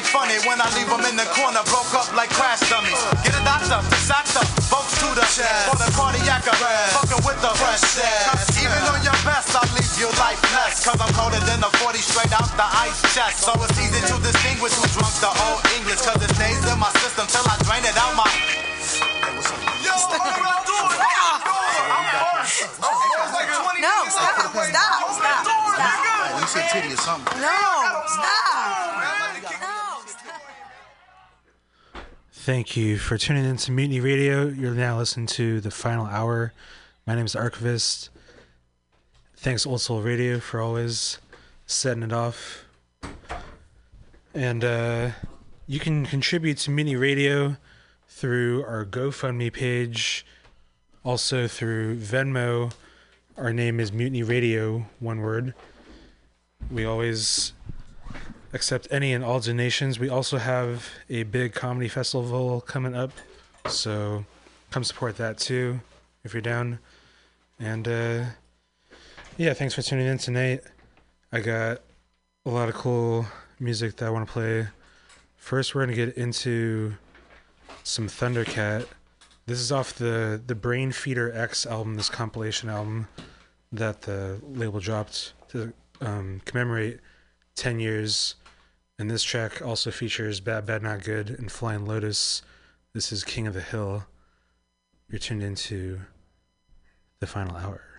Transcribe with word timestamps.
ain't 0.00 0.08
funny 0.08 0.40
when 0.48 0.56
I 0.56 0.68
leave 0.72 0.88
them 0.88 1.04
in 1.04 1.16
the 1.20 1.28
corner, 1.36 1.60
broke 1.68 1.92
up 1.92 2.08
like 2.16 2.32
crash 2.32 2.64
dummies. 2.72 2.96
Get 3.20 3.36
a 3.36 3.42
doctor, 3.44 3.84
disaster, 3.92 4.40
folks 4.72 4.96
to 5.04 5.08
the 5.12 5.26
chest. 5.28 5.68
For 5.68 5.76
the 5.76 5.92
cardiac 5.92 6.48
arrest, 6.48 6.96
fucking 6.96 7.20
with 7.28 7.36
the 7.44 7.52
fresh 7.60 7.84
Cause 8.00 8.48
even 8.56 8.80
on 8.88 9.04
your 9.04 9.20
best, 9.28 9.52
I 9.52 9.60
leave 9.76 9.92
you 10.00 10.08
lifeless. 10.16 10.80
Cause 10.80 10.96
I'm 10.96 11.12
colder 11.12 11.40
than 11.44 11.60
a 11.60 11.70
40 11.84 12.00
straight 12.00 12.32
out 12.32 12.48
the 12.56 12.64
ice 12.80 12.96
chest. 13.12 13.44
So 13.44 13.52
it's 13.60 13.76
easy 13.76 14.00
to 14.08 14.16
distinguish 14.24 14.72
who 14.72 14.88
drunk 14.96 15.12
the 15.20 15.28
old 15.28 15.60
English. 15.76 16.00
Cause 16.00 16.16
it 16.24 16.32
stays 16.32 16.64
in 16.64 16.78
my 16.80 16.88
system 17.04 17.28
till 17.28 17.44
I 17.44 17.60
drain 17.68 17.84
it 17.84 17.96
out 18.00 18.16
my. 18.16 18.24
Yo, 19.84 19.92
what 20.00 20.48
I'm 20.48 20.64
doing? 20.64 20.80
No, 23.80 23.96
stop, 24.08 24.48
stop, 24.48 24.64
stop, 24.64 25.12
stop. 25.12 26.40
You 26.40 26.46
said 26.48 26.64
titty 26.72 26.92
or 26.92 26.96
something. 26.96 27.36
No, 27.40 27.60
stop. 28.08 28.49
Thank 32.44 32.74
you 32.74 32.96
for 32.96 33.18
tuning 33.18 33.44
in 33.44 33.58
to 33.58 33.70
Mutiny 33.70 34.00
Radio. 34.00 34.48
You're 34.48 34.72
now 34.72 34.96
listening 34.96 35.26
to 35.26 35.60
the 35.60 35.70
final 35.70 36.06
hour. 36.06 36.54
My 37.06 37.14
name 37.14 37.26
is 37.26 37.36
Archivist. 37.36 38.08
Thanks, 39.36 39.66
Old 39.66 39.82
Soul 39.82 40.00
Radio, 40.00 40.40
for 40.40 40.58
always 40.58 41.18
setting 41.66 42.02
it 42.02 42.14
off. 42.14 42.64
And 44.32 44.64
uh, 44.64 45.10
you 45.66 45.78
can 45.78 46.06
contribute 46.06 46.56
to 46.60 46.70
Mutiny 46.70 46.96
Radio 46.96 47.58
through 48.08 48.64
our 48.64 48.86
GoFundMe 48.86 49.52
page, 49.52 50.24
also 51.04 51.46
through 51.46 51.98
Venmo. 51.98 52.72
Our 53.36 53.52
name 53.52 53.78
is 53.78 53.92
Mutiny 53.92 54.22
Radio, 54.22 54.86
one 54.98 55.20
word. 55.20 55.52
We 56.70 56.86
always 56.86 57.52
accept 58.52 58.88
any 58.90 59.12
and 59.12 59.24
all 59.24 59.40
donations. 59.40 59.98
We 59.98 60.08
also 60.08 60.38
have 60.38 60.88
a 61.08 61.22
big 61.24 61.54
comedy 61.54 61.88
festival 61.88 62.60
coming 62.60 62.94
up, 62.94 63.12
so 63.66 64.24
come 64.70 64.84
support 64.84 65.16
that 65.16 65.38
too 65.38 65.80
if 66.24 66.32
you're 66.34 66.42
down. 66.42 66.78
And 67.58 67.86
uh, 67.86 68.24
yeah, 69.36 69.54
thanks 69.54 69.74
for 69.74 69.82
tuning 69.82 70.06
in 70.06 70.18
tonight. 70.18 70.62
I 71.32 71.40
got 71.40 71.82
a 72.44 72.50
lot 72.50 72.68
of 72.68 72.74
cool 72.74 73.26
music 73.58 73.96
that 73.96 74.06
I 74.06 74.10
want 74.10 74.26
to 74.26 74.32
play. 74.32 74.68
First, 75.36 75.74
we're 75.74 75.82
gonna 75.82 75.94
get 75.94 76.16
into 76.16 76.94
some 77.84 78.08
Thundercat. 78.08 78.86
This 79.46 79.60
is 79.60 79.72
off 79.72 79.94
the 79.94 80.40
the 80.44 80.54
Brainfeeder 80.54 81.34
X 81.34 81.66
album, 81.66 81.94
this 81.94 82.08
compilation 82.08 82.68
album 82.68 83.08
that 83.72 84.02
the 84.02 84.40
label 84.42 84.80
dropped 84.80 85.32
to 85.50 85.72
um, 86.00 86.40
commemorate 86.44 87.00
10 87.54 87.78
years. 87.78 88.34
And 89.00 89.10
this 89.10 89.22
track 89.22 89.62
also 89.62 89.90
features 89.90 90.40
Bad 90.40 90.66
Bad 90.66 90.82
Not 90.82 91.02
Good 91.02 91.30
and 91.30 91.50
Flying 91.50 91.86
Lotus. 91.86 92.42
This 92.92 93.10
is 93.12 93.24
King 93.24 93.46
of 93.46 93.54
the 93.54 93.62
Hill. 93.62 94.04
You're 95.08 95.18
tuned 95.18 95.42
into 95.42 96.00
the 97.18 97.26
final 97.26 97.56
hour. 97.56 97.89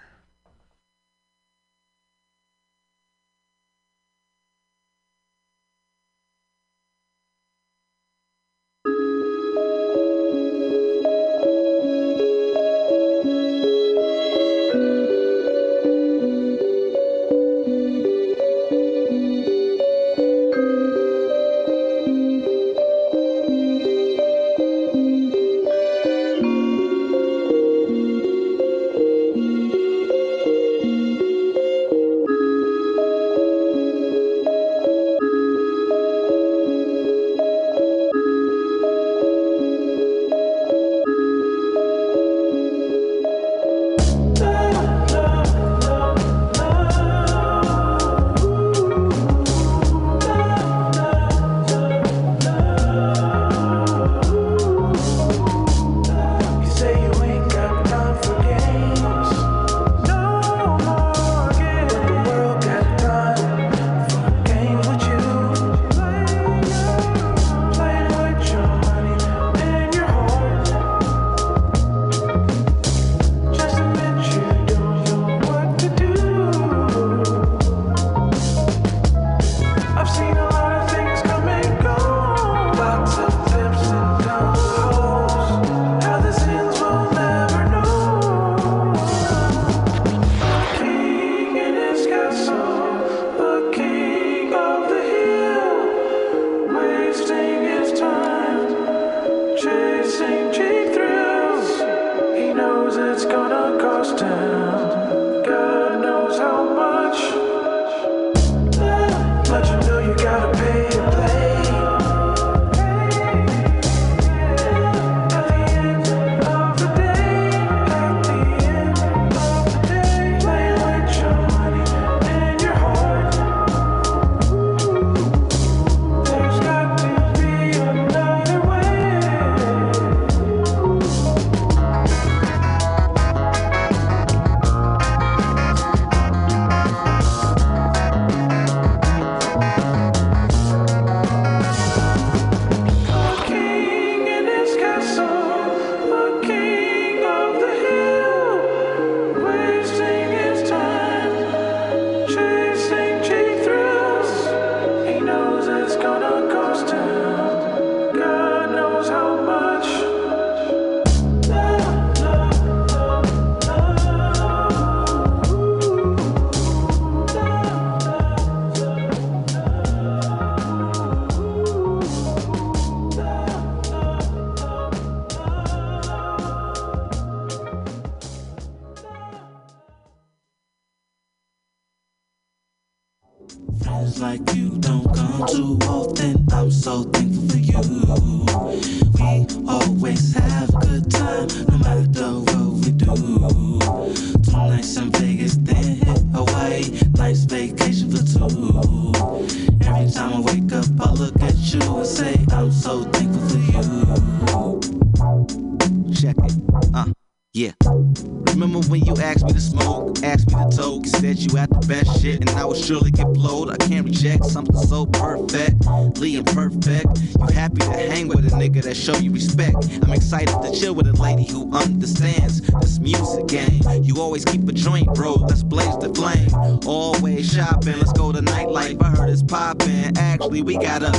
Chill 220.81 220.95
with 220.95 221.05
a 221.05 221.13
lady 221.21 221.43
who 221.43 221.71
understands 221.73 222.61
this 222.61 222.99
music 222.99 223.45
game. 223.47 223.81
You 224.01 224.19
always 224.19 224.43
keep 224.43 224.67
a 224.67 224.71
joint, 224.71 225.13
bro. 225.13 225.33
Let's 225.33 225.61
blaze 225.61 225.95
the 225.99 226.09
flame. 226.09 226.49
Always 226.87 227.53
shopping, 227.53 227.99
let's 227.99 228.13
go 228.13 228.31
to 228.31 228.39
nightlife. 228.39 228.99
I 228.99 229.09
heard 229.09 229.29
it's 229.29 229.43
poppin'. 229.43 230.17
Actually, 230.17 230.63
we 230.63 230.77
got 230.77 231.03
a 231.03 231.11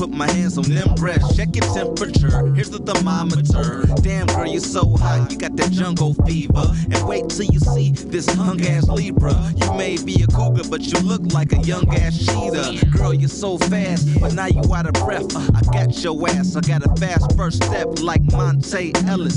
put 0.00 0.08
my 0.08 0.30
hands 0.30 0.56
on 0.56 0.64
them 0.64 0.94
breasts. 0.94 1.36
Check 1.36 1.54
your 1.54 1.66
temperature, 1.74 2.46
here's 2.54 2.70
the 2.70 2.78
thermometer. 2.78 3.84
Damn, 4.00 4.26
girl, 4.28 4.46
you're 4.46 4.58
so 4.58 4.96
hot, 4.96 5.30
you 5.30 5.36
got 5.36 5.54
that 5.56 5.70
jungle 5.72 6.14
fever. 6.26 6.72
And 6.90 7.06
wait 7.06 7.28
till 7.28 7.44
you 7.44 7.60
see 7.60 7.92
this 7.92 8.26
hung 8.34 8.64
ass 8.64 8.88
Libra. 8.88 9.34
You 9.56 9.74
may 9.74 10.02
be 10.02 10.22
a 10.22 10.26
cougar, 10.26 10.62
but 10.70 10.80
you 10.80 10.98
look 11.00 11.20
like 11.34 11.52
a 11.52 11.58
young 11.58 11.86
ass 11.94 12.16
cheetah. 12.18 12.86
Girl, 12.96 13.12
you're 13.12 13.28
so 13.28 13.58
fast, 13.58 14.08
but 14.22 14.32
now 14.32 14.46
you 14.46 14.62
out 14.74 14.86
of 14.86 14.94
breath. 15.04 15.36
Uh, 15.36 15.46
I 15.54 15.60
got 15.70 16.02
your 16.02 16.16
ass, 16.30 16.56
I 16.56 16.62
got 16.62 16.82
a 16.86 16.96
fast 16.96 17.36
first 17.36 17.62
step 17.62 18.00
like 18.00 18.22
Monta 18.22 18.96
Ellis 19.06 19.36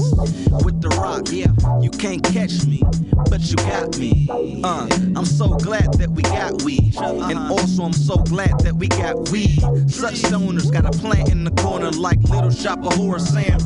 with 0.63 0.79
the 0.79 0.95
rock. 0.97 1.27
Yeah, 1.29 1.51
you 1.81 1.89
can't 1.89 2.23
catch 2.23 2.65
me, 2.65 2.81
but 3.29 3.41
you 3.41 3.57
got 3.57 3.97
me. 3.97 4.29
Uh, 4.63 4.87
I'm 5.17 5.25
so 5.25 5.49
glad 5.55 5.91
that 5.95 6.09
we 6.09 6.21
got 6.21 6.61
weed, 6.61 6.95
and 6.95 7.37
also 7.51 7.83
I'm 7.83 7.91
so 7.91 8.15
glad 8.15 8.59
that 8.59 8.75
we 8.75 8.87
got 8.87 9.29
weed. 9.29 9.59
Such 10.03 10.15
stoners 10.15 10.69
got 10.69 10.85
a 10.85 10.91
plant 10.99 11.29
in 11.29 11.45
the 11.45 11.51
corner 11.51 11.89
like 11.91 12.21
Little 12.23 12.51
Shop 12.51 12.85
of 12.85 12.93
Horror 12.95 13.19
saying, 13.19 13.62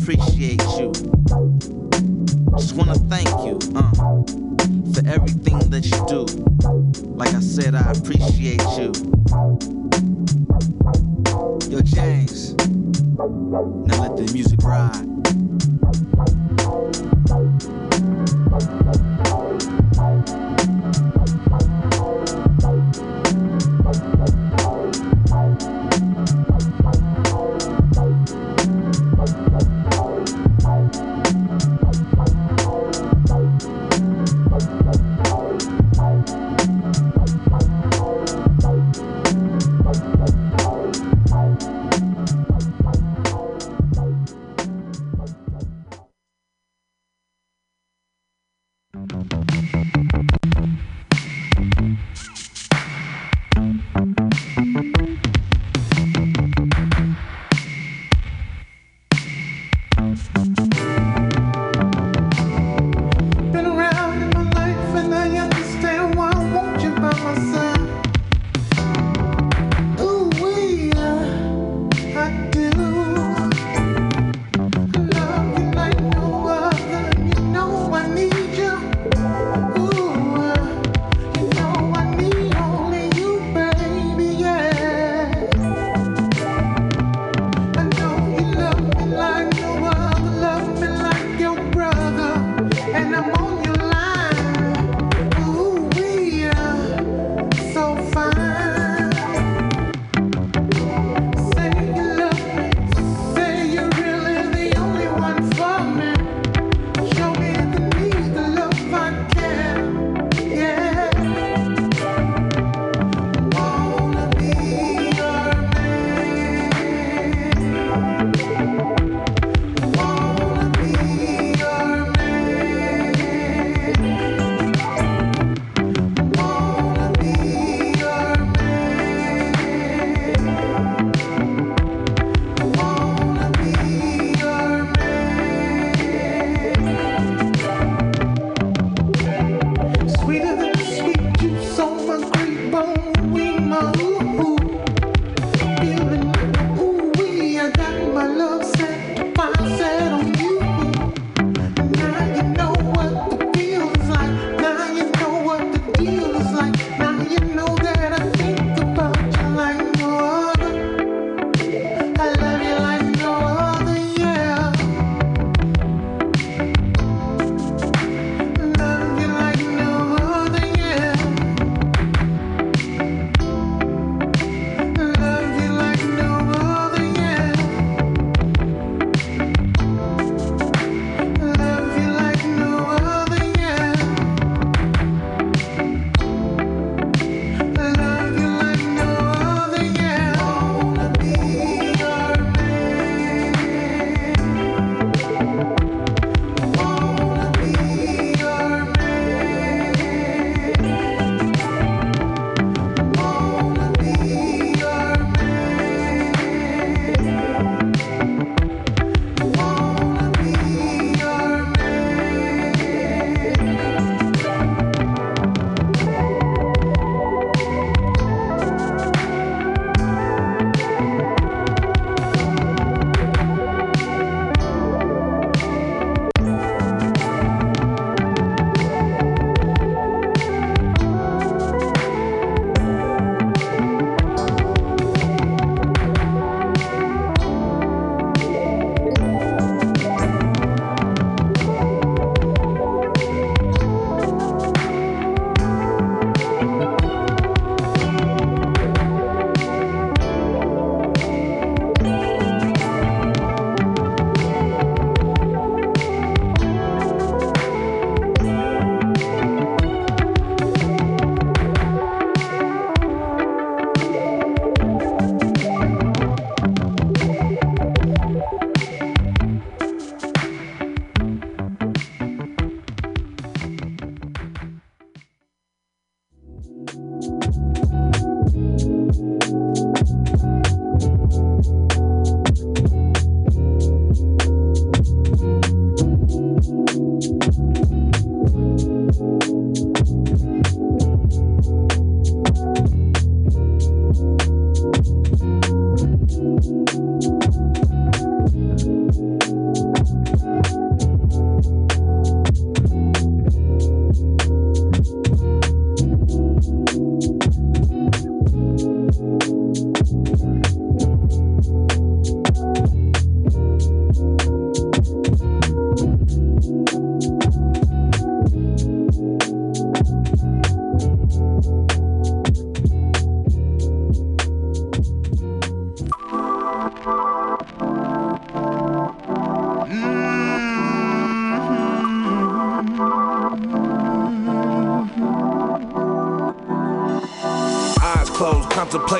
appreciate 0.00 0.62
you. 0.78 0.92
Just 2.56 2.74
wanna 2.74 2.94
thank 3.10 3.28
you, 3.44 3.58
uh, 3.74 3.92
for 4.92 5.06
everything 5.06 5.58
that 5.70 5.84
you 5.84 5.98
do. 6.06 6.24
Like 7.14 7.34
I 7.34 7.40
said, 7.40 7.74
I 7.74 7.90
appreciate 7.92 8.62
you. 8.78 8.92
Yo, 11.70 11.80
James. 11.82 12.54
Now 13.18 14.00
let 14.00 14.16
the 14.16 14.30
music 14.32 14.62
ride. 14.62 15.07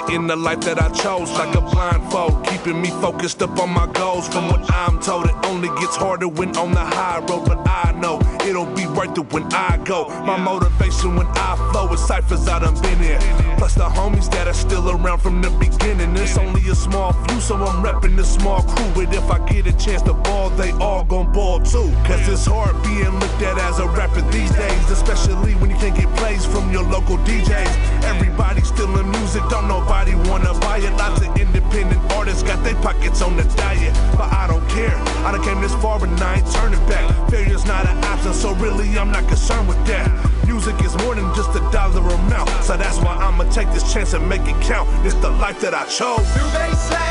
Contemplating 0.09 0.27
the 0.27 0.37
life 0.37 0.61
that 0.61 0.81
I 0.81 0.89
chose 0.91 1.31
like 1.33 1.55
a 1.55 1.61
blindfold, 1.61 2.47
keeping 2.47 2.81
me 2.81 2.89
focused 2.89 3.43
up 3.43 3.59
on 3.59 3.71
my 3.71 3.87
goals. 3.93 4.29
From 4.29 4.49
what 4.49 4.65
I'm 4.73 5.01
told, 5.01 5.27
it 5.27 5.35
only 5.45 5.69
gets 5.81 5.97
harder 5.97 6.29
when 6.29 6.57
on 6.57 6.73
the 6.73 6.85
high 6.85 7.19
road, 7.21 7.47
but 7.47 7.59
I 7.67 7.93
know 8.01 8.21
it'll 8.47 8.73
be 8.75 8.87
worth 8.87 9.17
it 9.19 9.33
when 9.33 9.45
I 9.53 9.79
go. 9.85 10.09
My 10.25 10.37
motivation 10.37 11.17
when 11.17 11.27
I 11.29 11.57
flow 11.71 11.93
is 11.93 12.01
ciphers 12.07 12.49
I 12.49 12.59
done 12.61 12.81
been 12.81 13.03
in. 13.03 13.21
Plus 13.59 13.75
the 13.75 13.89
homies 13.89 14.31
that 14.31 14.47
are 14.47 14.55
still 14.55 14.91
around 14.91 15.19
from 15.19 15.43
the 15.43 15.51
beginning. 15.51 16.17
It's 16.17 16.39
only 16.39 16.67
a 16.69 16.75
small 16.75 17.13
few, 17.13 17.41
so 17.41 17.57
I'm 17.57 17.85
repping 17.85 18.17
the 18.17 18.25
small 18.25 18.63
crew. 18.63 18.91
But 18.95 19.15
if 19.15 19.31
I 19.31 19.39
get 19.49 19.67
a 19.67 19.73
chance 19.73 20.03
to 20.03 20.15
ball, 20.49 20.57
they 20.57 20.73
all 20.73 21.05
gon' 21.05 21.33
ball 21.33 21.61
too. 21.61 21.91
Cause 22.05 22.29
it's 22.29 22.47
hard 22.47 22.81
being 22.83 23.11
looked 23.19 23.43
at 23.43 23.59
as 23.59 23.79
a 23.79 23.87
rapper 23.89 24.21
these 24.31 24.51
days, 24.51 24.91
especially 24.91 25.55
when 25.57 25.71
you 25.71 25.77
can't 25.77 25.97
get 25.97 26.09
plays 26.17 26.45
from 26.45 26.71
your 26.73 26.83
local 26.85 27.19
DJs. 27.19 28.05
Everybody 28.05 28.63
still 28.63 28.99
in 28.99 29.11
music, 29.11 29.43
don't 29.49 29.69
nobody 29.69 30.15
wanna 30.29 30.53
buy 30.61 30.79
it. 30.79 30.93
Lots 30.97 31.21
of 31.21 31.37
independent 31.37 32.01
artists 32.13 32.43
got 32.43 32.63
their 32.65 32.77
pockets 32.77 33.23
on 33.23 33.37
the 33.37 33.45
diet, 33.57 33.95
but 34.17 34.33
I 34.33 34.47
don't 34.47 34.67
care. 34.69 34.97
I 35.27 35.33
done 35.33 35.43
came 35.43 35.61
this 35.61 35.75
far 35.77 36.03
and 36.05 36.21
I 36.21 36.37
ain't 36.37 36.51
turning 36.53 36.85
back. 36.87 37.31
Failure's 37.31 37.67
not 37.67 37.87
an 37.87 38.03
option, 38.05 38.33
so 38.33 38.55
really 38.55 38.99
I'm 38.99 39.11
not 39.11 39.27
concerned 39.29 39.69
with 39.69 39.85
that. 39.87 40.09
Music 40.47 40.75
is 40.83 40.97
more 41.05 41.15
than 41.15 41.35
just 41.35 41.51
a 41.51 41.61
dollar 41.71 42.01
amount, 42.01 42.49
so 42.65 42.77
that's 42.77 42.99
why 42.99 43.15
I'ma 43.17 43.45
take 43.51 43.71
this 43.73 43.93
chance 43.93 44.15
and 44.15 44.27
make 44.29 44.43
it 44.43 44.61
count. 44.63 44.89
It's 45.05 45.15
the 45.17 45.31
life 45.31 45.61
that 45.61 45.75
I 45.75 45.85
chose. 45.87 46.25
Bass 46.53 46.89
slaps 46.89 47.08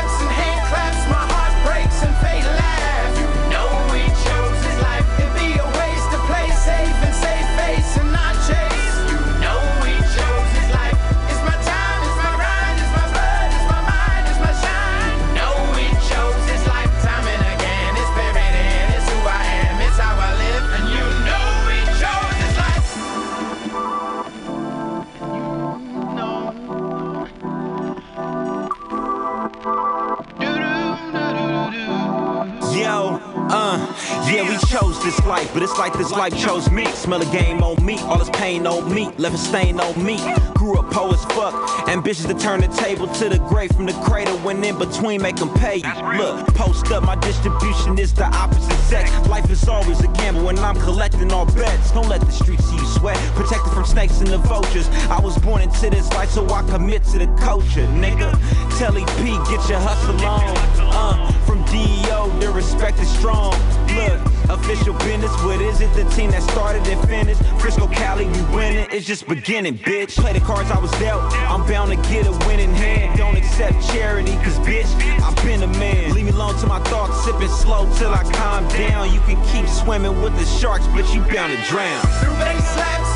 but 35.58 35.64
it's 35.64 35.76
like 35.76 35.92
this 35.94 36.12
life 36.12 36.38
chose 36.38 36.70
me. 36.70 36.86
Smell 36.92 37.20
a 37.20 37.32
game 37.32 37.64
on 37.64 37.84
me, 37.84 37.98
all 38.02 38.16
this 38.16 38.30
pain 38.30 38.64
on 38.64 38.94
me, 38.94 39.10
left 39.18 39.34
a 39.34 39.38
stain 39.38 39.80
on 39.80 40.04
me. 40.04 40.16
Grew 40.54 40.78
up 40.78 40.88
poor 40.92 41.12
as 41.12 41.24
fuck, 41.34 41.88
ambitious 41.88 42.26
to 42.26 42.34
turn 42.34 42.60
the 42.60 42.68
table 42.68 43.08
to 43.14 43.28
the 43.28 43.38
grave 43.48 43.72
from 43.72 43.86
the 43.86 43.92
cradle. 44.04 44.38
When 44.38 44.62
in 44.62 44.78
between, 44.78 45.20
make 45.20 45.34
them 45.34 45.52
pay 45.54 45.78
you. 45.78 46.16
Look, 46.16 46.46
post 46.54 46.92
up, 46.92 47.02
my 47.02 47.16
distribution 47.16 47.98
is 47.98 48.14
the 48.14 48.26
opposite 48.26 48.78
sex. 48.86 49.10
Life 49.26 49.50
is 49.50 49.68
always 49.68 49.98
a 50.00 50.06
gamble 50.18 50.44
when 50.44 50.60
I'm 50.60 50.76
collecting 50.76 51.32
all 51.32 51.46
bets. 51.46 51.90
Don't 51.90 52.08
let 52.08 52.20
the 52.20 52.30
streets 52.30 52.64
see 52.64 52.76
you 52.76 52.86
sweat, 52.86 53.16
protected 53.34 53.72
from 53.72 53.84
snakes 53.84 54.20
and 54.20 54.28
the 54.28 54.38
vultures. 54.38 54.88
I 55.10 55.18
was 55.18 55.36
born 55.38 55.62
into 55.62 55.90
this 55.90 56.08
life, 56.12 56.30
so 56.30 56.48
I 56.50 56.62
commit 56.70 57.02
to 57.10 57.18
the 57.18 57.26
culture, 57.42 57.86
nigga. 57.98 58.30
Tell 58.78 58.96
EP, 58.96 59.48
get 59.50 59.68
your 59.68 59.80
hustle 59.80 60.24
on. 60.24 60.56
Uh, 60.78 61.32
from 61.42 61.64
DEO, 61.64 62.28
the 62.38 62.48
respect 62.50 63.00
is 63.00 63.08
strong. 63.08 63.54
Official 64.68 64.92
business, 64.98 65.32
what 65.44 65.62
is 65.62 65.80
it? 65.80 65.90
The 65.94 66.04
team 66.10 66.30
that 66.32 66.42
started 66.42 66.86
and 66.88 67.08
finished. 67.08 67.42
Frisco, 67.58 67.86
Cali, 67.86 68.26
we 68.26 68.42
winning. 68.54 68.86
It's 68.90 69.06
just 69.06 69.26
beginning, 69.26 69.78
bitch. 69.78 70.14
Play 70.18 70.34
the 70.34 70.40
cards 70.40 70.70
I 70.70 70.78
was 70.78 70.90
dealt. 71.00 71.22
I'm 71.48 71.66
bound 71.66 71.90
to 71.90 71.96
get 72.10 72.26
a 72.26 72.32
winning 72.46 72.74
hand. 72.74 73.16
Don't 73.16 73.34
accept 73.34 73.80
charity, 73.88 74.32
cause 74.44 74.58
bitch, 74.58 74.84
I've 75.22 75.34
been 75.42 75.62
a 75.62 75.66
man. 75.78 76.12
Leave 76.12 76.26
me 76.26 76.32
alone 76.32 76.54
to 76.58 76.66
my 76.66 76.80
thoughts, 76.80 77.24
sipping 77.24 77.48
slow 77.48 77.90
till 77.96 78.12
I 78.12 78.22
calm 78.34 78.68
down. 78.68 79.10
You 79.10 79.20
can 79.20 79.42
keep 79.46 79.66
swimming 79.66 80.20
with 80.20 80.36
the 80.38 80.44
sharks, 80.44 80.86
but 80.88 81.14
you 81.14 81.22
bound 81.22 81.56
to 81.56 81.64
drown. 81.64 83.07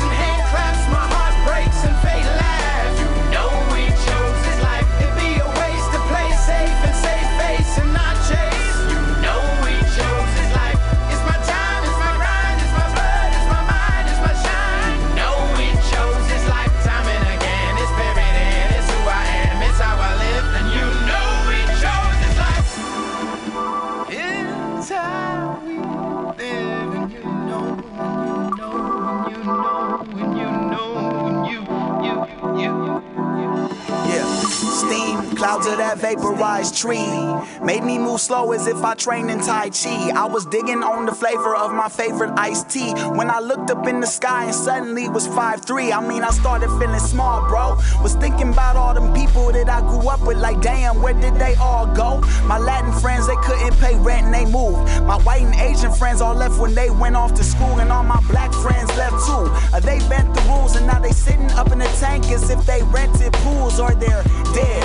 Clouds 35.53 35.67
of 35.67 35.77
that 35.77 35.99
vaporized 35.99 36.75
tree 36.75 37.05
made 37.61 37.83
me 37.83 37.99
move 37.99 38.19
slow 38.19 38.53
as 38.53 38.65
if 38.65 38.83
I 38.83 38.95
trained 38.95 39.29
in 39.29 39.39
Tai 39.39 39.69
Chi. 39.69 40.09
I 40.09 40.25
was 40.25 40.45
digging 40.45 40.81
on 40.81 41.05
the 41.05 41.11
flavor 41.11 41.55
of 41.55 41.71
my 41.71 41.89
favorite 41.89 42.33
iced 42.37 42.69
tea 42.69 42.91
when 43.17 43.29
I 43.29 43.39
looked 43.39 43.69
up 43.69 43.85
in 43.87 43.99
the 43.99 44.07
sky 44.07 44.45
and 44.45 44.55
suddenly 44.55 45.07
was 45.09 45.27
5'3. 45.27 45.93
I 45.93 46.07
mean, 46.07 46.23
I 46.23 46.31
started 46.31 46.69
feeling 46.79 46.99
small, 46.99 47.47
bro. 47.47 47.75
Was 48.01 48.15
thinking 48.15 48.49
about 48.49 48.75
all 48.75 48.93
them 48.95 49.13
people 49.13 49.51
that 49.51 49.69
I 49.69 49.81
grew 49.81 50.09
up 50.09 50.21
with, 50.21 50.37
like, 50.37 50.59
damn, 50.61 51.01
where 51.03 51.13
did 51.13 51.35
they 51.35 51.55
all 51.55 51.85
go? 51.85 52.21
My 52.45 52.57
Latin 52.57 52.91
friends, 52.99 53.27
they 53.27 53.35
couldn't 53.43 53.77
pay 53.79 53.95
rent 53.97 54.25
and 54.25 54.33
they 54.33 54.45
moved. 54.45 54.89
My 55.03 55.17
white 55.21 55.43
and 55.43 55.55
Asian 55.55 55.91
friends 55.91 56.21
all 56.21 56.33
left 56.33 56.59
when 56.59 56.73
they 56.73 56.89
went 56.89 57.15
off 57.15 57.33
to 57.35 57.43
school, 57.43 57.79
and 57.79 57.91
all 57.91 58.03
my 58.03 58.21
black 58.27 58.51
friends 58.53 58.89
left 58.97 59.25
too. 59.27 59.45
Uh, 59.73 59.79
they 59.79 59.99
bent 60.09 60.33
the 60.33 60.41
rules 60.41 60.75
and 60.75 60.87
now 60.87 60.99
they 60.99 61.11
sitting 61.11 61.51
up 61.51 61.71
in 61.71 61.79
the 61.79 61.91
tank 61.99 62.25
as 62.31 62.49
if 62.49 62.65
they 62.65 62.81
rented 62.83 63.33
pools 63.33 63.79
or 63.79 63.91
they're 63.91 64.23
dead. 64.53 64.83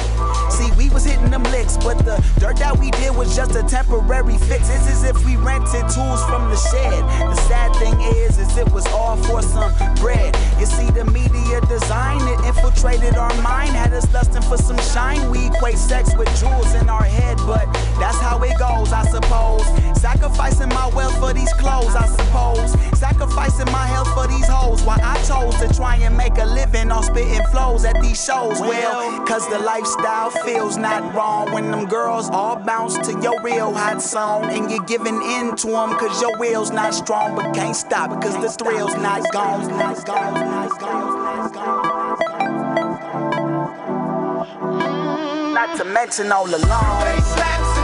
See, 0.59 0.73
we 0.73 0.91
was 0.91 1.05
hitting 1.05 1.31
them 1.31 1.45
licks, 1.55 1.77
but 1.77 1.99
the 1.99 2.19
dirt 2.41 2.57
that 2.57 2.77
we 2.77 2.91
did 2.91 3.15
was 3.15 3.37
just 3.37 3.55
a 3.55 3.63
temporary 3.63 4.37
fix. 4.39 4.69
It's 4.69 4.91
as 4.91 5.05
if 5.05 5.25
we 5.25 5.37
rented 5.37 5.87
tools 5.95 6.19
from 6.25 6.51
the 6.51 6.57
shed. 6.57 6.99
The 7.31 7.37
sad 7.47 7.71
thing 7.77 7.95
is, 8.01 8.39
is 8.39 8.59
it 8.59 8.69
was 8.73 8.85
all 8.89 9.17
for 9.17 9.41
some 9.41 9.71
bread. 10.03 10.35
You 10.59 10.67
see, 10.67 10.91
the 10.91 11.05
media 11.05 11.61
design 11.69 12.27
it 12.27 12.45
infiltrated 12.45 13.15
our 13.15 13.33
mind, 13.41 13.71
had 13.71 13.93
us 13.93 14.13
lusting 14.13 14.43
for 14.43 14.57
some 14.57 14.79
shine. 14.79 15.31
We 15.31 15.47
equate 15.47 15.79
sex 15.79 16.17
with 16.17 16.27
jewels 16.41 16.75
in 16.75 16.89
our 16.89 17.05
head, 17.05 17.37
but 17.47 17.73
that's 18.03 18.19
how 18.19 18.43
it 18.43 18.59
goes, 18.59 18.93
I 18.93 19.07
suppose. 19.07 19.63
Sacrificing 19.99 20.69
my 20.69 20.87
wealth 20.95 21.19
for 21.19 21.33
these 21.33 21.53
clothes, 21.55 21.97
I 21.97 22.07
suppose. 22.07 22.73
Sacrificing 22.97 23.67
my 23.73 23.85
health 23.85 24.07
for 24.15 24.29
these 24.29 24.47
hoes. 24.47 24.81
Why 24.83 24.97
I 25.03 25.21
chose 25.25 25.57
to 25.59 25.69
try 25.75 25.97
and 25.97 26.17
make 26.17 26.39
a 26.39 26.45
living 26.45 26.93
on 26.93 27.03
spitting 27.03 27.45
flows 27.51 27.85
at 27.85 28.01
these 28.01 28.25
shows. 28.25 28.61
Well, 28.61 29.27
cause 29.27 29.49
the 29.49 29.59
lifestyle 29.59 30.31
feels 30.31 30.77
not 30.77 31.13
wrong 31.17 31.51
when 31.51 31.73
them 31.73 31.87
girls 31.87 32.31
all 32.31 32.55
bounce 32.57 32.97
to 33.09 33.21
your 33.21 33.43
real 33.43 33.75
hot 33.75 34.01
song. 34.01 34.45
And 34.45 34.71
you're 34.71 34.85
giving 34.85 35.21
in 35.21 35.57
to 35.57 35.67
them 35.67 35.97
cause 35.99 36.23
your 36.23 36.39
will's 36.39 36.71
not 36.71 36.95
strong, 36.95 37.35
but 37.35 37.53
can't 37.53 37.75
stop 37.75 38.13
it 38.13 38.21
cause 38.23 38.41
the 38.41 38.51
thrill's 38.51 38.95
not 38.99 39.29
gone. 39.33 39.67
Not 39.69 40.07
gone, 40.07 40.35
not 40.35 40.79
gone, 40.79 41.13
not 41.19 41.53
gone. 41.53 41.89
Not 45.55 45.77
to 45.77 45.85
mention 45.85 46.31
all 46.31 46.47
along. 46.47 47.78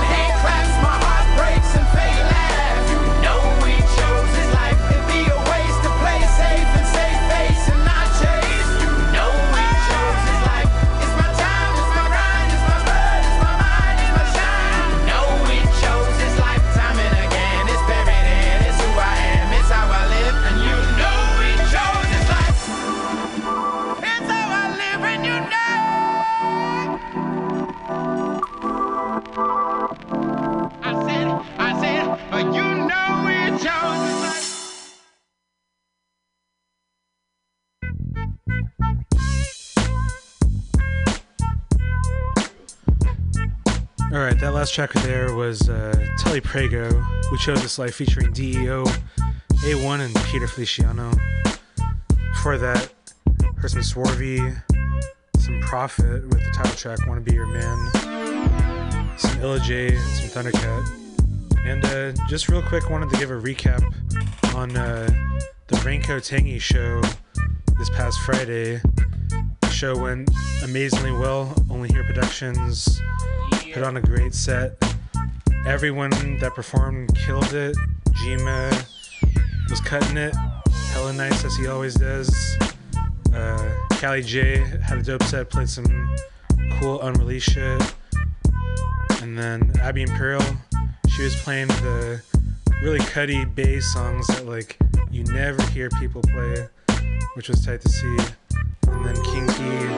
All 44.15 44.21
right, 44.21 44.39
that 44.39 44.55
last 44.55 44.73
track 44.73 44.93
there 44.93 45.35
was 45.35 45.69
uh, 45.69 45.93
Telly 46.19 46.41
Prego. 46.41 46.89
We 47.33 47.39
chose 47.39 47.61
this 47.61 47.81
life 47.81 47.97
featuring 47.97 48.33
DEO, 48.33 48.85
A1, 48.85 50.01
and 50.05 50.15
Peter 50.27 50.47
Feliciano. 50.47 51.11
Before 52.31 52.57
that, 52.57 52.93
heard 53.57 53.73
some 53.73 53.81
Swarvy, 53.81 54.57
some 55.39 55.61
Prophet 55.63 56.23
with 56.29 56.45
the 56.45 56.53
title 56.55 56.77
track 56.77 57.05
"Wanna 57.09 57.23
Be 57.23 57.33
Your 57.33 57.49
Man," 57.49 59.19
some 59.19 59.41
Illa 59.41 59.59
J, 59.59 59.97
some 59.97 60.45
Thundercat, 60.45 61.67
and 61.67 61.85
uh, 61.85 62.13
just 62.29 62.49
real 62.49 62.63
quick, 62.63 62.91
wanted 62.91 63.11
to 63.11 63.17
give 63.17 63.33
a 63.33 63.35
recap 63.35 63.83
on 64.55 64.77
uh, 64.77 65.11
the 65.67 65.77
Raincoat 65.79 66.23
Tangy 66.23 66.61
show 66.61 67.01
this 67.79 67.91
past 67.91 68.21
Friday. 68.21 68.81
The 69.61 69.71
show 69.71 69.99
went 69.99 70.31
amazingly 70.63 71.11
well. 71.11 71.53
Only 71.69 71.89
Here 71.89 72.05
Productions 72.05 73.03
put 73.75 73.83
on 73.83 73.97
a 73.97 74.01
great 74.01 74.33
set. 74.33 74.81
Everyone 75.67 76.39
that 76.39 76.53
performed 76.55 77.13
killed 77.27 77.53
it. 77.55 77.77
Jima 78.11 78.71
was 79.69 79.81
cutting 79.81 80.17
it, 80.17 80.33
hella 80.93 81.13
nice 81.13 81.45
as 81.45 81.57
he 81.57 81.67
always 81.67 81.95
does. 81.95 82.33
Uh, 83.35 83.75
Callie 84.01 84.23
J 84.23 84.59
had 84.59 84.99
a 84.99 85.03
dope 85.03 85.25
set, 85.25 85.51
played 85.51 85.69
some 85.69 86.15
cool 86.79 87.03
unreleased 87.03 87.51
shit. 87.51 87.95
And 89.21 89.37
then 89.37 89.73
Abby 89.81 90.03
Imperial, 90.03 90.45
she 91.09 91.25
was 91.25 91.35
playing 91.35 91.67
the 91.67 92.23
really 92.81 93.01
cutty 93.01 93.45
bass 93.45 93.93
songs 93.93 94.25
that 94.29 94.47
like 94.47 94.79
you 95.11 95.25
never 95.25 95.61
hear 95.71 95.91
people 95.99 96.23
play, 96.23 96.69
which 97.35 97.49
was 97.49 97.67
tight 97.67 97.81
to 97.81 97.89
see. 97.89 98.19
And 98.87 99.05
then 99.05 99.17
Kinky 99.25 99.89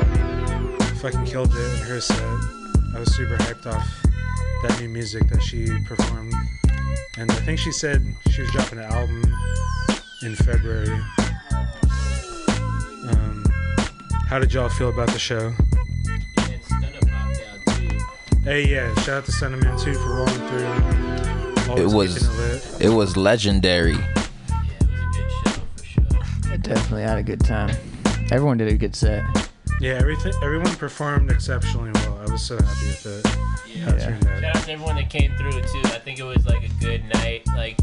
fucking 1.00 1.26
killed 1.26 1.52
it 1.52 1.74
in 1.74 1.86
her 1.88 2.00
set. 2.00 2.65
I 2.96 3.00
was 3.00 3.14
super 3.14 3.36
hyped 3.36 3.66
off 3.70 4.02
that 4.62 4.80
new 4.80 4.88
music 4.88 5.28
that 5.28 5.42
she 5.42 5.66
performed. 5.84 6.32
And 7.18 7.30
I 7.30 7.34
think 7.34 7.58
she 7.58 7.70
said 7.70 8.02
she 8.30 8.40
was 8.40 8.50
dropping 8.52 8.78
an 8.78 8.86
album 8.86 9.22
in 10.22 10.34
February. 10.34 10.88
Um, 13.10 13.44
how 14.28 14.38
did 14.38 14.54
y'all 14.54 14.70
feel 14.70 14.88
about 14.88 15.08
the 15.10 15.18
show? 15.18 15.52
Hey, 18.44 18.66
yeah, 18.66 18.94
shout 19.00 19.18
out 19.18 19.24
to 19.26 19.32
Sentiment 19.32 19.78
too 19.78 19.92
for 19.92 20.14
rolling 20.14 20.48
through. 20.48 20.64
It 20.64 21.68
Always 21.68 21.92
was 21.92 22.14
keeping 22.18 22.34
it 22.34 22.38
lit. 22.38 22.80
it 22.80 22.88
was 22.88 23.14
legendary. 23.18 23.98
I 26.50 26.56
definitely 26.62 27.02
had 27.02 27.18
a 27.18 27.22
good 27.22 27.40
time. 27.40 27.76
Everyone 28.30 28.56
did 28.56 28.68
a 28.68 28.76
good 28.78 28.96
set. 28.96 29.22
Yeah, 29.82 29.98
everything. 30.00 30.32
Everyone 30.42 30.74
performed 30.76 31.30
exceptionally 31.30 31.90
well. 31.90 31.95
I 31.95 31.95
was 32.36 32.42
so 32.42 32.56
happy 32.56 32.86
with 32.88 33.06
it. 33.06 33.36
Yeah. 33.66 33.94
it 33.94 34.00
turned 34.02 34.26
out. 34.26 34.40
Shout 34.42 34.56
out 34.56 34.64
to 34.64 34.72
everyone 34.72 34.96
that 34.96 35.08
came 35.08 35.34
through 35.38 35.52
too. 35.52 35.80
I 35.84 35.98
think 36.04 36.18
it 36.18 36.22
was 36.24 36.44
like 36.46 36.62
a 36.64 36.84
good 36.84 37.02
night. 37.14 37.46
Like, 37.56 37.78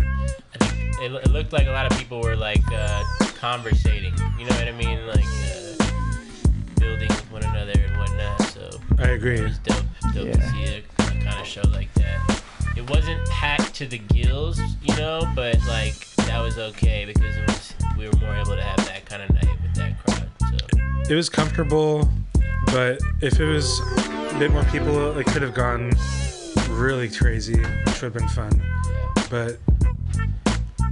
I 0.53 0.65
think 0.65 0.95
it, 1.01 1.11
it 1.11 1.31
looked 1.31 1.51
like 1.51 1.65
a 1.65 1.71
lot 1.71 1.91
of 1.91 1.97
people 1.97 2.21
were 2.21 2.35
like 2.35 2.61
uh, 2.71 3.03
conversating. 3.39 4.13
You 4.37 4.45
know 4.45 4.55
what 4.55 4.67
I 4.67 4.71
mean? 4.73 5.07
Like 5.07 5.25
uh, 5.25 6.79
building 6.79 7.09
with 7.09 7.31
one 7.31 7.43
another 7.43 7.73
and 7.75 7.97
whatnot. 7.97 8.41
So 8.43 8.69
I 8.99 9.07
agree. 9.09 9.39
It 9.39 9.43
was 9.43 9.57
dope, 9.59 9.77
dope 10.13 10.13
to 10.13 10.37
Yeah. 10.39 10.51
see 10.51 10.63
a, 10.65 10.81
kind 10.99 11.39
of 11.41 11.47
show 11.47 11.63
like 11.71 11.91
that. 11.95 12.43
It 12.77 12.87
wasn't 12.91 13.27
packed 13.29 13.73
to 13.75 13.87
the 13.87 13.97
gills, 13.97 14.59
you 14.83 14.95
know, 14.97 15.27
but 15.35 15.57
like 15.67 15.95
that 16.27 16.39
was 16.43 16.59
okay 16.59 17.05
because 17.05 17.35
it 17.37 17.47
was 17.47 17.73
we 17.97 18.07
were 18.07 18.17
more 18.17 18.35
able 18.35 18.55
to 18.55 18.61
have 18.61 18.85
that 18.85 19.05
kind 19.07 19.23
of 19.23 19.29
night 19.33 19.57
with 19.63 19.73
that 19.75 19.97
crowd. 20.05 20.29
So 20.41 21.11
It 21.11 21.15
was 21.15 21.27
comfortable, 21.29 22.07
but 22.73 22.99
if 23.21 23.39
it 23.39 23.45
was 23.45 23.79
a 24.33 24.35
bit 24.39 24.51
more 24.51 24.63
people, 24.65 25.15
it 25.19 25.27
could 25.27 25.43
have 25.43 25.53
gone 25.53 25.91
really 26.69 27.07
crazy, 27.07 27.55
which 27.55 28.01
would 28.01 28.11
have 28.11 28.13
been 28.13 28.27
fun. 28.29 28.61
But 29.29 29.59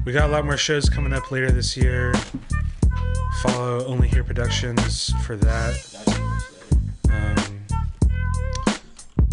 we 0.05 0.11
got 0.11 0.29
a 0.29 0.31
lot 0.31 0.45
more 0.45 0.57
shows 0.57 0.89
coming 0.89 1.11
up 1.11 1.31
later 1.31 1.49
this 1.49 1.75
year. 1.75 2.13
Follow 3.41 3.83
Only 3.87 4.07
Here 4.07 4.23
Productions 4.23 5.11
for 5.25 5.35
that. 5.37 5.75
Um, 7.09 7.65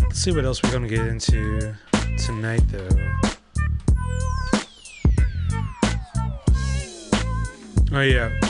let's 0.04 0.18
see 0.18 0.32
what 0.32 0.46
else 0.46 0.62
we're 0.62 0.72
gonna 0.72 0.88
get 0.88 1.06
into 1.06 1.74
tonight, 2.16 2.62
though. 2.68 2.88
Oh 7.92 8.00
yeah. 8.00 8.47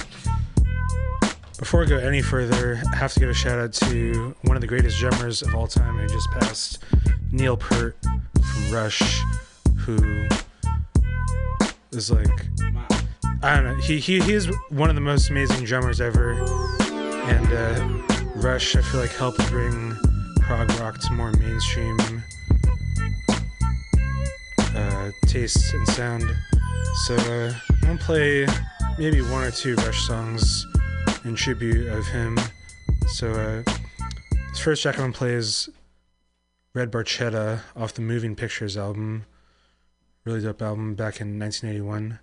Before 1.59 1.83
I 1.83 1.87
go 1.87 1.99
any 1.99 2.23
further, 2.23 2.81
I 2.93 2.97
have 2.97 3.13
to 3.15 3.21
give 3.21 3.29
a 3.29 3.35
shout 3.35 3.59
out 3.59 3.73
to 3.75 4.33
one 4.43 4.57
of 4.57 4.61
the 4.61 4.67
greatest 4.69 4.97
drummers 5.01 5.43
of 5.43 5.57
all 5.57 5.67
time 5.67 5.99
who 5.99 6.07
just 6.07 6.31
passed, 6.31 6.79
Neil 7.33 7.57
Peart 7.57 7.97
from 8.01 8.73
Rush, 8.73 9.23
who 9.79 10.29
is 11.91 12.13
like, 12.13 12.31
I 13.43 13.57
don't 13.57 13.65
know, 13.65 13.75
he, 13.83 13.99
he, 13.99 14.21
he 14.21 14.35
is 14.35 14.49
one 14.71 14.89
of 14.89 14.95
the 14.95 15.01
most 15.01 15.31
amazing 15.31 15.65
drummers 15.65 16.01
ever. 16.01 16.35
And 17.27 17.53
uh, 17.53 18.15
Rush, 18.37 18.77
I 18.77 18.83
feel 18.83 19.01
like, 19.01 19.11
helped 19.11 19.45
bring 19.51 19.97
prog 20.41 20.71
rock 20.79 21.01
to 21.01 21.13
more 21.13 21.33
mainstream 21.33 21.99
uh, 24.77 25.11
taste 25.27 25.75
and 25.75 25.89
sound. 25.89 26.23
So 27.07 27.17
uh, 27.17 27.53
I'm 27.69 27.81
gonna 27.81 27.99
play 27.99 28.47
maybe 28.97 29.23
one 29.23 29.43
or 29.43 29.51
two 29.51 29.75
Rush 29.75 30.07
songs 30.07 30.65
in 31.25 31.35
tribute 31.35 31.89
of 31.89 32.07
him. 32.07 32.39
So 33.09 33.31
uh, 33.31 33.63
this 34.51 34.59
first 34.59 34.83
track 34.83 34.97
I'm 34.97 35.03
gonna 35.03 35.13
play 35.13 35.35
is 35.35 35.69
Red 36.75 36.91
Barchetta 36.91 37.61
off 37.77 37.95
the 37.95 38.03
Moving 38.03 38.35
Pictures 38.35 38.77
album. 38.77 39.27
Really 40.25 40.41
dope 40.41 40.63
album 40.63 40.95
back 40.95 41.21
in 41.21 41.39
1981. 41.39 42.19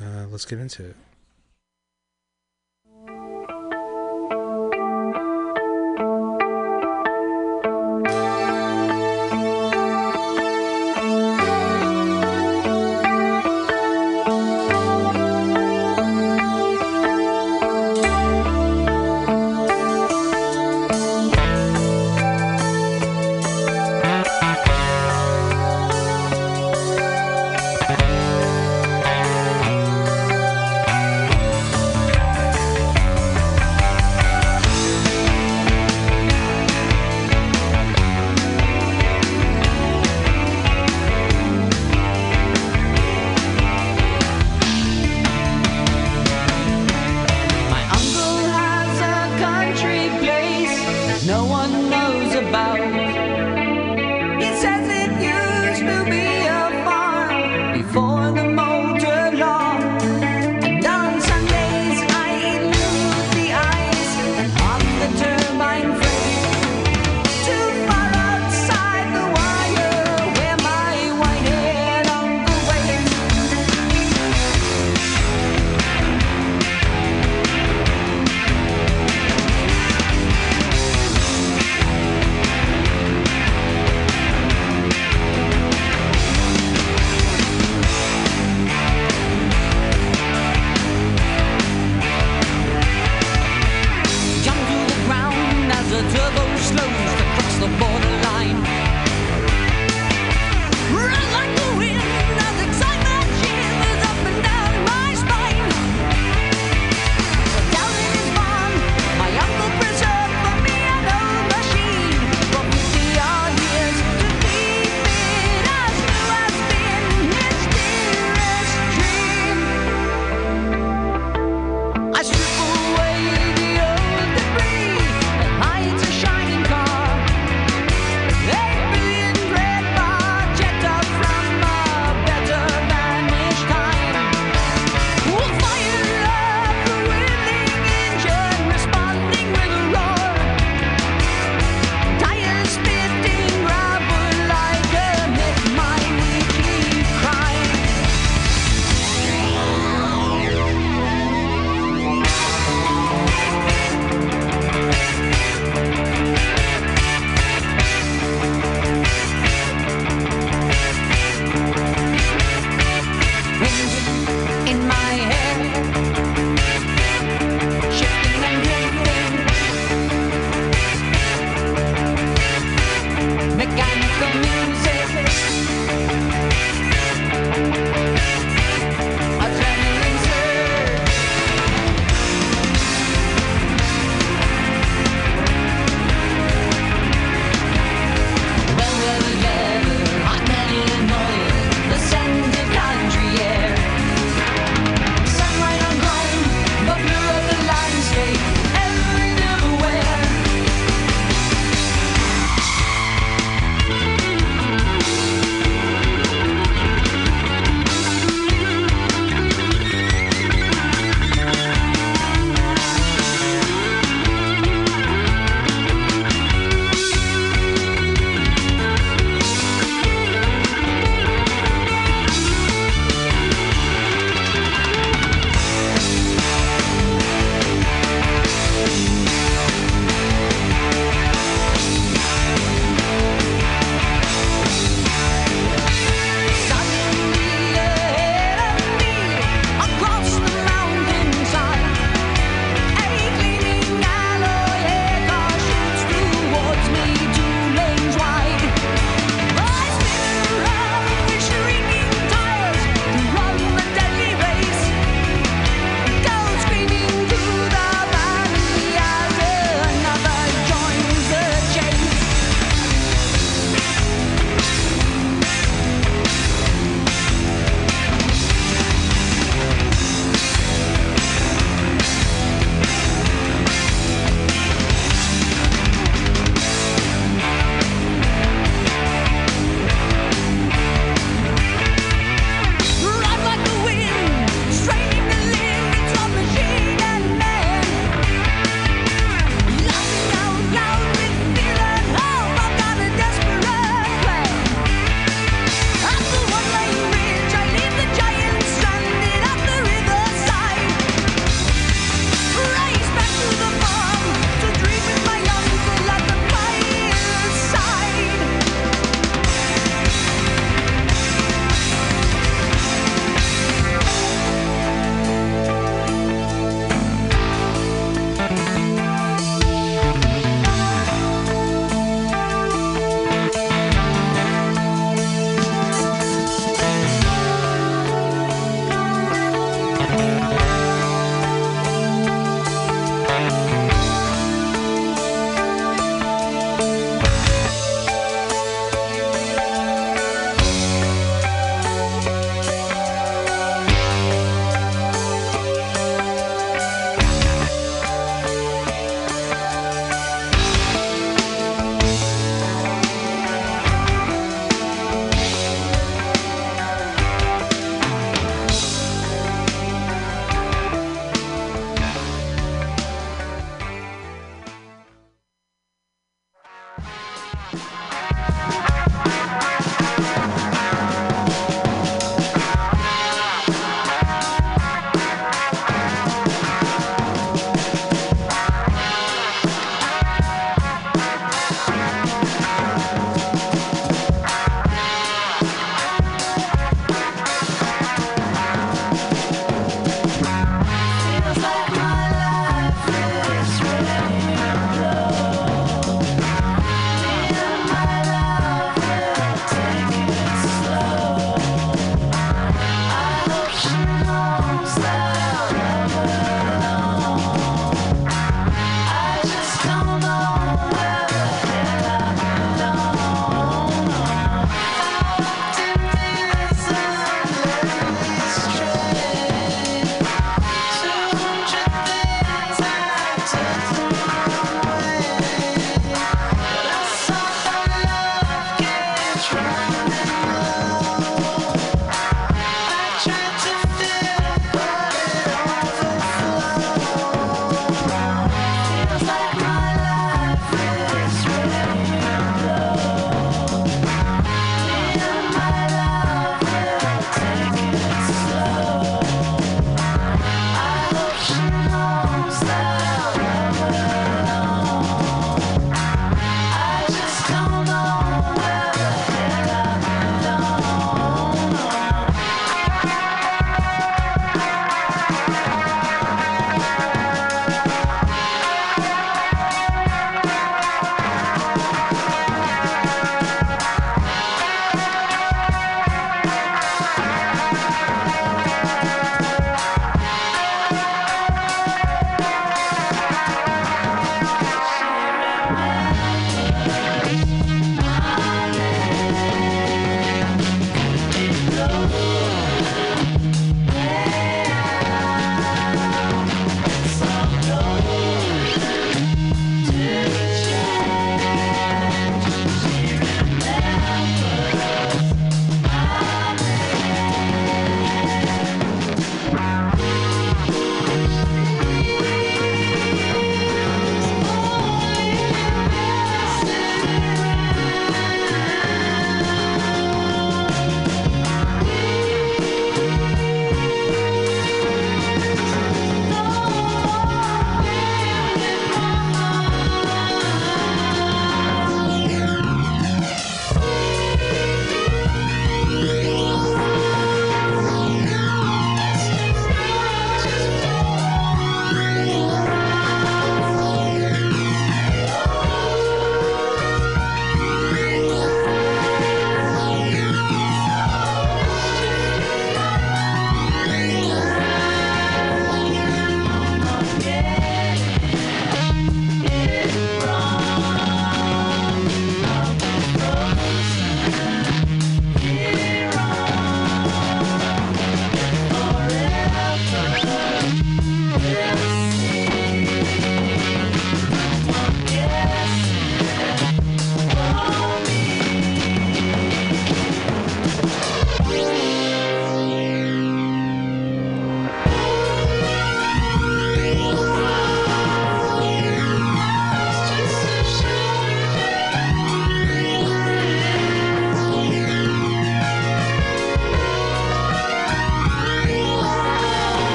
Uh, 0.00 0.26
let's 0.30 0.44
get 0.44 0.58
into 0.58 0.86
it. 0.86 0.96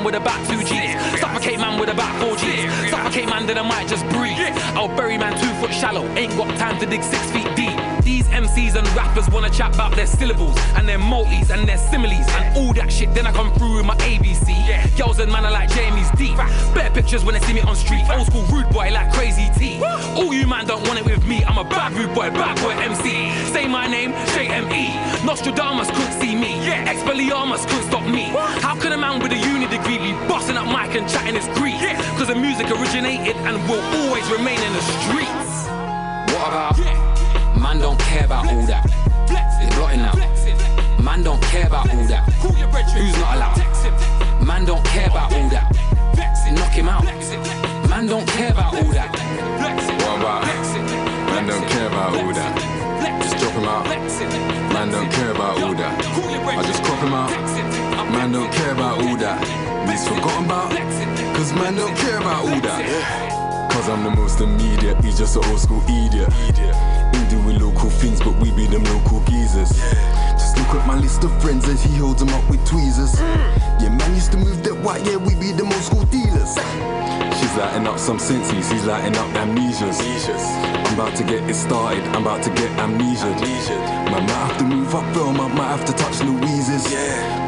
Man 0.00 0.04
with 0.04 0.14
about 0.14 0.46
two 0.46 0.62
G's. 0.64 1.20
Suffocate 1.20 1.58
man 1.58 1.78
with 1.78 1.90
about 1.90 2.20
four 2.20 2.36
G's. 2.36 2.90
Suffocate 2.90 3.28
man, 3.28 3.46
then 3.46 3.58
I 3.58 3.62
might 3.62 3.88
just 3.88 4.04
breathe. 4.08 4.36
I'll 4.76 4.88
bury 4.88 5.18
man 5.18 5.38
two 5.38 5.52
foot 5.60 5.72
shallow. 5.72 6.04
Ain't 6.16 6.36
got 6.36 6.56
time 6.58 6.78
to 6.80 6.86
dig 6.86 7.02
six 7.02 7.30
feet 7.30 7.48
deep. 7.56 7.76
These 8.02 8.26
MCs 8.28 8.76
and 8.76 8.86
rappers 8.96 9.28
wanna 9.30 9.50
chat 9.50 9.74
about 9.74 9.94
their 9.96 10.06
syllables 10.06 10.56
and 10.76 10.88
their 10.88 10.98
multis 10.98 11.50
and 11.50 11.68
their 11.68 11.78
similes 11.78 12.26
and 12.28 12.56
all 12.56 12.72
that 12.74 12.90
shit. 12.92 13.14
Then 13.14 13.26
I 13.26 13.32
come 13.32 13.52
through 13.54 13.76
with 13.76 13.86
my. 13.86 13.99
Girls 15.00 15.18
and 15.18 15.32
man 15.32 15.46
are 15.46 15.50
like 15.50 15.70
JME's 15.70 16.10
deep. 16.18 16.36
Better 16.74 16.92
pictures 16.92 17.24
when 17.24 17.32
they 17.32 17.40
see 17.40 17.54
me 17.54 17.62
on 17.62 17.74
street. 17.74 18.04
Old 18.12 18.26
school 18.26 18.44
rude 18.52 18.68
boy 18.68 18.90
like 18.92 19.10
Crazy 19.14 19.48
T. 19.56 19.80
All 20.14 20.34
you 20.34 20.46
man 20.46 20.66
don't 20.66 20.86
want 20.86 20.98
it 20.98 21.06
with 21.06 21.24
me. 21.24 21.42
I'm 21.42 21.56
a 21.56 21.64
bad 21.64 21.94
rude 21.94 22.14
boy, 22.14 22.28
bad 22.28 22.60
boy 22.60 22.76
MC. 22.76 23.32
Say 23.50 23.66
my 23.66 23.86
name, 23.86 24.12
JME. 24.36 25.24
Nostradamus 25.24 25.88
couldn't 25.88 26.20
see 26.20 26.36
me. 26.36 26.52
Yeah. 26.66 26.92
Expelliarmus 26.92 27.66
couldn't 27.66 27.88
stop 27.88 28.04
me. 28.04 28.24
How 28.60 28.76
can 28.76 28.92
a 28.92 28.98
man 28.98 29.22
with 29.22 29.32
a 29.32 29.38
uni 29.38 29.66
degree 29.68 29.96
be 29.96 30.12
busting 30.28 30.58
up 30.58 30.66
mic 30.68 30.94
and 30.94 31.08
chatting 31.08 31.34
his 31.34 31.48
Greek? 31.56 31.80
Cause 32.20 32.28
the 32.28 32.34
music 32.34 32.70
originated 32.70 33.36
and 33.48 33.56
will 33.70 33.80
always 34.04 34.28
remain 34.28 34.60
in 34.60 34.72
the 34.74 34.84
streets. 35.00 35.64
What 36.36 36.52
about? 36.52 36.76
Man 37.56 37.78
don't 37.78 37.98
care 38.00 38.26
about 38.26 38.52
all 38.52 38.66
that. 38.66 38.84
It's 39.64 39.74
blotting 39.76 40.00
out. 40.00 40.20
Man 41.02 41.22
don't 41.22 41.42
care 41.44 41.66
about 41.66 41.88
all 41.88 42.04
that. 42.04 42.28
Who's 42.92 43.16
not 43.16 43.36
allowed? 43.36 44.29
Man 44.50 44.64
don't 44.64 44.84
care 44.86 45.06
about 45.06 45.32
all 45.32 45.48
that. 45.50 45.70
Knock 46.50 46.72
him 46.72 46.88
out. 46.88 47.04
Man 47.88 48.06
don't 48.06 48.26
care 48.26 48.50
about 48.50 48.74
all 48.74 48.90
that. 48.90 49.10
What 50.02 50.18
about? 50.18 50.42
Man 51.30 51.46
don't 51.46 51.68
care 51.68 51.86
about 51.86 52.16
all 52.16 52.32
that. 52.34 53.22
Just 53.22 53.38
drop 53.38 53.54
him 53.54 53.68
out. 53.68 53.86
Man 54.74 54.90
don't 54.90 55.08
care 55.12 55.30
about 55.30 55.62
all 55.62 55.72
that. 55.74 55.94
I 56.58 56.62
just 56.66 56.82
crop 56.82 56.98
him 56.98 57.14
out. 57.14 57.30
Man 58.10 58.32
don't 58.32 58.52
care 58.52 58.72
about 58.72 59.00
all 59.00 59.16
that. 59.18 59.38
He's 59.88 60.08
forgotten 60.08 60.44
about. 60.46 60.70
Cause 61.36 61.52
man 61.52 61.76
don't 61.76 61.96
care 61.96 62.18
about 62.18 62.42
all 62.42 62.60
that. 62.60 63.70
Cause 63.70 63.88
I'm 63.88 64.02
the 64.02 64.10
most 64.10 64.40
immediate. 64.40 65.02
He's 65.04 65.16
just 65.16 65.36
an 65.36 65.44
old 65.44 65.60
school 65.60 65.80
idiot. 65.86 66.28
He 67.12 67.20
doing 67.28 67.58
local 67.58 67.90
things, 67.90 68.20
but 68.20 68.34
we 68.38 68.50
be 68.52 68.66
them 68.66 68.84
local 68.84 69.20
geezers. 69.24 69.70
Just 70.38 70.56
look 70.58 70.74
at 70.74 70.86
my 70.86 70.98
list 70.98 71.24
of 71.24 71.32
friends 71.42 71.68
as 71.68 71.82
he 71.82 71.96
holds 71.96 72.20
them 72.20 72.30
up 72.30 72.48
with 72.48 72.64
tweezers. 72.66 73.18
Yeah, 73.80 73.90
man 73.90 74.14
used 74.14 74.32
to 74.32 74.38
move 74.38 74.62
that 74.64 74.76
white, 74.84 75.04
yeah, 75.04 75.16
we 75.16 75.34
be 75.34 75.52
the 75.52 75.64
old 75.64 75.84
school 75.84 76.04
dealers. 76.06 76.56
She's 77.38 77.54
lighting 77.56 77.86
up 77.86 77.98
some 77.98 78.18
senses, 78.18 78.70
he's 78.70 78.84
lighting 78.84 79.16
up 79.16 79.26
amnesias. 79.36 80.00
I'm 80.86 80.94
about 80.94 81.16
to 81.16 81.24
get 81.24 81.48
it 81.48 81.54
started, 81.54 82.04
I'm 82.14 82.22
about 82.22 82.42
to 82.44 82.50
get 82.50 82.70
amnesia. 82.78 83.30
Man 84.10 84.26
might 84.26 84.30
have 84.30 84.58
to 84.58 84.64
move 84.64 84.94
up 84.94 85.14
film, 85.14 85.40
I 85.40 85.48
might 85.48 85.68
have 85.76 85.84
to 85.86 85.92
touch 85.92 86.20
Louise's. 86.22 86.84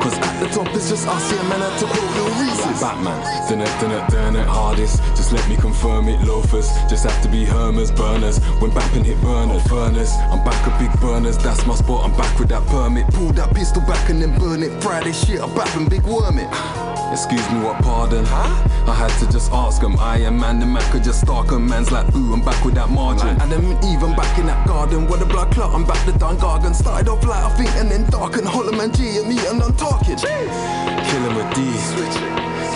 Cause 0.02 0.18
at 0.18 0.40
the 0.40 0.48
top 0.48 0.66
it's 0.74 0.90
just 0.90 1.06
us, 1.06 1.32
yeah, 1.32 1.42
man, 1.48 1.62
I 1.62 1.78
to 1.78 1.86
quote 1.86 2.10
Lil 2.16 2.26
Reese's. 2.40 2.80
Batman, 2.80 3.20
done 3.48 3.60
it, 3.60 3.80
done 3.80 3.92
it, 3.92 4.10
done 4.10 4.36
it 4.36 4.46
hardest. 4.46 4.98
Just 5.14 5.32
let 5.32 5.48
me 5.48 5.56
confirm 5.56 6.08
it, 6.08 6.20
loafers. 6.26 6.68
Just 6.88 7.04
have 7.04 7.22
to 7.22 7.28
be 7.28 7.44
Hermers, 7.44 7.92
burners. 7.92 8.38
When 8.60 8.70
bapping 8.70 9.04
hit 9.04 9.20
burners, 9.53 9.68
furnace. 9.68 10.16
I'm 10.30 10.44
back 10.44 10.66
with 10.66 10.78
big 10.78 11.00
burners, 11.00 11.38
that's 11.38 11.66
my 11.66 11.74
spot, 11.74 12.05
I'm 12.05 12.16
back 12.16 12.38
with 12.38 12.48
that 12.48 12.66
permit. 12.66 13.07
Pull 13.09 13.32
that 13.32 13.55
pistol 13.55 13.82
back 13.82 14.09
and 14.09 14.22
then 14.22 14.38
burn 14.38 14.62
it. 14.62 14.82
Friday 14.82 15.12
shit, 15.12 15.40
I'm 15.40 15.55
back 15.55 15.74
and 15.76 15.88
big 15.88 16.03
worm 16.03 16.38
it. 16.38 16.48
Excuse 17.12 17.46
me, 17.50 17.61
what 17.61 17.82
pardon? 17.82 18.24
Huh? 18.24 18.90
I 18.90 18.94
had 18.94 19.12
to 19.20 19.30
just 19.30 19.53
ask 19.53 19.82
him. 19.82 19.98
I 19.98 20.18
am 20.18 20.38
man, 20.38 20.61
the 20.61 20.66
man 20.66 20.82
could 20.90 21.05
just 21.05 21.20
stalk 21.20 21.50
him. 21.50 21.68
Man's 21.68 21.92
like, 21.92 22.07
ooh, 22.16 22.32
I'm 22.32 22.42
back 22.42 22.64
with 22.64 22.74
that 22.74 22.88
margin. 22.88 23.28
And 23.40 23.53
then 23.53 23.64
even 23.84 24.16
back 24.16 24.38
in 24.38 24.46
that 24.46 24.66
garden, 24.66 25.07
where 25.07 25.18
the 25.18 25.26
blood 25.26 25.53
clot, 25.53 25.74
I'm 25.74 25.84
back 25.84 26.05
the 26.07 26.12
Don 26.12 26.38
Gargan. 26.38 26.74
Started 26.74 27.09
off 27.09 27.24
light, 27.24 27.44
I 27.44 27.50
think, 27.57 27.70
and 27.76 27.90
then 27.90 28.09
dark 28.09 28.36
and 28.36 28.46
Hollow 28.46 28.72
Man 28.72 28.92
G 28.92 29.18
and 29.18 29.28
me, 29.28 29.36
and 29.46 29.62
I'm 29.62 29.76
talking. 29.76 30.16
Killing 30.16 31.34
with 31.36 31.55
D, 31.55 31.61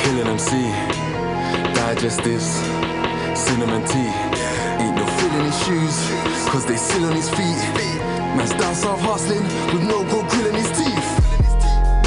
killing 0.02 0.26
MC, 0.28 0.52
digestives, 1.72 2.60
cinnamon 3.34 3.86
tea. 3.86 4.45
Ain't 5.36 5.44
in 5.44 5.52
his 5.52 5.64
shoes, 5.66 6.48
cause 6.48 6.64
they 6.64 6.76
still 6.76 7.04
on 7.04 7.12
his 7.12 7.28
feet. 7.28 7.58
Man's 8.36 8.54
down 8.54 8.74
south 8.74 9.00
hustling 9.00 9.42
with 9.42 9.82
no 9.82 10.02
gold 10.08 10.28
grill 10.28 10.46
in 10.46 10.54
his 10.54 10.70
teeth. 10.70 11.08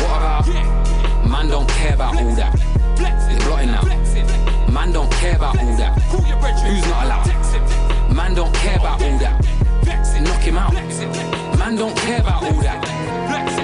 What 0.02 0.18
about? 0.18 0.48
Man 1.30 1.48
don't 1.48 1.70
care 1.70 1.94
about 1.94 2.16
all 2.16 2.36
that. 2.36 2.56
It's 2.98 3.46
blotting 3.46 3.70
out. 3.70 3.86
Man 4.74 4.92
don't 4.92 5.12
care 5.12 5.36
about 5.36 5.60
all 5.60 5.78
that. 5.78 6.02
Who's 6.64 6.88
not 6.88 7.06
allowed? 7.06 8.16
Man 8.16 8.34
don't 8.34 8.56
care 8.56 8.78
about 8.78 9.02
all 9.02 9.18
that. 9.20 9.46
Knock 10.22 10.42
him 10.42 10.58
out. 10.58 10.74
Man 11.60 11.76
don't 11.76 11.96
care 11.98 12.22
about 12.22 12.44
all 12.44 12.62
that. 12.62 12.80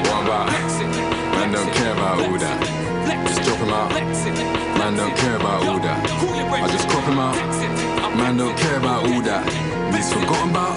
What 0.06 0.26
about? 0.26 0.48
Man 1.32 1.52
don't 1.52 1.74
care 1.74 1.94
about 1.94 2.22
all 2.22 2.38
that. 2.38 2.85
Just 3.28 3.42
drop 3.44 3.60
him 3.60 3.70
out. 3.70 3.92
Man 4.80 4.96
don't 4.96 5.16
care 5.18 5.36
about 5.36 5.66
all 5.66 5.80
that. 5.80 6.00
I 6.64 6.68
just 6.68 6.88
crop 6.90 7.04
him 7.06 7.20
out. 7.20 7.36
Man 8.18 8.38
don't 8.38 8.58
care 8.58 8.78
about 8.78 9.06
all 9.08 9.22
that. 9.22 9.44
He's 9.94 10.12
forgotten 10.12 10.50
about. 10.50 10.76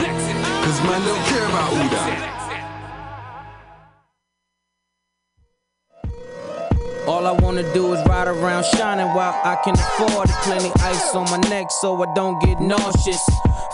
Cause 0.64 0.81
man 0.85 1.01
don't 1.07 1.24
care 1.26 1.47
about 1.47 1.72
all 1.72 1.89
that. 1.97 2.29
All 7.07 7.26
I 7.26 7.33
wanna 7.33 7.62
do 7.72 7.93
is 7.95 8.07
ride 8.07 8.29
around 8.29 8.64
shining 8.66 9.09
while 9.14 9.33
I 9.43 9.57
can 9.64 9.74
afford 9.74 10.29
it. 10.29 10.37
Plenty 10.43 10.70
ice 10.81 11.14
on 11.14 11.24
my 11.31 11.39
neck 11.49 11.70
so 11.70 12.03
I 12.03 12.12
don't 12.14 12.39
get 12.43 12.61
nauseous. 12.61 13.24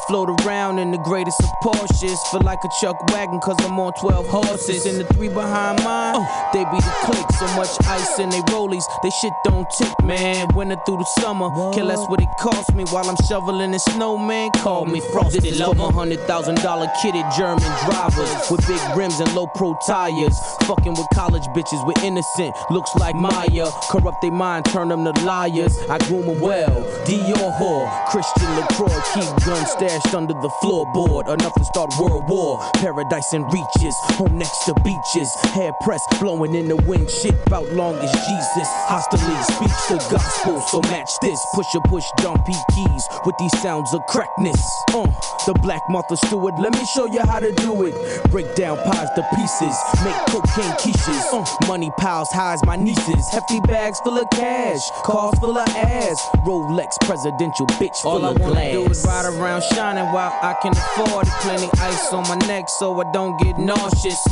Float 0.08 0.28
around 0.44 0.78
in 0.78 0.90
the 0.90 0.98
greatest 0.98 1.42
of 1.42 1.48
Porsches. 1.62 2.18
Feel 2.30 2.42
like 2.42 2.58
a 2.62 2.68
Chuck 2.78 2.96
wagon 3.10 3.40
cause 3.40 3.56
I'm 3.60 3.78
on 3.80 3.94
12 3.94 4.26
horses. 4.28 4.84
And 4.84 5.00
the 5.00 5.04
three 5.14 5.28
behind 5.28 5.82
mine, 5.82 6.20
they 6.52 6.62
be 6.64 6.76
the 6.76 6.94
click. 7.04 7.24
So 7.38 7.46
much 7.56 7.70
ice 7.86 8.18
in 8.18 8.28
they 8.28 8.40
rollies, 8.52 8.84
they 9.02 9.08
shit 9.08 9.32
don't 9.44 9.66
tick, 9.78 9.94
man. 10.04 10.48
Winter 10.54 10.76
through 10.84 10.98
the 10.98 11.06
summer, 11.20 11.48
care 11.72 11.84
less 11.84 12.06
what 12.08 12.20
it 12.20 12.28
cost 12.38 12.74
me 12.74 12.84
while 12.84 13.08
I'm 13.08 13.16
shoveling 13.26 13.70
the 13.70 13.78
snow, 13.78 14.18
man. 14.18 14.50
Call 14.56 14.84
me 14.84 15.00
frosted. 15.00 15.42
This 15.42 15.52
is 15.52 15.60
for 15.60 15.92
hundred 15.92 16.20
thousand 16.20 16.56
dollar 16.56 16.86
kitted 17.00 17.24
German 17.36 17.64
drivers 17.86 18.50
with 18.50 18.60
big 18.68 18.80
rims 18.94 19.20
and 19.20 19.34
low 19.34 19.46
pro 19.46 19.74
tires. 19.86 20.38
Fucking 20.64 20.92
with 20.92 21.08
college 21.14 21.44
bitches 21.56 21.84
with 21.86 21.96
innocent 22.04 22.54
looks 22.70 22.94
like 22.96 23.14
Maya. 23.14 23.70
Corrupt 23.90 24.20
they 24.20 24.30
mind, 24.30 24.66
turn 24.66 24.88
them 24.88 25.04
to 25.04 25.12
liars. 25.24 25.78
I 25.88 25.96
groom 26.06 26.26
them 26.26 26.40
well. 26.40 26.84
Dior 27.06 27.56
whore, 27.56 28.06
Christian 28.08 28.54
LaCroix, 28.56 29.00
keep 29.14 29.46
gun 29.46 29.66
stash 29.66 29.93
crashed 29.94 30.14
under 30.14 30.34
the 30.34 30.48
floorboard. 30.62 31.32
Enough 31.32 31.54
to 31.54 31.64
start 31.64 31.90
World 32.00 32.28
War. 32.28 32.60
Paradise 32.74 33.32
in 33.32 33.42
reaches, 33.44 33.94
home 34.18 34.38
next 34.38 34.64
to 34.66 34.74
beaches. 34.82 35.32
Hair 35.54 35.72
pressed, 35.82 36.08
blowing 36.20 36.54
in 36.54 36.68
the 36.68 36.76
wind. 36.76 37.08
Shit 37.10 37.34
bout 37.46 37.70
long 37.72 37.94
as 37.96 38.10
Jesus. 38.10 38.68
Hostily 38.88 39.42
speaks 39.54 39.88
the 39.88 39.96
gospel, 40.10 40.60
so 40.62 40.80
match 40.82 41.10
this. 41.22 41.44
Push 41.54 41.74
a 41.74 41.80
push, 41.88 42.04
dumpy 42.18 42.54
keys 42.74 43.08
with 43.24 43.36
these 43.38 43.56
sounds 43.60 43.92
of 43.94 44.00
crackness. 44.08 44.60
Uh, 44.92 45.06
the 45.46 45.54
Black 45.62 45.82
Martha 45.88 46.16
Stewart, 46.16 46.54
let 46.58 46.72
me 46.72 46.84
show 46.86 47.06
you 47.06 47.20
how 47.20 47.38
to 47.38 47.52
do 47.52 47.84
it. 47.86 47.94
Break 48.30 48.54
down 48.54 48.78
pies 48.78 49.08
to 49.14 49.22
pieces, 49.34 49.76
make 50.04 50.16
cocaine 50.26 50.72
quiches. 50.78 51.32
Uh, 51.32 51.66
money 51.68 51.90
piles 51.98 52.30
high 52.30 52.54
as 52.54 52.64
my 52.64 52.76
nieces. 52.76 53.28
Hefty 53.30 53.60
bags 53.60 54.00
full 54.00 54.18
of 54.18 54.28
cash, 54.30 54.80
cars 55.04 55.38
full 55.38 55.56
of 55.58 55.68
ass. 55.68 56.20
Rolex 56.46 56.96
presidential 57.02 57.66
bitch 57.78 57.96
full 58.02 58.12
All 58.12 58.24
I 58.24 58.30
of 58.30 58.40
wanna 58.40 58.54
glass. 58.54 58.72
do 58.72 58.84
is 58.90 59.04
ride 59.04 59.24
around 59.26 59.62
shining 59.84 60.10
while 60.12 60.32
I 60.40 60.54
can 60.62 60.72
afford 60.72 61.26
it. 61.26 61.32
Plenty 61.42 61.68
ice 61.78 62.12
on 62.12 62.22
my 62.28 62.36
neck 62.46 62.68
so 62.68 62.98
I 63.00 63.04
don't 63.12 63.38
get 63.38 63.58
nauseous. 63.58 64.22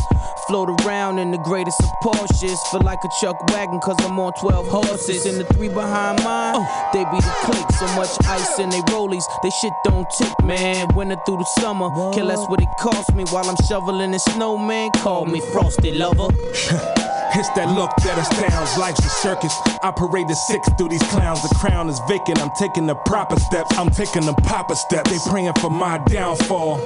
Float 0.46 0.68
around 0.80 1.18
in 1.18 1.30
the 1.30 1.38
greatest 1.38 1.80
of 1.82 1.90
Porsches. 2.02 2.58
Feel 2.70 2.80
like 2.80 2.98
a 3.04 3.08
Chuck 3.20 3.36
wagon 3.52 3.78
cause 3.80 3.96
I'm 4.00 4.18
on 4.18 4.32
12 4.40 4.68
horses. 4.68 5.26
And 5.26 5.38
the 5.38 5.44
three 5.54 5.68
behind 5.68 6.22
mine, 6.24 6.54
they 6.92 7.04
be 7.04 7.18
the 7.20 7.34
click. 7.44 7.66
So 7.78 7.86
much 7.94 8.10
ice 8.26 8.58
in 8.58 8.70
they 8.70 8.80
rollies, 8.92 9.24
they 9.42 9.50
shit 9.50 9.72
don't 9.84 10.08
tick, 10.18 10.32
man. 10.42 10.88
Winter 10.94 11.16
through 11.26 11.38
the 11.38 11.48
summer, 11.60 11.88
care 12.12 12.24
less 12.24 12.44
what 12.48 12.60
it 12.62 12.68
cost 12.80 13.14
me 13.14 13.24
while 13.24 13.48
I'm 13.48 13.56
shoveling 13.68 14.12
the 14.12 14.18
snow, 14.18 14.56
man. 14.56 14.90
Call 15.02 15.26
me 15.26 15.40
Frosty 15.52 15.92
Lover. 15.92 16.28
It's 17.34 17.48
that 17.50 17.74
look 17.74 17.90
that 18.04 18.18
astounds. 18.18 18.76
Life's 18.76 19.04
a 19.04 19.08
circus. 19.08 19.54
I 19.82 19.90
parade 19.90 20.28
the 20.28 20.34
six 20.34 20.68
through 20.76 20.90
these 20.90 21.02
clowns. 21.04 21.42
The 21.42 21.54
crown 21.54 21.88
is 21.88 21.98
vacant. 22.06 22.42
I'm 22.42 22.50
taking 22.58 22.86
the 22.86 22.94
proper 22.94 23.40
steps. 23.40 23.76
I'm 23.78 23.90
taking 23.90 24.26
the 24.26 24.34
proper 24.44 24.74
steps. 24.74 25.10
They 25.10 25.30
praying 25.30 25.54
for 25.54 25.70
my 25.70 25.98
downfall. 25.98 26.80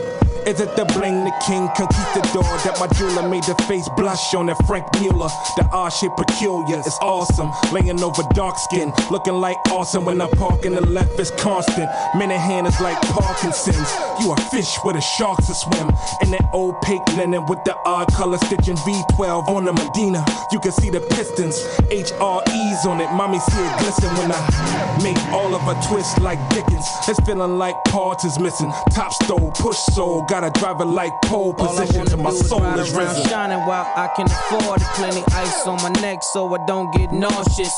Is 0.47 0.61
it 0.61 0.76
the 0.76 0.84
bling 0.84 1.24
the 1.24 1.34
king 1.44 1.66
conquistador 1.76 2.44
that 2.62 2.76
my 2.78 2.86
jeweler 2.94 3.28
made 3.28 3.42
the 3.42 3.57
face 3.66 3.88
blush 3.97 4.32
on 4.32 4.47
that 4.47 4.64
Franck 4.64 4.86
Muller? 5.01 5.26
The 5.57 5.68
R 5.72 5.90
shape 5.90 6.12
peculiar, 6.16 6.78
it's 6.78 6.97
awesome. 7.03 7.51
Laying 7.72 8.01
over 8.01 8.22
dark 8.32 8.57
skin, 8.57 8.92
looking 9.11 9.34
like 9.34 9.57
awesome 9.72 10.05
when 10.05 10.20
I 10.20 10.28
park 10.38 10.64
in 10.64 10.76
the 10.76 10.86
left 10.86 11.18
is 11.18 11.32
constant. 11.32 11.90
Minahan 12.14 12.68
is 12.68 12.80
like 12.80 12.97
Parkinson's. 13.11 13.90
You 14.20 14.34
a 14.34 14.36
fish 14.36 14.78
with 14.84 14.94
a 14.94 15.01
shark 15.01 15.38
to 15.38 15.53
swim. 15.53 15.88
In 16.22 16.30
that 16.30 16.49
opaque 16.55 17.09
linen 17.16 17.44
with 17.47 17.64
the 17.64 17.74
odd 17.84 18.07
color 18.14 18.38
stitching 18.38 18.76
V12 18.76 19.49
on 19.49 19.64
the 19.64 19.72
Medina. 19.72 20.24
You 20.53 20.61
can 20.61 20.72
see 20.72 20.91
the 20.91 21.01
pistons, 21.01 21.57
HREs 21.91 22.84
on 22.87 23.01
it. 23.01 23.11
Mommy 23.12 23.39
see 23.39 23.61
it 23.61 23.78
glisten 23.78 24.11
when 24.16 24.32
I 24.32 25.01
make 25.03 25.18
all 25.32 25.55
of 25.55 25.62
a 25.68 25.74
twist 25.89 26.20
like 26.20 26.39
Dickens. 26.51 26.87
It's 27.09 27.20
feeling 27.26 27.59
like 27.59 27.76
parts 27.84 28.24
is 28.24 28.39
missing. 28.39 28.72
Top 28.91 29.12
stove, 29.12 29.55
push 29.55 29.76
soul, 29.95 30.24
gotta 30.28 30.51
drive 30.59 30.80
it 30.80 30.87
like 30.87 31.12
pole 31.24 31.55
position 31.55 32.07
till 32.07 32.18
my 32.18 32.30
is 32.30 32.49
soul 32.49 32.61
ride 32.61 32.78
is 32.78 32.95
risen. 32.95 33.24
shining 33.28 33.61
while 33.66 33.87
I 33.97 34.09
can 34.14 34.26
afford 34.26 34.80
it. 34.80 34.87
Plenty 34.95 35.24
ice 35.34 35.66
on 35.66 35.82
my 35.82 35.91
neck 36.01 36.22
so 36.22 36.55
I 36.55 36.64
don't 36.66 36.93
get 36.93 37.12
nauseous. 37.12 37.76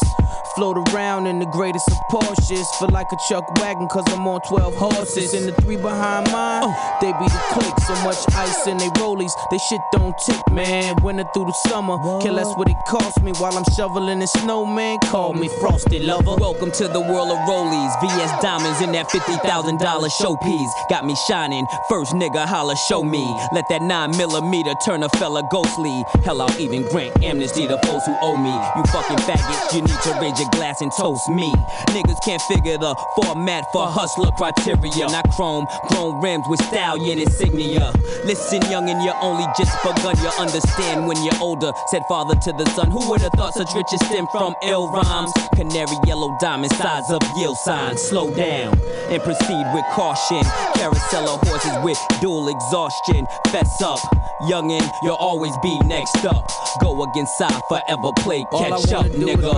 Float 0.54 0.76
around 0.92 1.26
in 1.26 1.38
the 1.38 1.46
greatest 1.46 1.88
of 1.90 1.98
Porsches. 2.10 2.66
Feel 2.78 2.88
like 2.90 3.06
a 3.12 3.16
Chuck 3.28 3.44
wagon 3.60 3.86
cause 3.88 4.04
I'm 4.08 4.26
on 4.26 4.40
12 4.48 4.74
horses. 4.74 5.34
And 5.34 5.46
the 5.46 5.52
three 5.62 5.76
behind 5.76 6.30
mine, 6.32 6.62
oh. 6.64 6.98
they 7.00 7.12
be 7.12 7.26
the 7.26 7.42
click. 7.52 7.74
So 7.86 7.94
much 8.04 8.18
ice 8.34 8.66
in 8.66 8.78
they 8.78 8.88
rollies, 9.00 9.32
they 9.50 9.58
shit 9.58 9.80
don't 9.92 10.16
tick, 10.18 10.40
man. 10.50 10.96
Winter 11.02 11.24
through 11.34 11.46
the 11.46 11.52
summer, 11.52 11.96
care 12.20 12.32
less 12.32 12.54
what 12.56 12.68
it 12.68 12.76
cost 12.86 13.22
me 13.22 13.32
while 13.32 13.56
I'm 13.56 13.64
shoveling 13.74 14.18
the 14.18 14.26
snow, 14.26 14.64
man. 14.64 14.98
Call 15.04 15.34
me 15.34 15.48
Frosty 15.60 15.98
Lover. 15.98 16.36
Welcome 16.36 16.70
to 16.72 16.88
the 16.88 17.00
world 17.00 17.30
of 17.30 17.38
rollies. 17.48 17.92
VS 18.00 18.42
diamonds 18.42 18.80
in 18.80 18.92
that 18.92 19.08
$50,000 19.08 19.78
showpiece. 20.20 20.70
Got 20.88 21.04
me 21.04 21.14
shining. 21.28 21.66
First 21.88 22.12
nigga 22.12 22.46
holla, 22.46 22.76
show 22.76 23.02
me. 23.02 23.24
Let 23.52 23.68
that 23.68 23.82
9 23.82 24.16
millimeter 24.16 24.74
turn 24.84 25.02
a 25.02 25.08
fella 25.10 25.42
ghostly. 25.50 26.04
Hell, 26.24 26.42
I'll 26.42 26.60
even 26.60 26.82
grant 26.88 27.22
amnesty 27.22 27.66
to 27.66 27.78
folks 27.84 28.06
who 28.06 28.16
owe 28.20 28.36
me. 28.36 28.50
You 28.76 28.82
fucking 28.92 29.18
faggots, 29.18 29.74
you 29.74 29.82
need 29.82 30.00
to 30.02 30.18
raise 30.20 30.38
your 30.38 30.47
glass 30.52 30.80
and 30.80 30.92
toast 30.92 31.28
me. 31.28 31.52
Niggas 31.88 32.18
can't 32.24 32.42
figure 32.42 32.78
the 32.78 32.94
format 33.16 33.64
for 33.72 33.86
hustler 33.86 34.30
criteria. 34.32 35.06
Not 35.08 35.28
chrome, 35.30 35.66
chrome 35.88 36.20
rims 36.22 36.44
with 36.48 36.62
stallion 36.64 37.18
insignia. 37.18 37.92
Listen, 38.24 38.60
youngin', 38.62 39.02
you 39.04 39.12
only 39.20 39.46
just 39.56 39.72
begun. 39.82 40.16
You 40.22 40.30
understand 40.38 41.06
when 41.06 41.22
you're 41.24 41.38
older. 41.40 41.72
Said 41.90 42.02
father 42.08 42.34
to 42.34 42.52
the 42.52 42.66
son. 42.70 42.90
Who 42.90 43.08
would 43.10 43.20
have 43.22 43.32
thought 43.32 43.54
such 43.54 43.74
riches 43.74 44.00
stem 44.06 44.26
from 44.32 44.54
ill 44.64 44.90
rhymes? 44.90 45.32
Canary 45.54 45.96
yellow 46.06 46.36
diamond 46.40 46.72
size 46.72 47.10
of 47.10 47.20
yield 47.36 47.56
signs. 47.58 48.00
Slow 48.02 48.30
down 48.30 48.78
and 49.10 49.22
proceed 49.22 49.64
with 49.74 49.84
caution. 49.92 50.42
Carousel 50.74 51.28
of 51.28 51.40
horses 51.48 51.72
with 51.82 51.98
dual 52.20 52.48
exhaustion. 52.48 53.26
Fess 53.48 53.80
up, 53.82 53.98
youngin', 54.42 54.88
you'll 55.02 55.16
always 55.16 55.56
be 55.62 55.78
next 55.80 56.24
up. 56.24 56.48
Go 56.80 57.02
against 57.04 57.36
side, 57.38 57.60
forever 57.68 58.10
play 58.18 58.44
catch 58.52 58.92
up, 58.92 59.06
nigga. 59.06 59.52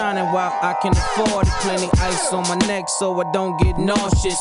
Shining 0.00 0.32
while 0.32 0.52
I 0.62 0.74
can 0.80 0.92
afford 0.92 1.46
it. 1.46 1.52
Plenty 1.60 1.88
ice 2.00 2.32
on 2.32 2.48
my 2.48 2.56
neck 2.66 2.88
so 2.88 3.20
I 3.20 3.30
don't 3.32 3.58
get 3.60 3.76
nauseous. 3.78 4.40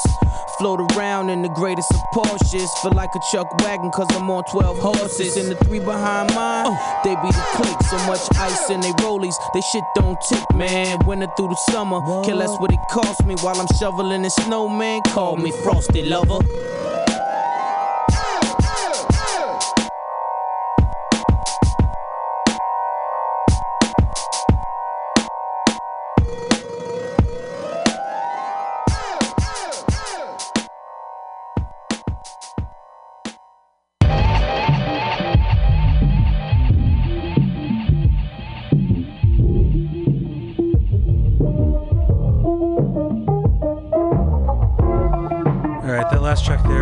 Float 0.58 0.80
around 0.92 1.30
in 1.30 1.42
the 1.42 1.50
greatest 1.50 1.92
of 1.92 2.02
Porsches. 2.14 2.70
Feel 2.82 2.94
like 2.94 3.10
a 3.16 3.20
Chuck 3.32 3.48
wagon 3.64 3.92
cause 3.92 4.08
I'm 4.12 4.30
on 4.30 4.44
12 4.52 4.80
horses. 4.80 5.38
And 5.38 5.52
the 5.52 5.56
three 5.66 5.80
behind 5.80 6.34
mine, 6.34 6.66
they 7.04 7.16
be 7.16 7.30
the 7.40 7.46
click. 7.56 7.78
So 7.90 7.98
much 8.08 8.22
ice 8.38 8.70
in 8.70 8.80
they 8.82 8.94
rollies, 9.04 9.36
they 9.54 9.62
shit 9.62 9.84
don't 9.96 10.18
tick, 10.30 10.46
man. 10.54 11.00
Winter 11.06 11.28
through 11.36 11.50
the 11.50 11.60
summer, 11.72 12.00
kill 12.24 12.38
less 12.38 12.58
what 12.60 12.72
it 12.72 12.80
cost 12.90 13.26
me 13.26 13.36
while 13.42 13.60
I'm 13.60 13.68
shoveling 13.78 14.22
the 14.22 14.30
snow, 14.30 14.70
man. 14.70 15.02
Call 15.14 15.36
me 15.36 15.52
Frosty 15.52 16.04
Lover. 16.04 16.40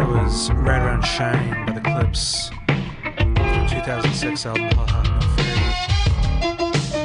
Was 0.07 0.49
"Right 0.51 0.81
Around 0.81 1.03
Shining" 1.03 1.65
by 1.65 1.73
the 1.73 1.81
Clipse, 1.81 2.49
from 2.67 3.67
2006 3.67 4.45
album 4.45 4.69
Hot 4.77 4.89
Hot. 4.89 5.07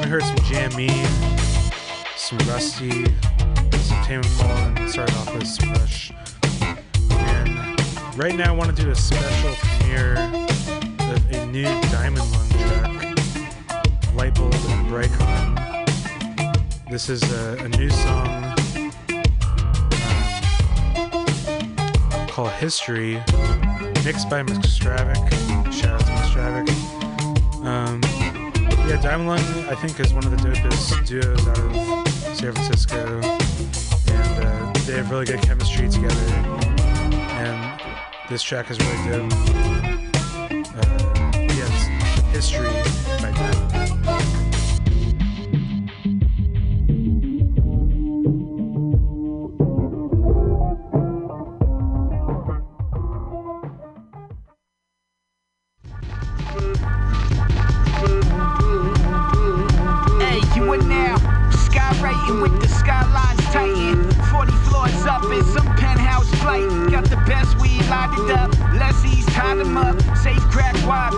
We 0.01 0.09
heard 0.09 0.23
some 0.23 0.37
JME, 0.37 0.89
some 2.15 2.37
Rusty, 2.47 3.05
some 3.77 4.03
Tame 4.05 4.21
Impala, 4.21 4.73
and 4.77 4.89
started 4.89 5.15
off 5.17 5.33
with 5.35 5.45
some 5.45 5.73
Rush. 5.73 6.13
And 7.09 8.17
right 8.17 8.35
now, 8.35 8.53
I 8.53 8.55
want 8.55 8.73
to 8.73 8.81
do 8.81 8.89
a 8.89 8.95
special 8.95 9.53
premiere 9.55 10.13
of 10.13 11.31
a 11.31 11.45
new 11.47 11.65
Diamond 11.91 12.23
Lung 12.31 12.49
track, 12.49 14.15
Light 14.15 14.33
Bulb 14.33 14.53
and 14.53 14.87
Brightcon. 14.87 15.59
This 16.89 17.09
is 17.09 17.21
a, 17.33 17.65
a 17.65 17.67
new 17.67 17.89
song 17.89 18.62
called 22.33 22.49
History, 22.53 23.13
mixed 24.03 24.27
by 24.27 24.41
Mixtravic. 24.41 25.71
Shout 25.71 25.93
out 25.93 25.99
to 25.99 26.11
Mixtravic. 26.13 26.67
Um, 27.63 28.01
yeah, 28.89 28.99
Diamond 28.99 29.29
Lung, 29.29 29.65
I 29.69 29.75
think, 29.75 29.99
is 29.99 30.15
one 30.15 30.25
of 30.25 30.31
the 30.31 30.37
dopest 30.37 31.05
duos 31.05 31.47
out 31.47 31.59
of 31.59 32.35
San 32.35 32.53
Francisco. 32.53 33.21
And 34.11 34.43
uh, 34.43 34.73
they 34.87 34.93
have 34.93 35.11
really 35.11 35.27
good 35.27 35.43
chemistry 35.43 35.87
together. 35.87 36.15
And 37.37 37.79
this 38.31 38.41
track 38.41 38.71
is 38.71 38.79
really 38.79 39.09
dope. 39.09 39.31
Uh, 40.75 41.31
it's 41.35 41.85
History 42.33 42.82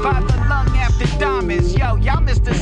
Lessees 0.06 0.35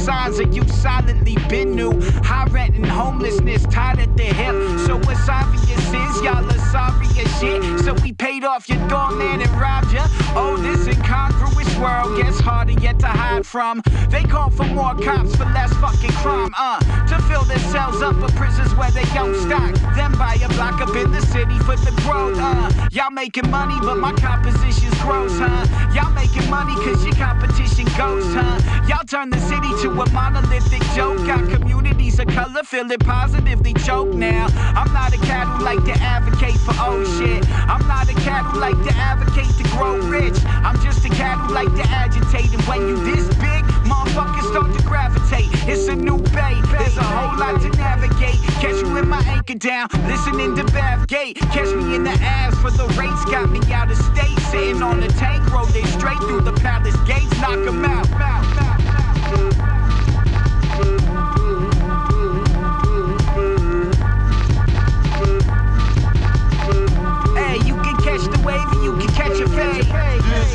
signs 0.03 0.39
of 0.39 0.53
you 0.53 0.67
silently 0.67 1.37
been 1.47 1.75
new. 1.75 1.99
High 2.23 2.45
rent 2.51 2.75
and 2.75 2.85
homelessness 2.85 3.63
tied 3.67 3.99
at 3.99 4.15
the 4.17 4.23
hip. 4.23 4.55
So 4.85 4.97
what's 4.97 5.29
obvious 5.29 5.87
is 5.87 6.21
y'all 6.21 6.45
are 6.45 6.65
sorry 6.71 7.07
as 7.21 7.39
shit. 7.39 7.79
So 7.85 7.93
we 8.03 8.11
paid 8.11 8.43
off 8.43 8.67
your 8.67 8.85
doorman 8.89 9.41
and 9.41 9.51
robbed 9.51 9.93
ya. 9.93 10.05
Oh, 10.35 10.57
this 10.57 10.87
incongruous 10.87 11.73
world 11.77 12.17
gets 12.17 12.39
harder 12.39 12.73
yet 12.73 12.99
to 12.99 13.07
hide 13.07 13.45
from. 13.45 13.81
They 14.09 14.23
call 14.23 14.49
for 14.49 14.65
more 14.65 14.95
cops 14.95 15.35
for 15.35 15.45
less 15.45 15.71
fucking 15.75 16.11
crime, 16.21 16.51
uh. 16.57 16.79
To 17.07 17.21
fill 17.23 17.43
their 17.43 17.59
cells 17.71 18.01
up 18.01 18.15
for 18.15 18.31
prisons 18.35 18.75
where 18.75 18.91
they 18.91 19.05
don't 19.13 19.35
stock. 19.35 19.73
Then 19.95 20.11
buy 20.17 20.37
a 20.43 20.49
block 20.49 20.81
up 20.81 20.95
in 20.95 21.11
the 21.11 21.21
city 21.21 21.57
for 21.59 21.77
the 21.77 21.91
growth, 22.03 22.37
uh. 22.39 22.89
Y'all 22.91 23.11
making 23.11 23.49
money, 23.49 23.75
but 23.81 23.97
my 23.97 24.11
composition's 24.13 24.93
gross, 25.01 25.37
huh? 25.39 25.65
Y'all 25.93 26.11
making 26.11 26.49
money 26.49 26.75
cause 26.83 27.05
your 27.05 27.15
competition 27.15 27.85
goes, 27.97 28.25
huh? 28.33 28.59
Y'all 28.87 29.05
turn 29.05 29.29
the 29.29 29.39
city 29.39 29.69
to 29.81 29.92
a 29.99 30.09
monolithic 30.11 30.81
joke. 30.95 31.17
Got 31.25 31.49
communities 31.49 32.19
of 32.19 32.27
color 32.27 32.63
feeling 32.63 32.97
positively 32.99 33.73
choked 33.73 34.15
now. 34.15 34.47
I'm 34.75 34.91
not 34.93 35.13
a 35.13 35.17
cat 35.17 35.47
who 35.47 35.63
like 35.63 35.83
to 35.85 35.93
advocate 36.01 36.57
for 36.59 36.73
old 36.81 37.07
shit. 37.17 37.43
I'm 37.69 37.85
not 37.87 38.09
a 38.09 38.13
cat 38.13 38.45
who 38.45 38.59
like 38.59 38.81
to 38.83 38.93
advocate 38.95 39.51
to 39.57 39.63
grow 39.75 39.97
rich. 40.07 40.37
I'm 40.45 40.79
just 40.81 41.05
a 41.05 41.09
cat 41.09 41.37
who 41.39 41.53
like 41.53 41.73
to 41.75 41.83
agitate. 41.89 42.53
And 42.53 42.61
when 42.63 42.87
you 42.87 42.95
this 43.03 43.27
big, 43.35 43.63
motherfuckers 43.85 44.49
start 44.51 44.77
to 44.77 44.83
gravitate. 44.85 45.49
It's 45.67 45.87
a 45.87 45.95
new 45.95 46.17
bay. 46.17 46.59
There's 46.71 46.97
a 46.97 47.03
whole 47.03 47.37
lot 47.37 47.61
to 47.61 47.69
navigate. 47.77 48.39
Catch 48.61 48.81
you 48.81 48.93
with 48.93 49.07
my 49.07 49.21
anchor 49.25 49.55
down, 49.55 49.89
listening 50.07 50.55
to 50.55 50.63
Bathgate. 50.65 51.37
Catch 51.51 51.73
me 51.75 51.95
in 51.95 52.03
the 52.03 52.15
ass 52.21 52.55
for 52.61 52.71
the 52.71 52.87
race. 52.99 53.25
Got 53.25 53.49
me 53.49 53.59
out 53.73 53.91
of 53.91 53.97
state, 53.97 54.37
sitting 54.51 54.81
on 54.81 54.99
the 54.99 55.07
tank 55.09 55.51
road. 55.51 55.63
Straight 55.97 56.19
through 56.19 56.41
the 56.41 56.53
palace 56.53 56.95
gates, 57.07 57.31
knock 57.39 57.65
'em 57.65 57.85
out. 57.85 58.72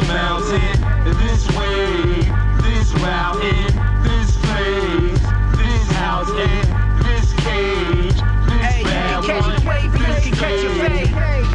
Mountain, 0.09 0.81
this 1.05 1.47
wave, 1.57 2.27
this 2.65 2.93
route 2.95 3.45
in, 3.45 3.67
this 4.03 4.37
place, 4.39 5.21
this 5.59 5.87
house 5.93 6.31
in, 6.31 6.65
this 7.05 7.33
cage, 7.45 8.17
this 8.49 8.65
Hey, 8.65 8.79
you 8.79 8.85
bad 8.85 9.25
catch 9.25 9.43
one, 9.43 9.67
wave 9.67 9.93
you 9.93 10.07
this 10.07 10.25
can 10.25 10.33
catch 10.33 10.65
a 10.65 10.71
fade. 10.81 11.09
fade. 11.11 11.49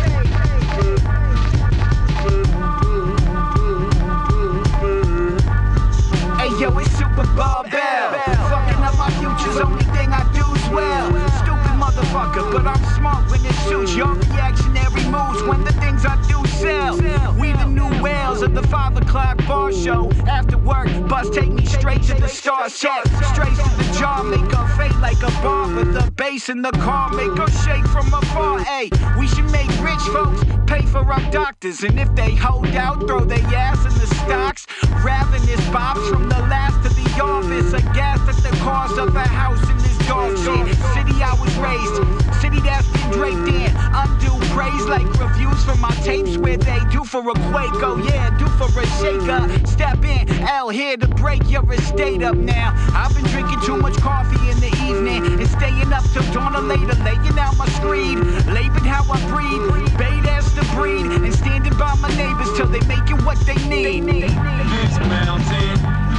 Hey 6.37 6.51
yo, 6.61 6.77
it's 6.77 6.91
Super 6.91 7.25
Bowl 7.33 7.63
Bell. 7.71 8.13
Fucking 8.51 8.83
up 8.83 8.97
my 8.97 9.09
future's 9.19 9.59
only 9.61 9.83
thing 9.85 10.09
I 10.13 10.21
do's 10.33 10.69
well. 10.69 11.07
Stupid 11.41 11.73
motherfucker, 11.81 12.51
but 12.51 12.67
I'm 12.67 12.83
smart 12.95 13.29
when 13.31 13.43
it 13.45 13.55
suits 13.67 13.95
your 13.95 14.13
reactionary 14.13 15.03
moves 15.09 15.41
when 15.43 15.63
the 15.63 15.73
things 15.73 16.05
I 16.05 16.21
do 16.27 16.42
sell. 16.63 16.95
We 17.39 17.51
the 17.51 17.65
new 17.65 17.89
whales 18.01 18.41
of 18.41 18.55
the 18.55 18.63
five 18.63 18.95
o'clock 18.97 19.37
bar 19.47 19.71
show. 19.71 20.09
After 20.27 20.57
work, 20.57 20.87
bus 21.07 21.29
take 21.29 21.51
me 21.51 21.65
straight 21.65 22.03
to 22.03 22.13
the 22.13 22.27
star 22.27 22.69
set. 22.69 23.05
Straight 23.31 23.57
to 23.65 23.71
the 23.79 23.87
jaw, 23.99 24.23
make 24.23 24.49
her 24.55 24.67
fade 24.77 24.97
like 25.07 25.21
a 25.23 25.31
barber. 25.43 25.85
The 25.85 26.09
bass 26.11 26.49
in 26.49 26.61
the 26.61 26.71
car 26.71 27.09
make 27.13 27.35
her 27.37 27.51
shake 27.63 27.85
from 27.87 28.07
afar. 28.13 28.59
Hey, 28.59 28.89
we 29.19 29.27
should 29.27 29.49
make 29.51 29.69
rich 29.81 30.05
folks 30.15 30.41
pay 30.65 30.83
for 30.83 31.03
our 31.13 31.31
doctors. 31.31 31.83
And 31.83 31.99
if 31.99 32.13
they 32.15 32.31
hold 32.35 32.73
out, 32.75 33.07
throw 33.07 33.25
their 33.25 33.45
ass 33.67 33.79
in 33.85 33.93
the 33.99 34.07
stocks. 34.21 34.65
Ravenous 35.03 35.63
bobs 35.69 36.07
from 36.09 36.29
the 36.29 36.41
last 36.53 36.77
to 36.83 36.89
the 36.95 37.07
office. 37.21 37.73
Aghast 37.73 38.23
at 38.31 38.37
the 38.47 38.55
cost 38.63 38.97
of 38.97 39.15
a 39.15 39.27
house 39.27 39.63
in 39.69 39.77
this 39.79 39.92
shit. 40.03 40.75
City 40.93 41.15
I 41.23 41.33
was 41.39 41.53
raised, 41.57 41.95
city 42.41 42.59
that's 42.61 42.87
been 42.91 43.11
draped 43.11 43.47
in. 43.47 43.71
Undue 43.93 44.37
praise 44.53 44.85
like 44.85 45.07
reviews 45.19 45.63
for 45.63 45.75
my 45.77 45.91
tapes 46.03 46.37
where 46.37 46.57
they 46.57 46.79
do 46.91 47.03
for 47.03 47.21
a 47.21 47.33
quake. 47.51 47.79
Oh 47.81 48.01
yeah, 48.05 48.35
do 48.37 48.47
for 48.59 48.67
a 48.79 48.85
shaker. 48.99 49.41
Step 49.65 50.03
in, 50.03 50.29
L 50.43 50.69
here 50.69 50.97
to 50.97 51.07
break 51.07 51.49
your 51.49 51.65
estate 51.73 52.23
up 52.23 52.35
now. 52.35 52.73
I've 52.93 53.13
been 53.15 53.25
drinking 53.25 53.61
too 53.65 53.77
much 53.77 53.95
coffee 53.97 54.49
in 54.49 54.59
the 54.59 54.71
evening 54.83 55.39
and 55.39 55.47
staying 55.47 55.91
up 55.93 56.03
till 56.11 56.25
dawn 56.33 56.55
or 56.55 56.61
later, 56.61 56.95
laying 57.03 57.37
out 57.39 57.57
my 57.57 57.67
screed. 57.69 58.19
Labored 58.47 58.85
how 58.85 59.03
I 59.11 59.19
breathe, 59.31 59.97
bait 59.97 60.25
as 60.29 60.53
the 60.55 60.63
breed, 60.75 61.05
and 61.05 61.33
standing 61.33 61.75
by 61.77 61.95
my 61.95 62.09
neighbors 62.15 62.51
till 62.57 62.67
they 62.67 62.81
make 62.87 63.09
it 63.09 63.21
what 63.23 63.39
they 63.45 63.55
need. 63.67 64.03
This 64.03 64.95
mountain, 65.07 65.75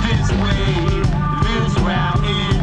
this 0.06 0.28
wave, 0.42 1.06
this 1.44 1.72
route 1.80 2.24
in, 2.24 2.53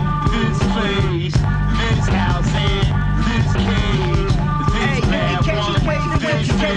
Know 6.62 6.68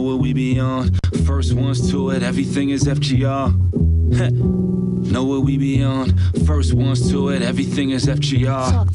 what 0.00 0.20
we 0.20 0.32
be 0.32 0.58
on? 0.58 0.90
First 1.26 1.52
ones 1.52 1.90
to 1.90 2.10
it, 2.10 2.22
everything 2.22 2.70
is 2.70 2.84
FGR. 2.84 3.52
Know 5.10 5.24
what 5.24 5.42
we 5.42 5.58
be 5.58 5.82
on? 5.82 6.16
First 6.46 6.72
ones 6.72 7.10
to 7.10 7.28
it, 7.28 7.42
everything 7.42 7.90
is 7.90 8.06
FGR. 8.06 8.86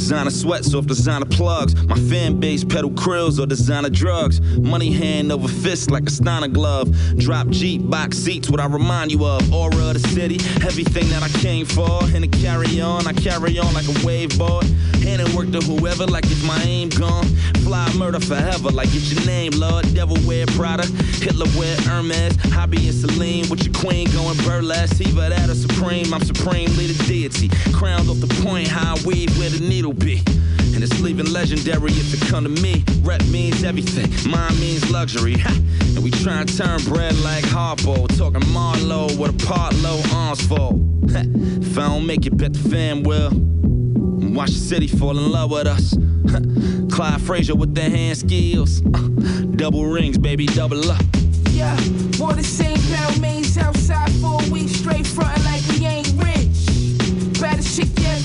Designer 0.00 0.30
sweats 0.30 0.74
off 0.74 0.86
designer 0.86 1.26
plugs. 1.26 1.74
My 1.84 1.94
fan 1.94 2.40
base 2.40 2.64
pedal 2.64 2.90
krills 2.90 3.38
or 3.38 3.44
designer 3.44 3.90
drugs. 3.90 4.40
Money 4.58 4.90
hand 4.90 5.30
over 5.30 5.46
fist 5.46 5.90
like 5.90 6.04
a 6.04 6.10
Steiner 6.10 6.48
glove. 6.48 6.90
Drop 7.18 7.48
Jeep 7.50 7.88
box 7.88 8.16
seats, 8.16 8.48
what 8.48 8.60
I 8.60 8.66
remind 8.66 9.12
you 9.12 9.26
of. 9.26 9.52
Aura 9.52 9.90
of 9.90 10.02
the 10.02 10.08
city, 10.08 10.36
everything 10.66 11.06
that 11.10 11.22
I 11.22 11.28
came 11.40 11.66
for. 11.66 12.02
And 12.14 12.24
to 12.24 12.38
carry 12.38 12.80
on, 12.80 13.06
I 13.06 13.12
carry 13.12 13.58
on 13.58 13.74
like 13.74 13.86
a 13.88 14.06
wave 14.06 14.36
board. 14.38 14.64
Hand 15.04 15.20
and 15.20 15.32
work 15.34 15.52
to 15.52 15.60
whoever 15.60 16.06
like 16.06 16.24
it's 16.24 16.42
my 16.44 16.60
aim 16.62 16.88
gone. 16.88 17.26
Fly 17.62 17.92
murder 17.96 18.20
forever 18.20 18.70
like 18.70 18.88
it's 18.92 19.12
your 19.12 19.24
name, 19.26 19.52
Lord. 19.52 19.94
Devil 19.94 20.16
wear 20.26 20.46
Prada, 20.46 20.86
Hitler 21.20 21.46
wear 21.58 21.76
Hermes. 21.82 22.36
Hobby 22.52 22.88
and 22.88 22.94
Celine 22.96 23.48
with 23.50 23.64
your 23.64 23.74
queen 23.74 24.10
going 24.12 24.36
burlesque. 24.38 25.00
Either 25.00 25.28
that 25.28 25.50
or 25.50 25.54
supreme, 25.54 26.12
I'm 26.12 26.22
supremely 26.22 26.86
the 26.86 27.04
deity. 27.04 27.48
Crowned 27.72 28.08
off 28.08 28.20
the 28.20 28.42
point, 28.42 28.68
high 28.68 28.96
weave 29.04 29.36
where 29.38 29.50
the 29.50 29.60
needle 29.60 29.89
be. 29.92 30.22
And 30.74 30.82
it's 30.82 31.00
leaving 31.00 31.26
legendary 31.32 31.90
if 31.90 32.14
it 32.14 32.28
come 32.28 32.44
to 32.44 32.62
me. 32.62 32.84
Rep 33.02 33.22
means 33.26 33.64
everything, 33.64 34.10
mine 34.30 34.58
means 34.60 34.90
luxury. 34.90 35.36
Ha! 35.38 35.54
And 35.94 36.02
we 36.04 36.10
try 36.10 36.40
and 36.40 36.56
turn 36.56 36.80
bread 36.84 37.16
like 37.20 37.44
Harpo. 37.44 38.06
Talking 38.16 38.48
Marlowe 38.52 39.14
with 39.16 39.42
a 39.42 39.46
part 39.46 39.74
low 39.76 40.00
arms 40.12 40.46
full. 40.46 40.80
If 41.04 41.76
I 41.78 41.88
don't 41.88 42.06
make 42.06 42.26
it, 42.26 42.36
bet 42.36 42.52
the 42.52 42.68
fam 42.68 43.02
will. 43.02 43.30
Watch 44.34 44.50
the 44.50 44.58
city 44.58 44.86
fall 44.86 45.18
in 45.18 45.30
love 45.30 45.50
with 45.50 45.66
us. 45.66 45.96
Clyde 46.92 47.20
Frazier 47.20 47.54
with 47.54 47.74
the 47.74 47.82
hand 47.82 48.18
skills. 48.18 48.82
Uh, 48.94 49.08
double 49.56 49.86
rings, 49.86 50.18
baby, 50.18 50.46
double 50.46 50.90
up. 50.90 51.02
Yeah, 51.50 51.74
wore 52.18 52.32
the 52.32 52.44
same 52.44 52.76
of 53.08 53.20
mains 53.20 53.58
outside 53.58 54.10
for 54.12 54.40
a 54.42 54.50
week 54.50 54.68
straight 54.68 55.06
frontin' 55.06 55.44
like 55.44 55.62
we 55.68 55.84
ain't 55.86 56.12
rich. 56.16 57.40
Baddest 57.40 57.76
chick 57.76 57.88
you 57.98 58.19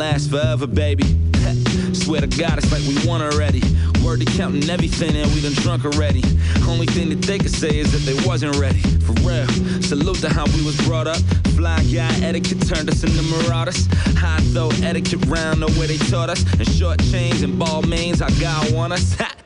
Lasts 0.00 0.28
forever, 0.28 0.66
baby. 0.66 1.04
Swear 1.92 2.22
to 2.22 2.26
God, 2.26 2.56
it's 2.56 2.72
like 2.72 2.80
we 2.88 3.06
won 3.06 3.20
already. 3.20 3.60
Word 4.02 4.20
to 4.20 4.24
counting 4.24 4.70
everything 4.70 5.14
and 5.14 5.30
we 5.34 5.42
done 5.42 5.52
drunk 5.52 5.84
already. 5.84 6.22
Only 6.66 6.86
thing 6.86 7.10
that 7.10 7.20
they 7.20 7.38
could 7.38 7.50
say 7.50 7.80
is 7.80 7.92
that 7.92 8.10
they 8.10 8.26
wasn't 8.26 8.56
ready. 8.56 8.80
For 8.80 9.12
real. 9.20 9.46
Salute 9.82 10.16
to 10.20 10.30
how 10.30 10.46
we 10.56 10.64
was 10.64 10.74
brought 10.86 11.06
up. 11.06 11.18
Fly 11.54 11.84
guy 11.92 12.08
etiquette 12.24 12.66
turned 12.66 12.88
us 12.88 13.04
into 13.04 13.20
marauders. 13.24 13.88
High 14.16 14.40
though 14.54 14.70
etiquette 14.82 15.22
round 15.26 15.60
the 15.60 15.66
way 15.78 15.86
they 15.86 15.98
taught 15.98 16.30
us. 16.30 16.50
And 16.54 16.66
short 16.66 16.98
chains 17.10 17.42
and 17.42 17.58
ball 17.58 17.82
mains, 17.82 18.22
our 18.22 18.30
God 18.40 18.72
want 18.72 18.94
us. 18.94 19.20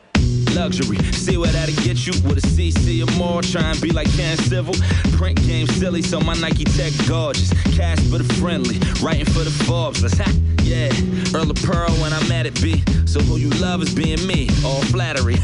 Luxury, 0.55 0.97
see 1.11 1.35
where 1.35 1.51
that'll 1.51 1.75
get 1.83 2.07
you 2.07 2.13
with 2.23 2.37
a 2.37 2.47
CC 2.47 3.05
or 3.05 3.11
more. 3.17 3.41
Try 3.41 3.71
and 3.71 3.81
be 3.81 3.91
like 3.91 4.09
Ken 4.15 4.37
Civil. 4.37 4.73
Print 5.17 5.45
game 5.45 5.67
silly, 5.67 6.01
so 6.01 6.21
my 6.21 6.33
Nike 6.35 6.63
Tech 6.63 6.93
gorgeous. 7.07 7.51
Cash 7.75 7.99
for 8.09 8.19
the 8.19 8.33
friendly, 8.35 8.79
writing 9.03 9.25
for 9.25 9.43
the 9.43 9.51
Forbes. 9.65 10.01
Let's 10.01 10.17
ha, 10.17 10.31
yeah. 10.63 10.89
Earl 11.35 11.51
of 11.51 11.57
Pearl 11.57 11.91
when 12.01 12.13
I'm 12.13 12.31
at 12.31 12.45
it, 12.45 12.55
B. 12.61 12.81
So 13.05 13.19
who 13.19 13.35
you 13.35 13.49
love 13.61 13.81
is 13.81 13.93
being 13.93 14.25
me, 14.25 14.47
all 14.63 14.81
flattery. 14.83 15.35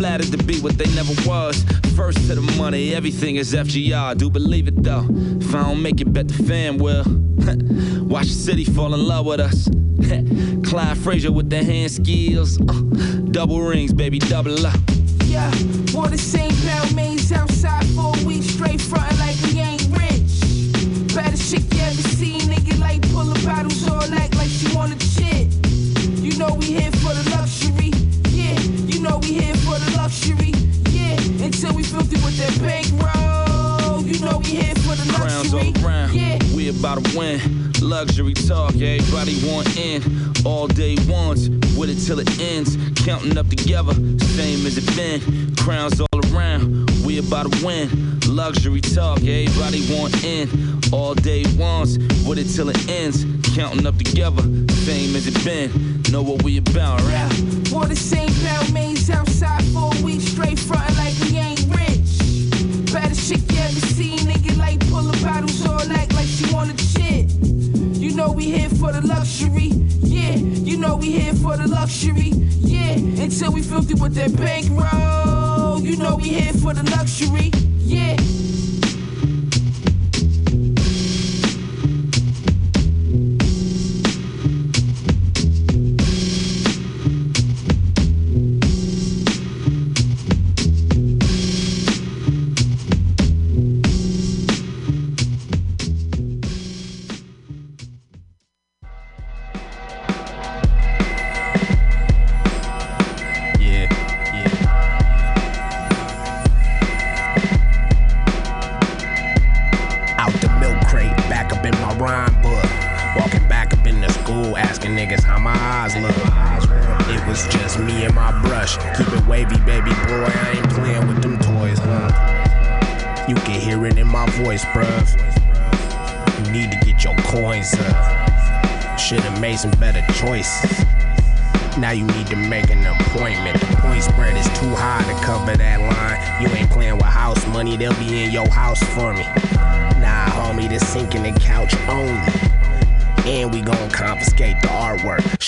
Flattered 0.00 0.30
to 0.32 0.38
be 0.38 0.58
what 0.60 0.78
they 0.78 0.86
never 0.94 1.12
was. 1.28 1.62
First 1.94 2.26
to 2.28 2.34
the 2.34 2.40
money, 2.56 2.94
everything 2.94 3.36
is 3.36 3.52
FGR. 3.52 4.16
Do 4.16 4.30
believe 4.30 4.66
it 4.66 4.82
though. 4.82 5.06
If 5.10 5.54
I 5.54 5.64
don't 5.64 5.82
make 5.82 6.00
it, 6.00 6.10
bet 6.10 6.26
the 6.26 6.42
fam 6.44 6.78
will. 6.78 7.04
Watch 8.08 8.28
the 8.28 8.32
city 8.32 8.64
fall 8.64 8.94
in 8.94 9.06
love 9.06 9.26
with 9.26 9.40
us. 9.40 9.68
Clyde 10.70 10.96
Frazier 10.96 11.30
with 11.30 11.50
the 11.50 11.62
hand 11.62 11.90
skills. 11.92 12.58
Uh, 12.62 12.80
double 13.30 13.60
rings, 13.60 13.92
baby, 13.92 14.18
double 14.18 14.66
up. 14.66 14.80
Yeah, 15.26 15.50
wore 15.92 16.08
the 16.08 16.16
same 16.16 16.56
pound 16.66 16.96
mains 16.96 17.30
outside 17.30 17.79
luxury, 30.10 30.50
yeah. 30.90 31.14
Until 31.44 31.72
we 31.74 31.84
filthy 31.84 32.16
with 32.16 32.36
that 32.38 32.58
bankroll, 32.60 34.02
you 34.02 34.18
know 34.18 34.38
we 34.38 34.56
here 34.58 34.74
for 34.76 34.96
the 34.96 35.12
Crowns 35.14 35.52
luxury, 35.52 35.72
all 35.76 35.86
around. 35.86 36.14
yeah. 36.14 36.38
We 36.54 36.68
about 36.68 37.04
to 37.04 37.16
win. 37.18 37.40
Luxury 37.80 38.34
talk, 38.34 38.74
everybody 38.74 39.38
want 39.46 39.76
in. 39.78 40.02
All 40.44 40.66
day 40.66 40.96
ones, 41.06 41.48
with 41.76 41.90
it 41.90 42.04
till 42.04 42.18
it 42.18 42.40
ends. 42.40 42.76
Counting 43.04 43.38
up 43.38 43.48
together, 43.48 43.94
same 44.34 44.66
as 44.66 44.78
it 44.78 44.96
been. 44.96 45.54
Crowns 45.56 46.00
all 46.00 46.34
around, 46.34 46.90
we 47.04 47.18
about 47.18 47.52
to 47.52 47.64
win. 47.64 48.18
Luxury 48.26 48.80
talk, 48.80 49.18
everybody 49.18 49.80
want 49.94 50.24
in. 50.24 50.48
All 50.92 51.14
day 51.14 51.44
ones, 51.56 51.98
with 52.26 52.38
it 52.38 52.48
till 52.52 52.68
it 52.68 52.88
ends. 52.90 53.24
Counting 53.54 53.86
up 53.86 53.96
together, 53.96 54.42
same 54.72 55.14
as 55.14 55.28
it 55.28 55.44
been. 55.44 56.02
Know 56.10 56.22
what 56.22 56.42
we 56.42 56.56
about, 56.58 57.00
right? 57.02 57.59
Wore 57.72 57.86
the 57.86 57.94
same 57.94 58.34
pound 58.44 58.74
mains 58.74 59.08
outside 59.10 59.62
for 59.66 59.94
a 59.94 60.02
week 60.02 60.20
straight, 60.20 60.58
frontin' 60.58 60.96
like 60.96 61.14
we 61.20 61.38
ain't 61.38 61.60
rich. 61.70 62.92
Baddest 62.92 63.28
chick 63.28 63.40
you 63.52 63.58
ever 63.58 63.80
seen, 63.94 64.18
nigga, 64.26 64.58
like 64.58 64.80
pullin' 64.90 65.22
bottles, 65.22 65.64
all 65.64 65.80
act 65.92 66.12
like 66.14 66.26
she 66.26 66.52
wanna 66.52 66.74
chit. 66.74 67.30
You 67.94 68.12
know 68.16 68.32
we 68.32 68.46
here 68.46 68.68
for 68.70 68.90
the 68.92 69.00
luxury, 69.06 69.68
yeah. 70.00 70.34
You 70.34 70.78
know 70.78 70.96
we 70.96 71.12
here 71.12 71.34
for 71.34 71.56
the 71.56 71.68
luxury, 71.68 72.30
yeah. 72.58 72.94
Until 72.94 73.52
we 73.52 73.62
filthy 73.62 73.94
with 73.94 74.14
that 74.14 74.36
bankroll, 74.36 75.80
you 75.80 75.96
know 75.96 76.16
we 76.16 76.30
here 76.30 76.52
for 76.54 76.74
the 76.74 76.82
luxury. 76.90 77.52
Yeah, 77.86 78.16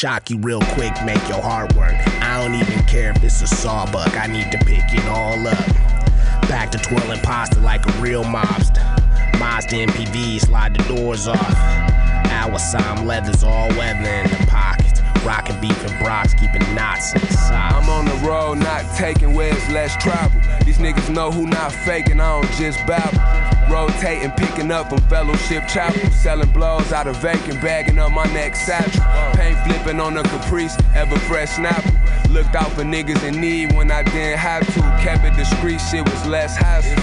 Shock 0.03 0.31
you 0.31 0.39
real 0.39 0.59
quick, 0.75 0.93
make 1.05 1.23
your 1.29 1.41
heart 1.41 1.77
work. 1.77 1.95
I 1.95 2.43
don't 2.43 2.57
even 2.57 2.83
care 2.87 3.13
if 3.13 3.23
it's 3.23 3.41
a 3.41 3.47
sawbuck, 3.47 4.17
I 4.17 4.27
need 4.27 4.51
to 4.51 4.59
pick 4.59 4.83
it 4.93 5.07
all 5.07 5.47
up. 5.47 6.49
Back 6.49 6.73
to 6.73 6.79
twirling 6.79 7.21
pasta 7.21 7.61
like 7.61 7.87
a 7.87 7.93
real 8.01 8.25
mobster. 8.25 8.83
Mazda 9.39 9.77
MPV, 9.87 10.41
slide 10.41 10.75
the 10.75 10.97
doors 10.97 11.29
off. 11.29 11.39
Our 12.33 12.59
Sam 12.59 13.07
leathers 13.07 13.45
all 13.45 13.69
weather 13.69 14.11
in 14.11 14.29
the 14.29 14.47
pockets. 14.49 14.82
Rockin' 15.25 15.61
beef 15.61 15.85
and 15.87 15.99
brocks, 16.05 16.35
keeping 16.35 16.63
knots 16.75 17.15
in 17.15 17.21
the 17.21 17.27
socks. 17.29 17.51
Uh, 17.51 17.79
I'm 17.81 17.89
on 17.89 18.05
the 18.07 18.27
road, 18.27 18.59
not 18.59 18.85
taking 18.97 19.35
where 19.35 19.53
less 19.73 19.97
travel. 20.03 20.41
These 20.65 20.79
niggas 20.79 21.13
know 21.13 21.31
who 21.31 21.47
not 21.47 21.73
faking, 21.73 22.21
I 22.21 22.41
don't 22.41 22.53
just 22.53 22.79
babble. 22.87 23.19
Rotating, 23.73 24.31
picking 24.33 24.71
up 24.71 24.91
from 24.91 25.01
fellowship 25.09 25.67
chapel. 25.69 26.11
Selling 26.11 26.51
blows 26.53 26.93
out 26.93 27.07
of 27.07 27.17
vacant, 27.17 27.61
bagging 27.63 27.99
up 27.99 28.13
my 28.13 28.25
neck 28.35 28.55
satchel. 28.55 29.03
Paint 29.35 29.59
flipping 29.65 30.01
on 30.01 30.17
a 30.17 30.23
caprice, 30.23 30.77
ever 30.95 31.19
fresh 31.21 31.51
snapple. 31.51 31.93
Looked 32.31 32.55
out 32.55 32.71
for 32.73 32.83
niggas 32.83 33.23
in 33.27 33.41
need 33.41 33.73
when 33.75 33.91
I 33.91 34.03
didn't 34.03 34.39
have 34.39 34.67
to. 34.75 34.81
Kept 35.03 35.25
it 35.25 35.37
discreet, 35.37 35.79
shit 35.79 36.05
was 36.05 36.27
less 36.27 36.57
hassle. 36.57 36.97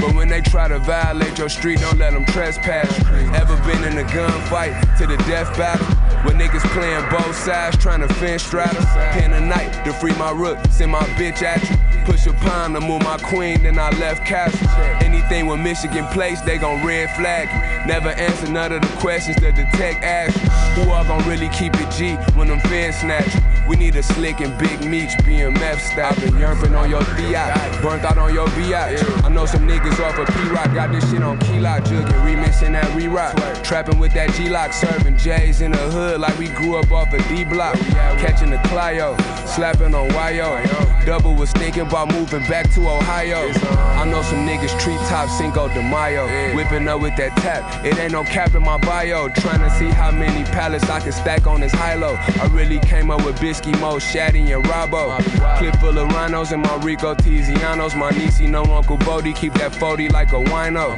But 0.00 0.14
when 0.14 0.28
they 0.28 0.40
try 0.40 0.68
to 0.68 0.78
violate 0.80 1.38
your 1.38 1.48
street, 1.48 1.80
don't 1.80 1.98
let 1.98 2.12
them 2.12 2.24
trespass. 2.26 2.90
Ever 3.34 3.56
been 3.64 3.84
in 3.84 3.98
a 3.98 4.08
gunfight 4.08 4.98
to 4.98 5.06
the 5.06 5.16
death 5.18 5.56
battle? 5.56 6.01
With 6.24 6.34
niggas 6.34 6.62
playing 6.72 7.04
both 7.10 7.36
sides, 7.36 7.76
trying 7.78 8.00
to 8.00 8.14
fence 8.14 8.44
straddle. 8.44 8.84
Pin 9.12 9.32
a 9.32 9.40
night 9.40 9.84
to 9.84 9.92
free 9.92 10.14
my 10.14 10.30
rook, 10.30 10.58
send 10.70 10.92
my 10.92 11.02
bitch 11.18 11.42
at 11.42 11.62
you. 11.68 11.76
Push 12.04 12.26
a 12.26 12.32
pine 12.32 12.72
to 12.72 12.80
move 12.80 13.02
my 13.02 13.16
queen, 13.18 13.62
then 13.62 13.78
I 13.78 13.90
left 13.98 14.26
castle. 14.26 14.68
Anything 15.04 15.46
with 15.46 15.60
Michigan 15.60 16.04
place, 16.06 16.40
they 16.40 16.58
gon' 16.58 16.84
red 16.84 17.10
flag 17.16 17.48
you. 17.48 17.86
Never 17.86 18.08
answer 18.08 18.50
none 18.50 18.72
of 18.72 18.82
the 18.82 18.96
questions 18.98 19.36
that 19.36 19.54
the 19.54 19.64
detect 19.64 20.02
ask 20.02 20.34
you. 20.42 20.82
Who 20.82 20.90
all 20.90 21.04
gon' 21.04 21.28
really 21.28 21.48
keep 21.50 21.74
it 21.74 21.90
G 21.90 22.14
when 22.36 22.48
them 22.48 22.60
fans 22.60 22.96
snatch 22.96 23.34
you? 23.34 23.40
We 23.68 23.76
need 23.76 23.94
a 23.94 24.02
slick 24.02 24.40
and 24.40 24.56
big 24.58 24.84
meat, 24.84 25.10
BMF 25.22 25.78
style. 25.78 26.14
Been 26.16 26.34
yerping 26.34 26.76
on 26.76 26.90
your 26.90 27.02
DI, 27.14 27.80
burnt 27.80 28.04
out 28.04 28.18
on 28.18 28.34
your 28.34 28.48
VI. 28.48 28.96
I 29.24 29.28
know 29.28 29.46
some 29.46 29.68
niggas 29.68 30.00
off 30.00 30.18
of 30.18 30.26
P-Rock, 30.34 30.74
got 30.74 30.90
this 30.90 31.08
shit 31.10 31.22
on 31.22 31.38
key 31.38 31.60
lock, 31.60 31.84
jugging, 31.84 32.12
remixing 32.24 32.72
that 32.72 32.92
re-rock. 32.96 33.34
Trapping 33.62 33.98
with 34.00 34.12
that 34.14 34.30
G-Lock, 34.34 34.72
serving 34.72 35.16
J's 35.16 35.60
in 35.60 35.70
the 35.70 35.78
hood 35.78 36.11
like 36.18 36.38
we 36.38 36.48
grew 36.48 36.76
up 36.76 36.90
off 36.90 37.12
a 37.12 37.18
D-block. 37.28 37.74
Catching 38.18 38.50
the 38.50 38.58
Clio, 38.68 39.16
slapping 39.46 39.94
on 39.94 40.10
YO. 40.10 40.62
Double 41.04 41.34
was 41.34 41.50
thinking 41.52 41.82
about 41.82 42.12
moving 42.12 42.42
back 42.42 42.70
to 42.72 42.88
Ohio. 42.88 43.50
I 43.98 44.04
know 44.04 44.22
some 44.22 44.46
niggas 44.46 44.78
treetop 44.80 45.28
Cinco 45.30 45.68
de 45.68 45.82
Mayo. 45.82 46.26
Whipping 46.54 46.86
up 46.88 47.00
with 47.00 47.16
that 47.16 47.36
tap, 47.38 47.84
it 47.84 47.98
ain't 47.98 48.12
no 48.12 48.22
cap 48.24 48.54
in 48.54 48.62
my 48.62 48.78
bio. 48.78 49.28
Trying 49.28 49.60
to 49.60 49.70
see 49.70 49.88
how 49.88 50.10
many 50.10 50.44
pallets 50.50 50.88
I 50.88 51.00
can 51.00 51.12
stack 51.12 51.46
on 51.46 51.60
this 51.60 51.72
high-low. 51.72 52.14
I 52.40 52.46
really 52.52 52.78
came 52.78 53.10
up 53.10 53.24
with 53.24 53.36
Bisky 53.36 53.72
Mo, 53.80 53.96
Shaddy, 53.96 54.54
and 54.54 54.64
Robbo. 54.64 55.18
Clip 55.58 55.74
full 55.76 55.98
of 55.98 56.08
rhinos 56.08 56.52
and 56.52 56.62
my 56.62 56.76
Rico 56.76 57.14
Tizianos. 57.14 57.96
My 57.96 58.10
niece, 58.10 58.40
no 58.40 58.62
Uncle 58.64 58.96
Bodie, 58.98 59.32
keep 59.32 59.54
that 59.54 59.74
40 59.74 60.08
like 60.10 60.32
a 60.32 60.42
wino. 60.44 60.96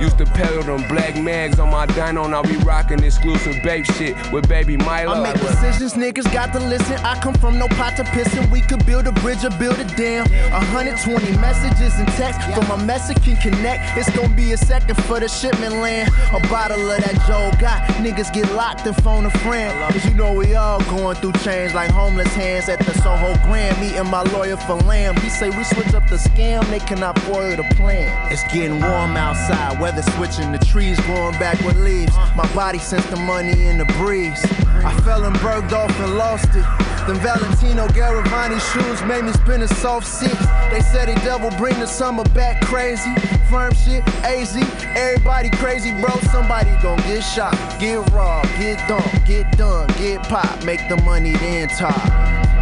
Used 0.00 0.18
to 0.18 0.26
pedal 0.26 0.62
them 0.62 0.86
black 0.88 1.16
mags 1.16 1.58
on 1.58 1.70
my 1.70 1.86
dyno. 1.86 2.28
Now 2.28 2.42
we 2.42 2.56
rockin' 2.64 3.04
exclusive 3.04 3.62
babe 3.62 3.84
shit 3.84 4.14
with 4.32 4.48
baby 4.54 4.76
Milo. 4.76 5.14
I 5.14 5.32
make 5.32 5.40
decisions, 5.40 5.94
niggas 5.94 6.32
got 6.32 6.52
to 6.52 6.60
listen. 6.60 6.94
I 6.98 7.18
come 7.18 7.34
from 7.34 7.58
no 7.58 7.66
pot 7.74 7.96
to 7.96 8.04
pissin'. 8.04 8.48
We 8.52 8.60
could 8.60 8.86
build 8.86 9.08
a 9.08 9.12
bridge 9.12 9.44
or 9.44 9.50
build 9.58 9.80
a 9.80 9.84
dam. 9.96 10.30
120 10.30 11.36
messages 11.38 11.92
and 11.98 12.06
text 12.14 12.40
from 12.54 12.70
a 12.70 12.84
Mexican 12.84 13.34
connect. 13.38 13.98
It's 13.98 14.08
gonna 14.16 14.32
be 14.36 14.52
a 14.52 14.56
second 14.56 14.94
for 15.06 15.18
the 15.18 15.26
shipment 15.26 15.74
land. 15.82 16.08
A 16.32 16.40
bottle 16.48 16.88
of 16.88 16.98
that 17.02 17.16
Joe 17.26 17.50
got 17.58 17.82
niggas 17.98 18.32
get 18.32 18.48
locked 18.52 18.86
and 18.86 18.94
phone 19.02 19.26
a 19.26 19.30
friend. 19.42 19.72
Cause 19.92 20.04
you 20.04 20.14
know 20.14 20.32
we 20.32 20.54
all 20.54 20.78
going 20.84 21.16
through 21.16 21.32
change 21.42 21.74
like 21.74 21.90
homeless 21.90 22.32
hands 22.34 22.68
at 22.68 22.78
the 22.78 22.94
Soho 23.02 23.34
Grand. 23.42 23.80
Meeting 23.80 24.06
my 24.06 24.22
lawyer 24.34 24.56
for 24.56 24.76
lamb. 24.86 25.16
He 25.16 25.30
say 25.30 25.50
we 25.50 25.64
switch 25.64 25.94
up 25.94 26.08
the 26.08 26.16
scam, 26.16 26.64
they 26.70 26.78
cannot 26.78 27.18
foil 27.22 27.56
the 27.56 27.66
plan. 27.74 28.06
It's 28.30 28.44
getting 28.54 28.80
warm 28.80 29.16
outside, 29.16 29.80
weather 29.80 30.02
switching, 30.14 30.52
the 30.52 30.58
trees 30.58 31.00
growing 31.00 31.36
back 31.40 31.58
with 31.66 31.76
leaves. 31.82 32.14
My 32.36 32.46
body 32.54 32.78
sense 32.78 33.04
the 33.06 33.16
money 33.16 33.66
in 33.66 33.78
the 33.78 33.86
breeze. 33.98 34.43
I 34.84 34.98
fell 35.02 35.24
and 35.24 35.38
burged 35.40 35.72
off 35.72 35.90
and 36.00 36.16
lost 36.16 36.48
it. 36.54 36.64
Then 37.06 37.16
Valentino 37.20 37.86
Garavani 37.88 38.58
shoes 38.72 39.02
made 39.06 39.24
me 39.24 39.32
spin 39.32 39.62
a 39.62 39.68
soft 39.68 40.06
six. 40.06 40.34
They 40.70 40.80
said 40.80 41.08
the 41.08 41.14
devil 41.24 41.50
bring 41.58 41.78
the 41.78 41.86
summer 41.86 42.24
back 42.24 42.62
crazy. 42.62 43.14
Firm 43.50 43.74
shit, 43.74 44.06
AZ, 44.24 44.56
everybody 44.96 45.50
crazy, 45.50 45.92
bro. 46.00 46.08
Somebody 46.32 46.70
gon' 46.82 46.96
get 46.98 47.20
shot, 47.20 47.54
get 47.78 47.98
robbed, 48.10 48.48
get 48.58 48.86
dumped, 48.88 49.26
get 49.26 49.50
done, 49.58 49.86
get 49.98 50.22
popped. 50.22 50.64
Make 50.64 50.88
the 50.88 50.96
money 51.02 51.32
then 51.32 51.68
top. 51.68 52.53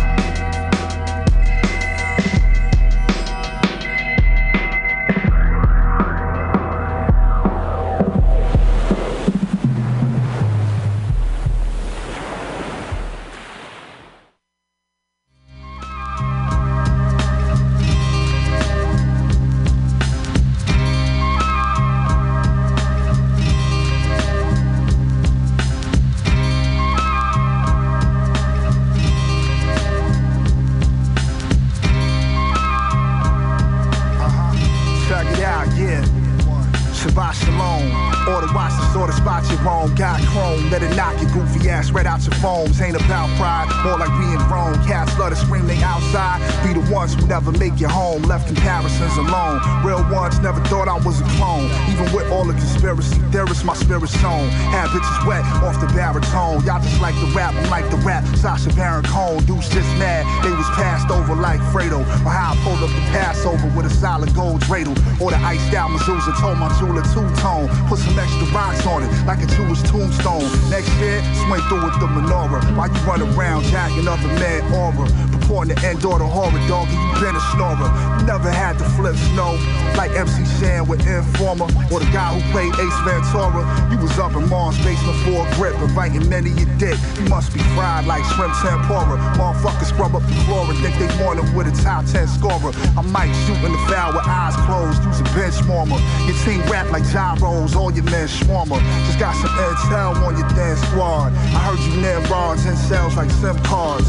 Out 66.29 66.39
told 66.39 66.59
my 66.59 66.69
jeweler 66.79 67.03
two-tone. 67.15 67.69
Put 67.89 67.99
some 67.99 68.19
extra 68.19 68.47
rocks 68.55 68.87
on 68.87 69.03
it, 69.03 69.11
like 69.27 69.43
a 69.43 69.47
Jewish 69.47 69.83
tombstone. 69.83 70.45
Next 70.71 70.91
year, 70.99 71.23
swing 71.43 71.63
through 71.69 71.85
with 71.85 71.99
the 71.99 72.07
menorah. 72.07 72.63
While 72.77 72.89
you 72.89 73.01
run 73.03 73.23
around 73.23 73.65
jacking 73.65 74.07
other 74.07 74.29
man 74.39 74.63
aura. 74.73 75.09
Purporting 75.33 75.75
to 75.75 75.87
end 75.87 76.05
all 76.05 76.19
the 76.19 76.27
horror, 76.27 76.63
dog, 76.69 76.89
and 76.89 76.99
you 76.99 77.21
been 77.21 77.37
a 77.37 77.45
snorer. 77.53 77.89
You 78.19 78.27
never 78.27 78.51
had 78.51 78.79
to 78.79 78.85
flip 78.97 79.17
snow, 79.33 79.59
like 79.97 80.11
MC 80.13 80.45
Shan 80.59 80.87
with 80.87 81.07
Informer. 81.07 81.67
Or 81.91 81.99
the 82.01 82.11
guy 82.13 82.35
who 82.35 82.41
played 82.53 82.73
Ace 82.79 83.01
Ventura. 83.03 83.63
You 83.91 83.99
was 83.99 84.19
up 84.19 84.35
in 84.35 84.49
Mars 84.63 84.79
basement 84.85 85.19
for 85.27 85.43
a 85.43 85.55
grip, 85.57 85.75
inviting 85.83 86.29
many 86.29 86.51
a 86.63 86.67
dick. 86.79 86.95
You 87.19 87.27
must 87.27 87.53
be 87.53 87.59
fried 87.75 88.07
like 88.07 88.23
shrimp 88.31 88.55
tempura. 88.63 89.19
Motherfuckers 89.35 89.91
scrub 89.91 90.15
up 90.15 90.23
the 90.23 90.39
floor 90.47 90.71
and 90.71 90.79
think 90.79 90.95
they 91.03 91.11
want 91.19 91.43
it 91.43 91.51
with 91.53 91.67
a 91.67 91.75
top 91.83 92.07
10 92.07 92.29
scorer. 92.29 92.71
I 92.95 93.03
might 93.03 93.35
shoot 93.43 93.59
in 93.59 93.73
the 93.75 93.83
foul 93.91 94.15
with 94.15 94.23
eyes 94.23 94.55
closed, 94.63 95.03
use 95.03 95.19
a 95.19 95.27
bench 95.35 95.59
warmer. 95.67 95.99
Your 96.31 96.39
team 96.47 96.63
rap 96.71 96.93
like 96.93 97.03
gyros, 97.11 97.75
all 97.75 97.91
your 97.91 98.05
men 98.05 98.29
swarmer. 98.29 98.79
Just 99.07 99.19
got 99.19 99.35
some 99.35 99.51
intel 99.51 100.15
on 100.23 100.39
your 100.39 100.49
damn 100.55 100.77
squad. 100.77 101.35
I 101.35 101.59
heard 101.67 101.81
you 101.83 102.01
near 102.01 102.21
rods 102.31 102.65
and 102.65 102.79
cells 102.79 103.17
like 103.17 103.31
SIM 103.43 103.59
cards. 103.67 104.07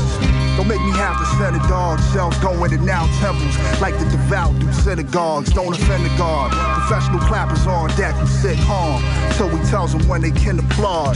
Don't 0.56 0.68
make 0.68 0.82
me 0.82 0.92
have 0.92 1.18
to 1.18 1.26
send 1.42 1.56
a 1.56 1.68
dog. 1.68 2.00
Shells 2.14 2.38
going 2.38 2.72
in 2.74 2.86
now 2.86 3.08
temples 3.20 3.58
like 3.82 3.98
the 3.98 4.06
devout 4.06 4.54
do 4.60 4.72
synagogues. 4.72 5.52
Don't 5.52 5.74
offend 5.74 6.06
the 6.06 6.16
God. 6.16 6.52
Professional 6.86 7.20
clappers 7.26 7.66
on 7.66 7.90
deck 7.98 8.14
who 8.16 8.28
sit 8.28 8.58
calm. 8.70 9.02
So 9.34 9.50
he 9.50 9.58
tells 9.70 9.94
them 9.94 10.08
when 10.08 10.22
they 10.22 10.30
can 10.44 10.60
applaud. 10.60 11.16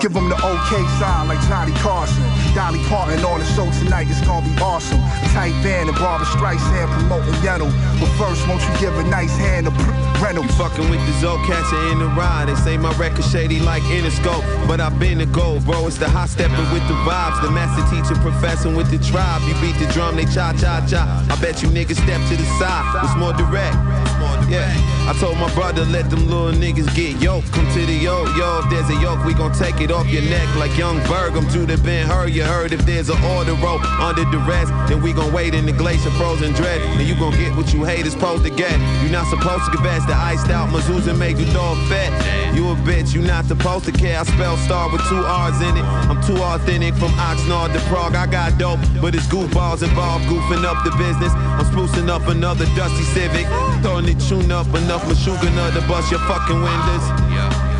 Give 0.00 0.12
them 0.12 0.28
the 0.28 0.36
okay 0.36 0.84
sign 0.96 1.28
like 1.28 1.40
Johnny 1.46 1.72
Carson. 1.84 2.24
Dolly 2.56 2.80
Parton 2.88 3.22
on 3.24 3.38
the 3.38 3.46
show 3.52 3.68
tonight. 3.84 4.08
It's 4.08 4.20
gonna 4.24 4.48
be 4.48 4.54
awesome. 4.60 4.98
A 4.98 5.28
tight 5.36 5.52
band 5.62 5.88
and 5.88 5.98
Barbra 5.98 6.26
Streisand 6.26 6.88
promoting 6.96 7.36
Yentl. 7.44 7.68
But 8.00 8.10
first, 8.16 8.48
won't 8.48 8.62
you 8.64 8.72
give 8.80 8.96
a 8.96 9.04
nice 9.04 9.36
hand 9.36 9.66
to 9.66 9.72
Reynolds? 10.20 10.48
You 10.48 10.56
fucking 10.56 10.88
with 10.88 11.04
the 11.06 11.12
Zoe 11.20 11.38
catcher 11.46 11.80
in 11.92 11.98
the 11.98 12.08
ride. 12.16 12.48
They 12.48 12.56
say 12.56 12.76
my 12.76 12.92
record 12.96 13.24
shady 13.24 13.60
like 13.60 13.82
Interscope. 13.84 14.42
But 14.66 14.80
I've 14.80 14.98
been 14.98 15.18
the 15.18 15.26
gold, 15.26 15.64
bro. 15.64 15.86
It's 15.86 15.98
the 15.98 16.08
hot 16.08 16.30
stepping 16.30 16.66
with 16.72 16.86
the 16.88 16.96
vibes. 17.04 17.42
The 17.42 17.50
master 17.50 17.84
teacher 17.92 18.18
professing 18.20 18.74
with 18.74 18.90
the 18.90 18.98
tribe. 18.98 19.42
You 19.46 19.54
beat 19.60 19.76
the 19.78 19.92
drum, 19.92 20.16
they 20.16 20.24
cha 20.24 20.52
cha 20.56 20.84
cha. 20.88 21.04
I 21.30 21.36
bet 21.40 21.62
you 21.62 21.68
niggas 21.68 22.00
step 22.00 22.20
to 22.28 22.36
the 22.36 22.48
side. 22.58 22.84
It's 23.04 23.16
more 23.16 23.32
direct. 23.34 23.76
Yeah, 24.48 24.68
I 25.08 25.16
told 25.18 25.38
my 25.38 25.52
brother, 25.54 25.84
let 25.86 26.10
them 26.10 26.28
little 26.28 26.52
niggas 26.52 26.94
get 26.94 27.20
yoked. 27.22 27.50
Come 27.52 27.66
to 27.72 27.86
the 27.86 27.92
yoke, 27.92 28.28
yo. 28.36 28.60
If 28.62 28.70
there's 28.70 28.90
a 28.90 29.00
yoke, 29.00 29.24
we 29.24 29.34
gon' 29.34 29.52
take 29.52 29.80
it 29.80 29.90
off 29.90 30.06
your 30.08 30.22
neck 30.22 30.48
like 30.56 30.76
Young 30.76 30.98
Berg. 31.08 31.36
I'm 31.36 31.48
to 31.50 31.64
the 31.64 31.78
Ben 31.78 32.06
Hur. 32.06 32.28
You 32.28 32.44
heard 32.44 32.72
if 32.72 32.84
there's 32.84 33.08
an 33.08 33.22
order 33.24 33.54
rope 33.54 33.84
under 34.00 34.24
duress, 34.30 34.68
then 34.88 35.02
we 35.02 35.12
gon' 35.12 35.32
wait 35.32 35.54
in 35.54 35.64
the 35.66 35.72
glacier 35.72 36.10
frozen 36.12 36.52
dread. 36.52 36.80
And 36.82 37.08
you 37.08 37.14
gon' 37.14 37.32
get 37.32 37.56
what 37.56 37.72
you 37.72 37.84
hate 37.84 38.06
is 38.06 38.12
supposed 38.12 38.44
to 38.44 38.50
get. 38.50 38.72
You 39.02 39.10
not 39.10 39.26
supposed 39.28 39.64
to 39.64 39.70
confess 39.70 40.04
the 40.06 40.14
iced 40.14 40.50
out 40.50 40.68
and 40.72 41.18
make 41.18 41.38
you 41.38 41.46
dog 41.52 41.76
fat. 41.88 42.10
You 42.54 42.68
a 42.68 42.74
bitch, 42.74 43.14
you 43.14 43.22
not 43.22 43.46
supposed 43.46 43.86
to 43.86 43.92
care. 43.92 44.20
I 44.20 44.24
spell 44.24 44.56
star 44.58 44.90
with 44.92 45.00
two 45.08 45.24
R's 45.24 45.60
in 45.62 45.76
it. 45.76 45.84
I'm 45.84 46.20
too 46.22 46.36
authentic 46.36 46.94
from 46.94 47.10
Oxnard 47.12 47.72
to 47.72 47.80
Prague. 47.88 48.14
I 48.14 48.26
got 48.26 48.58
dope, 48.58 48.80
but 49.00 49.14
it's 49.14 49.26
goofballs 49.26 49.82
involved, 49.82 50.26
goofing 50.26 50.64
up 50.64 50.84
the 50.84 50.90
business. 50.98 51.32
I'm 51.32 51.64
sprucing 51.64 52.08
up 52.08 52.28
another 52.28 52.66
dusty 52.76 53.04
Civic, 53.14 53.46
throwing 53.82 54.04
tune 54.14 54.50
up 54.52 54.66
enough 54.68 55.04
Meshuggah 55.04 55.72
to 55.74 55.80
bust 55.88 56.10
your 56.10 56.20
fucking 56.20 56.60
windows. 56.60 57.04
Yeah. 57.30 57.72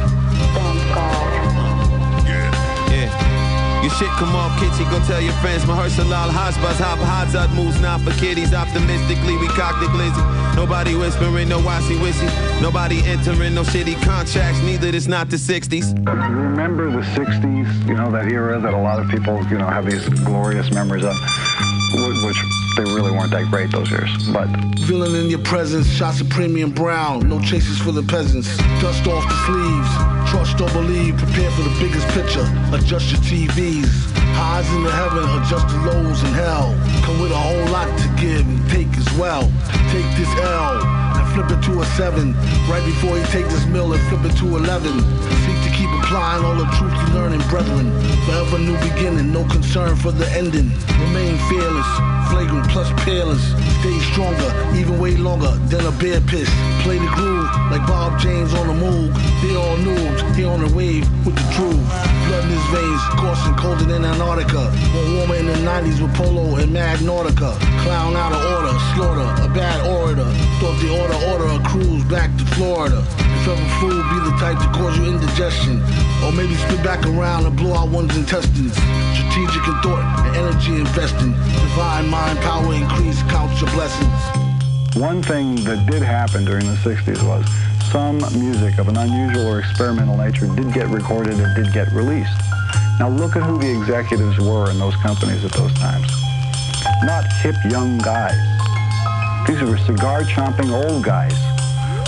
Your 3.82 3.90
shit 3.90 4.10
come 4.10 4.36
off 4.36 4.54
kitchen, 4.60 4.88
go 4.92 5.00
tell 5.06 5.20
your 5.20 5.32
friends. 5.42 5.64
Mahershala 5.64 6.14
al 6.14 6.30
Hasbaz, 6.30 6.78
hop 6.78 7.00
Hazard 7.00 7.50
moves 7.56 7.80
not 7.80 8.00
for 8.02 8.12
kiddies. 8.12 8.54
Optimistically, 8.54 9.36
we 9.36 9.48
cock 9.48 9.80
the 9.80 9.86
glizzy. 9.86 10.22
Nobody 10.54 10.94
whispering, 10.94 11.48
no 11.48 11.58
wisey 11.58 12.00
wishy. 12.00 12.28
Nobody 12.62 13.02
entering 13.02 13.54
no 13.54 13.62
shitty 13.64 14.00
contracts, 14.04 14.60
neither 14.62 14.86
it's 14.86 15.08
not 15.08 15.30
the 15.30 15.36
60s. 15.36 15.98
Remember 16.06 16.92
the 16.92 17.00
60s, 17.00 17.88
you 17.88 17.94
know, 17.94 18.08
that 18.12 18.30
era 18.30 18.60
that 18.60 18.72
a 18.72 18.78
lot 18.78 19.00
of 19.00 19.08
people, 19.10 19.42
you 19.46 19.58
know, 19.58 19.66
have 19.66 19.84
these 19.84 20.08
glorious 20.22 20.70
memories 20.70 21.02
of, 21.04 21.16
which 22.24 22.61
they 22.76 22.84
really 22.84 23.10
weren't 23.10 23.30
that 23.30 23.46
great 23.50 23.70
those 23.70 23.90
years. 23.90 24.10
But 24.32 24.48
Villain 24.80 25.14
in 25.14 25.30
your 25.30 25.40
presence, 25.40 25.86
shots 25.88 26.20
of 26.20 26.28
premium 26.30 26.70
brown, 26.70 27.28
no 27.28 27.40
chases 27.40 27.78
for 27.78 27.92
the 27.92 28.02
peasants. 28.02 28.56
Dust 28.80 29.06
off 29.06 29.24
the 29.28 29.38
sleeves, 29.46 29.90
trust 30.30 30.60
or 30.60 30.68
believe, 30.70 31.16
prepare 31.16 31.50
for 31.52 31.62
the 31.62 31.76
biggest 31.78 32.06
picture. 32.08 32.46
Adjust 32.72 33.10
your 33.12 33.20
TVs, 33.20 33.90
highs 34.34 34.68
in 34.74 34.82
the 34.84 34.90
heaven, 34.90 35.24
adjust 35.42 35.68
the 35.68 35.78
lows 35.86 36.22
in 36.22 36.32
hell. 36.32 36.72
Come 37.04 37.20
with 37.20 37.32
a 37.32 37.36
whole 37.36 37.66
lot 37.72 37.88
to 37.98 38.08
give 38.20 38.46
and 38.46 38.60
take 38.70 38.88
as 38.96 39.10
well. 39.18 39.42
Take 39.90 40.08
this 40.16 40.30
L 40.40 40.80
and 40.82 41.24
flip 41.34 41.50
it 41.50 41.62
to 41.66 41.80
a 41.80 41.86
seven. 41.96 42.34
Right 42.68 42.84
before 42.84 43.18
you 43.18 43.24
take 43.26 43.46
this 43.48 43.66
mill 43.66 43.92
and 43.92 44.02
flip 44.08 44.24
it 44.24 44.36
to 44.38 44.56
eleven. 44.56 45.00
Seek 45.44 45.58
to 45.66 45.71
keep 45.82 45.90
applying 46.04 46.44
all 46.44 46.54
the 46.54 46.68
truth 46.78 46.94
you 46.94 47.14
learning, 47.14 47.42
brethren. 47.50 47.90
Forever 48.24 48.58
new 48.58 48.78
beginning, 48.78 49.32
no 49.32 49.42
concern 49.48 49.96
for 49.96 50.12
the 50.12 50.28
ending. 50.30 50.70
Remain 51.06 51.34
fearless, 51.50 51.90
flagrant 52.30 52.68
plus 52.70 52.88
peerless. 53.04 53.42
Stay 53.80 53.98
stronger, 54.12 54.50
even 54.78 55.00
way 55.00 55.16
longer 55.16 55.50
than 55.66 55.84
a 55.86 55.92
bear 55.98 56.20
piss. 56.20 56.48
Play 56.86 56.98
the 56.98 57.10
groove 57.18 57.50
like 57.70 57.84
Bob 57.86 58.20
James 58.20 58.54
on 58.54 58.68
the 58.68 58.74
move. 58.74 59.10
They 59.42 59.56
all 59.56 59.76
noobs, 59.78 60.22
he 60.36 60.44
on 60.44 60.62
the 60.64 60.72
wave 60.74 61.04
with 61.26 61.34
the 61.34 61.46
truth. 61.56 61.82
Blood 62.26 62.44
in 62.44 62.50
his 62.54 62.66
veins, 62.70 63.02
coursing 63.18 63.56
colder 63.56 63.84
than 63.84 64.04
Antarctica. 64.04 64.70
More 64.94 65.08
warmer 65.16 65.34
in 65.34 65.46
the 65.46 65.58
90s 65.66 66.00
with 66.00 66.14
Polo 66.14 66.56
and 66.56 66.72
Mad 66.72 67.00
Nautica. 67.00 67.58
Clown 67.82 68.14
out 68.14 68.32
of 68.32 68.42
order, 68.54 68.74
slaughter, 68.94 69.28
a 69.42 69.48
bad 69.52 69.78
orator. 69.86 70.30
Thought 70.60 70.78
the 70.78 70.90
order 71.00 71.18
order 71.32 71.48
a 71.58 71.68
cruise 71.68 72.04
back 72.04 72.30
to 72.38 72.44
Florida. 72.54 73.02
If 73.42 73.48
ever 73.48 73.68
food 73.80 74.02
be 74.12 74.18
the 74.30 74.36
type 74.38 74.58
to 74.62 74.68
cause 74.78 74.96
you 74.96 75.06
indigestion, 75.06 75.71
or 76.24 76.32
maybe 76.32 76.54
spit 76.54 76.82
back 76.82 77.06
around 77.06 77.46
and 77.46 77.56
blow 77.56 77.74
out 77.74 77.88
one's 77.88 78.16
intestines. 78.16 78.74
Strategic 79.14 79.62
in 79.68 79.76
thought 79.80 80.04
and 80.26 80.36
energy 80.36 80.76
investing. 80.76 81.32
Divine 81.70 82.08
mind 82.08 82.38
power 82.40 82.72
increase, 82.74 83.22
count 83.30 83.52
your 83.60 83.70
blessings. 83.70 84.20
one 84.96 85.22
thing 85.22 85.56
that 85.64 85.88
did 85.90 86.02
happen 86.02 86.44
during 86.44 86.66
the 86.66 86.76
60s 86.84 87.22
was 87.26 87.46
some 87.92 88.18
music 88.38 88.78
of 88.78 88.88
an 88.88 88.96
unusual 88.96 89.46
or 89.48 89.58
experimental 89.60 90.16
nature 90.16 90.46
did 90.56 90.72
get 90.72 90.88
recorded 90.88 91.34
and 91.34 91.54
did 91.54 91.72
get 91.72 91.92
released. 91.92 92.32
Now 92.98 93.08
look 93.08 93.36
at 93.36 93.42
who 93.42 93.58
the 93.58 93.70
executives 93.70 94.38
were 94.38 94.70
in 94.70 94.78
those 94.78 94.96
companies 94.96 95.44
at 95.44 95.52
those 95.52 95.72
times. 95.74 96.10
Not 97.04 97.24
hip 97.42 97.56
young 97.68 97.98
guys. 97.98 98.38
These 99.46 99.60
were 99.62 99.76
cigar 99.76 100.22
chomping 100.22 100.70
old 100.70 101.04
guys 101.04 101.36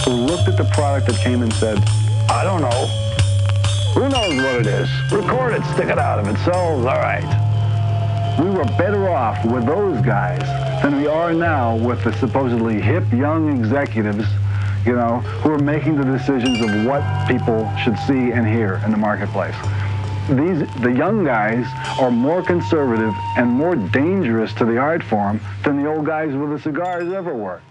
who 0.05 0.13
looked 0.13 0.49
at 0.49 0.57
the 0.57 0.65
product 0.73 1.07
that 1.09 1.17
came 1.17 1.43
and 1.43 1.53
said, 1.55 1.79
I 2.31 2.45
don't 2.45 2.61
know. 2.61 3.04
Who 3.95 4.09
knows 4.09 4.35
what 4.35 4.57
it 4.57 4.67
is? 4.67 4.91
Record 5.13 5.55
it, 5.55 5.63
stick 5.73 5.89
it 5.89 6.01
out. 6.01 6.19
If 6.19 6.35
it 6.35 6.39
sells, 6.45 6.85
all 6.85 6.99
right. 6.99 7.23
We 8.41 8.51
were 8.51 8.65
better 8.77 9.09
off 9.09 9.45
with 9.45 9.67
those 9.67 10.05
guys 10.05 10.43
than 10.83 10.97
we 10.97 11.07
are 11.07 11.33
now 11.33 11.77
with 11.77 12.03
the 12.03 12.13
supposedly 12.15 12.81
hip 12.81 13.05
young 13.13 13.57
executives, 13.57 14.27
you 14.85 14.97
know, 14.97 15.21
who 15.43 15.53
are 15.53 15.61
making 15.61 15.97
the 15.97 16.05
decisions 16.05 16.61
of 16.61 16.87
what 16.87 17.29
people 17.29 17.73
should 17.77 17.97
see 18.01 18.33
and 18.33 18.45
hear 18.45 18.83
in 18.85 18.91
the 18.91 18.97
marketplace. 18.97 19.55
These, 20.29 20.67
the 20.81 20.93
young 20.93 21.23
guys 21.23 21.65
are 22.01 22.11
more 22.11 22.43
conservative 22.43 23.15
and 23.37 23.49
more 23.49 23.77
dangerous 23.77 24.53
to 24.55 24.65
the 24.65 24.77
art 24.77 25.05
form 25.05 25.41
than 25.63 25.81
the 25.81 25.89
old 25.89 26.05
guys 26.05 26.35
with 26.35 26.51
the 26.51 26.59
cigars 26.59 27.13
ever 27.13 27.33
were. 27.33 27.63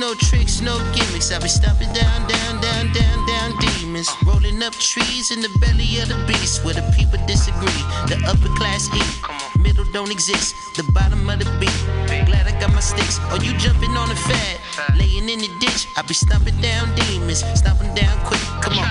No 0.00 0.14
tricks, 0.14 0.62
no 0.62 0.78
gimmicks. 0.96 1.30
I 1.30 1.38
be 1.38 1.48
stomping 1.48 1.92
down, 1.92 2.26
down, 2.26 2.60
down, 2.62 2.90
down, 2.92 3.26
down 3.28 3.50
demons. 3.60 4.08
Rolling 4.24 4.62
up 4.62 4.72
trees 4.72 5.30
in 5.30 5.42
the 5.42 5.52
belly 5.60 6.00
of 6.00 6.08
the 6.08 6.16
beast 6.26 6.64
where 6.64 6.72
the 6.72 6.82
people 6.96 7.20
disagree. 7.26 7.84
The 8.08 8.16
upper 8.24 8.48
class 8.56 8.88
eat, 8.96 9.60
middle 9.60 9.84
don't 9.92 10.10
exist. 10.10 10.56
The 10.74 10.84
bottom 10.96 11.28
of 11.28 11.38
the 11.38 11.44
beat. 11.60 11.76
Glad 12.24 12.48
I 12.48 12.58
got 12.58 12.72
my 12.72 12.80
sticks. 12.80 13.20
Or 13.30 13.36
you 13.44 13.52
jumping 13.58 13.92
on 13.92 14.08
the 14.08 14.16
fad, 14.16 14.56
laying 14.96 15.28
in 15.28 15.38
the 15.38 15.52
ditch. 15.60 15.86
I 15.96 16.02
be 16.02 16.14
stomping 16.14 16.56
down 16.62 16.88
demons, 16.96 17.44
stomping 17.54 17.92
down 17.94 18.16
quick. 18.24 18.40
Come 18.64 18.78
on. 18.80 18.88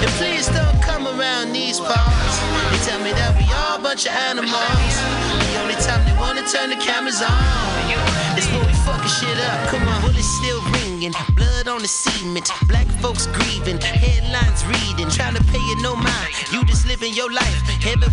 And 0.00 0.10
please 0.16 0.48
don't 0.48 0.80
come 0.80 1.04
around 1.04 1.52
these 1.52 1.78
parts. 1.78 2.36
They 2.72 2.80
tell 2.88 3.00
me 3.04 3.12
that 3.12 3.36
we 3.36 3.44
all 3.52 3.76
a 3.76 3.82
bunch 3.82 4.06
of 4.06 4.12
animals. 4.12 4.56
The 4.56 5.56
only 5.60 5.76
time 5.84 6.00
they 6.08 6.16
wanna 6.16 6.48
turn 6.48 6.70
the 6.70 6.80
cameras 6.80 7.20
on 7.20 7.39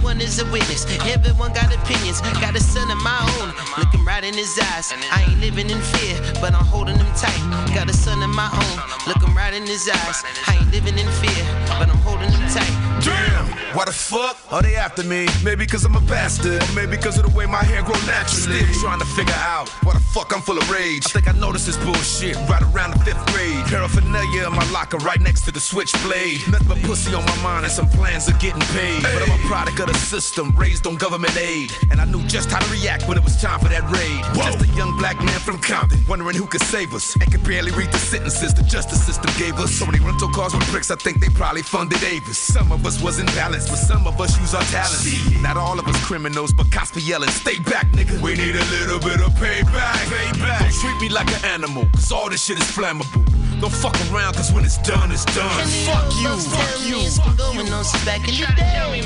Everyone 0.08 0.26
is 0.26 0.40
a 0.40 0.46
witness. 0.54 0.86
Everyone 1.06 1.52
got 1.52 1.68
opinions. 1.68 2.22
Got 2.40 2.56
a 2.56 2.62
son 2.62 2.90
of 2.90 2.98
my 3.04 3.20
own, 3.36 3.52
looking 3.78 4.06
right 4.06 4.24
in 4.24 4.34
his 4.34 4.58
eyes. 4.58 4.94
I 5.12 5.28
ain't 5.28 5.42
living 5.42 5.70
in 5.70 5.82
fear, 5.82 6.16
but 6.40 6.54
I'm 6.54 6.64
holding 6.64 6.96
him 6.96 7.12
tight. 7.14 7.36
Got 7.76 7.90
a 7.90 7.94
son 7.94 8.24
of 8.24 8.30
my 8.30 8.48
own, 8.48 8.78
looking 9.06 9.36
right 9.36 9.54
in 9.54 9.68
his 9.68 9.90
eyes. 9.90 10.24
I 10.48 10.56
ain't 10.56 10.72
living 10.72 10.98
in 10.98 11.08
fear, 11.20 11.44
but 11.76 11.90
I'm 11.90 12.00
holding 12.08 12.32
him 12.32 12.40
tight. 12.48 12.72
Damn, 13.04 13.47
why 13.78 13.86
the 13.86 13.92
fuck 13.92 14.36
are 14.52 14.64
they 14.64 14.76
after 14.76 15.04
me? 15.04 15.28
Maybe 15.44 15.68
cause 15.68 15.86
I'm 15.86 15.96
a 15.96 16.02
bastard, 16.02 16.64
or 16.64 16.74
maybe 16.74 16.98
cause 16.98 17.20
of 17.20 17.30
the 17.30 17.38
way 17.38 17.46
my 17.46 17.62
hair 17.62 17.84
grow 17.84 17.94
naturally. 18.10 18.66
Still 18.74 18.90
trying 18.90 18.98
to 18.98 19.06
figure 19.06 19.38
out 19.38 19.70
why 19.86 19.94
the 19.94 20.00
fuck 20.00 20.34
I'm 20.34 20.42
full 20.42 20.58
of 20.58 20.68
rage. 20.72 21.06
I 21.06 21.10
think 21.10 21.28
I 21.28 21.38
noticed 21.38 21.68
this 21.68 21.78
bullshit 21.86 22.38
right 22.50 22.64
around 22.74 22.98
the 22.98 23.00
fifth 23.06 23.24
grade. 23.30 23.64
Paraphernalia 23.70 24.48
in 24.48 24.54
my 24.54 24.66
locker 24.72 24.98
right 25.06 25.22
next 25.22 25.46
to 25.46 25.52
the 25.52 25.60
switchblade. 25.60 26.42
Nothing 26.50 26.68
but 26.68 26.82
pussy 26.90 27.14
on 27.14 27.24
my 27.24 27.38
mind 27.44 27.66
and 27.66 27.72
some 27.72 27.88
plans 27.90 28.28
of 28.28 28.40
getting 28.40 28.66
paid. 28.74 29.04
But 29.04 29.22
I'm 29.22 29.38
a 29.38 29.44
product 29.46 29.80
of 29.80 29.88
the 29.94 29.94
system, 29.94 30.58
raised 30.58 30.88
on 30.88 30.96
government 30.96 31.38
aid. 31.38 31.70
And 31.92 32.02
I 32.02 32.06
knew 32.06 32.24
just 32.26 32.50
how 32.50 32.58
to 32.58 32.70
react 32.72 33.08
when 33.08 33.16
it 33.16 33.24
was 33.24 33.40
time 33.40 33.60
for 33.60 33.70
that 33.70 33.86
raid. 33.94 34.22
Just 34.34 34.58
a 34.66 34.68
young 34.74 34.98
black 34.98 35.22
man 35.22 35.40
from 35.46 35.60
Compton, 35.60 36.00
wondering 36.10 36.36
who 36.36 36.48
could 36.48 36.64
save 36.64 36.96
us. 36.96 37.14
And 37.22 37.32
could 37.32 37.44
barely 37.44 37.72
read 37.74 37.92
the 37.92 38.00
sentences 38.00 38.56
the 38.56 38.64
justice 38.64 39.06
system 39.06 39.30
gave 39.38 39.54
us. 39.62 39.70
So 39.70 39.86
many 39.86 40.00
rental 40.00 40.30
cars 40.30 40.56
with 40.56 40.66
bricks, 40.72 40.90
I 40.90 40.96
think 40.96 41.22
they 41.22 41.30
probably 41.30 41.62
funded 41.62 42.02
Avis. 42.02 42.40
Some 42.40 42.72
of 42.72 42.84
us 42.84 43.00
was 43.04 43.20
in 43.20 43.28
balance, 43.38 43.67
but 43.70 43.78
some 43.78 44.08
of 44.08 44.20
us 44.20 44.40
use 44.40 44.54
our 44.54 44.64
talents. 44.64 45.06
Not 45.42 45.58
all 45.58 45.80
of 45.80 45.88
us 45.88 45.98
criminals, 46.06 46.54
but 46.54 46.72
cops 46.72 46.92
be 46.92 47.02
yelling, 47.02 47.30
stay 47.30 47.60
back, 47.60 47.88
nigga. 47.92 48.20
We 48.22 48.36
need 48.36 48.56
a 48.56 48.66
little 48.66 49.00
bit 49.00 49.22
of 49.22 49.32
payback. 49.34 49.98
Payback. 50.08 50.60
Don't 50.60 50.74
treat 50.74 51.02
me 51.02 51.10
like 51.10 51.28
an 51.38 51.46
animal, 51.46 51.88
cause 51.94 52.12
all 52.12 52.30
this 52.30 52.44
shit 52.44 52.58
is 52.58 52.66
flammable. 52.66 53.24
Don't 53.60 53.74
fuck 53.74 53.96
around, 54.12 54.36
cause 54.36 54.52
when 54.54 54.64
it's 54.64 54.78
done, 54.80 55.12
it's 55.12 55.26
done. 55.26 55.50
Fuck 55.86 56.14
you, 56.22 56.30
fuck 56.38 56.80
you. 56.88 57.00
It's 57.00 57.20
been 57.20 57.36
going 57.36 57.74
on 57.74 57.84
since 57.84 58.06
back 58.06 58.28
in 58.28 58.36
the 58.36 58.48
day. 58.56 59.04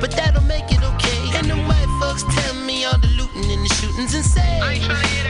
But 0.00 0.12
that'll 0.12 0.42
make 0.44 0.64
it 0.72 0.82
okay. 0.82 1.36
And 1.36 1.50
the 1.50 1.56
white 1.68 1.90
folks 2.00 2.22
tell 2.22 2.54
me 2.64 2.84
all 2.84 2.98
the 2.98 3.08
looting 3.08 3.50
and 3.52 3.64
the 3.64 3.74
shootings 3.74 4.14
insane. 4.14 4.60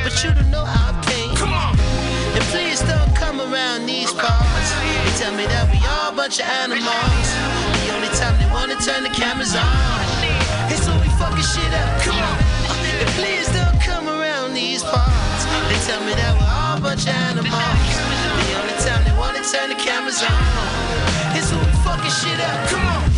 But 0.05 0.15
you 0.23 0.33
don't 0.33 0.51
know 0.51 0.65
how 0.65 0.95
I 0.95 1.03
pain. 1.03 1.35
Come 1.35 1.53
on. 1.53 1.77
And 2.35 2.45
please 2.55 2.81
don't 2.81 3.15
come 3.17 3.41
around 3.41 3.87
these 3.87 4.13
parts. 4.13 4.71
They 5.03 5.11
tell 5.19 5.35
me 5.35 5.47
that 5.47 5.67
we 5.73 5.79
all 5.87 6.13
a 6.13 6.17
bunch 6.17 6.39
of 6.39 6.47
animals. 6.47 7.60
Time 8.21 8.37
they 8.39 8.51
wanna 8.53 8.77
turn 8.77 9.03
the 9.03 9.09
cameras 9.09 9.57
on 9.57 9.65
is 10.71 10.87
when 10.87 11.01
we 11.01 11.09
fucking 11.17 11.41
shit 11.41 11.73
up. 11.73 12.03
Come 12.03 12.19
on. 12.19 12.37
And 13.01 13.09
please 13.17 13.49
don't 13.49 13.81
come 13.81 14.09
around 14.09 14.53
these 14.53 14.83
parts. 14.83 15.43
They 15.69 15.81
tell 15.89 16.05
me 16.05 16.13
that 16.13 16.37
we're 16.37 16.53
all 16.53 16.77
a 16.77 16.81
bunch 16.83 17.09
of 17.09 17.17
animals. 17.17 17.49
The 17.49 18.53
only 18.61 18.77
time 18.85 19.03
they 19.09 19.17
wanna 19.17 19.43
turn 19.43 19.71
the 19.71 19.81
cameras 19.81 20.21
on 20.21 20.37
is 21.35 21.51
when 21.51 21.65
we 21.65 21.73
fucking 21.81 22.13
shit 22.21 22.39
up. 22.41 22.69
Come 22.69 22.87
on. 22.87 23.10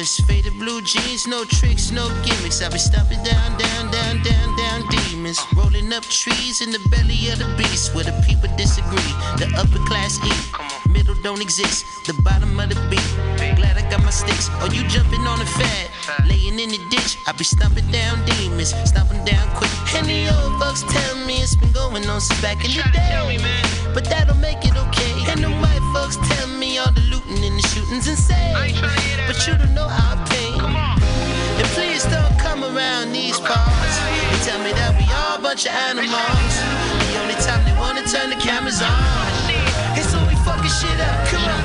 Sneakers, 0.00 0.26
faded 0.26 0.58
blue 0.58 0.80
jeans, 0.80 1.26
no 1.26 1.44
tricks, 1.44 1.90
no 1.90 2.08
gimmicks. 2.24 2.62
I 2.62 2.70
be 2.70 2.78
stomping 2.78 3.22
down, 3.22 3.58
down, 3.58 3.90
down, 3.90 4.22
down, 4.22 4.56
down 4.56 4.88
demons. 4.88 5.38
Rolling 5.54 5.92
up 5.92 6.04
trees 6.04 6.62
in 6.62 6.70
the 6.70 6.78
belly 6.88 7.28
of 7.28 7.38
the 7.38 7.44
beast 7.58 7.94
where 7.94 8.04
the 8.04 8.12
people 8.26 8.48
disagree. 8.56 9.12
The 9.36 9.52
upper 9.58 9.78
class 9.84 10.18
eat, 10.24 10.90
middle 10.90 11.14
don't 11.22 11.42
exist. 11.42 11.84
The 12.06 12.14
bottom 12.22 12.58
of 12.58 12.70
the 12.70 12.80
beat. 12.88 13.56
Glad 13.56 13.76
I 13.76 13.82
got 13.90 14.02
my 14.02 14.10
sticks. 14.10 14.48
Or 14.62 14.68
you 14.72 14.88
jumping 14.88 15.20
on 15.26 15.38
the 15.38 15.44
fad, 15.44 15.90
laying 16.26 16.58
in 16.58 16.70
the 16.70 16.80
ditch. 16.88 17.18
I 17.26 17.32
be 17.32 17.44
stomping 17.44 17.90
down 17.90 18.24
demons, 18.24 18.72
stomping 18.88 19.22
down 19.26 19.46
quick. 19.56 19.70
And 19.96 20.06
the 20.06 20.32
old 20.32 20.62
folks 20.62 20.82
tell 20.82 21.16
me 21.26 21.42
it's 21.42 21.56
been 21.56 21.72
going 21.72 22.06
on 22.06 22.22
since 22.22 22.40
back 22.40 22.64
in 22.64 22.72
the 22.72 22.88
day. 22.92 23.36
But 23.92 24.04
that'll 24.04 24.36
make 24.36 24.64
it 24.64 24.76
okay. 24.76 25.12
And 25.28 25.44
the 25.44 25.50
white 25.60 25.84
folks 25.92 26.16
tell 26.30 26.48
me 26.48 26.78
all 26.78 26.92
the 26.92 27.02
looting 27.12 27.44
and 27.44 27.58
the 27.58 27.68
shootings 27.68 28.08
insane. 28.08 28.54
But 29.26 29.46
you 29.46 29.56
don't 29.58 29.74
know 29.74 29.89
I 29.90 30.14
pain. 30.30 30.60
And 30.62 31.68
please 31.74 32.04
don't 32.06 32.36
come 32.38 32.62
around 32.64 33.12
these 33.12 33.38
parts. 33.40 33.94
They 34.30 34.40
tell 34.46 34.62
me 34.62 34.72
that 34.72 34.94
we 34.96 35.04
all 35.10 35.38
a 35.38 35.42
bunch 35.42 35.66
of 35.66 35.74
animals. 35.74 36.54
The 37.10 37.16
only 37.20 37.36
time 37.42 37.60
they 37.66 37.74
wanna 37.76 38.06
turn 38.06 38.30
the 38.30 38.40
cameras 38.40 38.80
on 38.80 38.94
is 39.98 40.06
when 40.14 40.24
we 40.30 40.36
fucking 40.46 40.70
shit 40.70 40.98
up. 41.02 41.18
Come 41.28 41.44
on. 41.44 41.62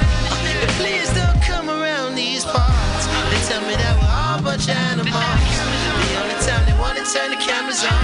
And 0.65 0.71
please 0.81 1.07
don't 1.13 1.39
come 1.45 1.69
around 1.69 2.15
these 2.15 2.43
parts. 2.43 3.05
They 3.29 3.41
tell 3.45 3.61
me 3.69 3.75
that 3.77 3.93
we're 4.01 4.09
all 4.09 4.39
a 4.39 4.43
bunch 4.43 4.65
of 4.67 4.77
animals. 4.91 5.13
The 5.13 6.13
only 6.17 6.37
time 6.41 6.65
they 6.65 6.75
wanna 6.81 7.05
turn 7.05 7.29
the 7.29 7.39
cameras 7.39 7.85
on 7.85 8.01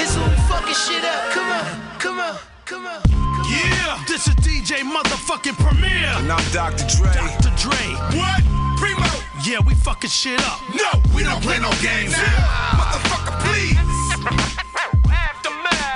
is 0.00 0.16
when 0.16 0.30
we 0.30 0.38
fucking 0.48 0.74
shit 0.74 1.04
up. 1.04 1.30
Come 1.36 1.50
on, 1.52 1.64
come 1.98 2.18
on, 2.18 2.36
come 2.64 2.86
on. 2.86 3.00
Yeah, 3.48 4.02
this 4.08 4.26
is 4.28 4.34
DJ 4.36 4.82
motherfucking 4.82 5.56
Premier. 5.60 6.10
And 6.16 6.32
I'm 6.32 6.44
Dr. 6.52 6.86
Dre. 6.88 7.12
Dr. 7.12 7.52
Dre. 7.56 7.84
What? 8.16 8.47
Primo. 8.78 9.06
Yeah, 9.44 9.60
we 9.66 9.74
fucking 9.74 10.10
shit 10.10 10.40
up. 10.46 10.60
No, 10.74 11.02
we 11.14 11.22
don't 11.22 11.42
play 11.42 11.58
no 11.58 11.70
games 11.82 12.14
here. 12.14 12.42
Motherfucker, 12.78 13.34
please. 13.44 13.78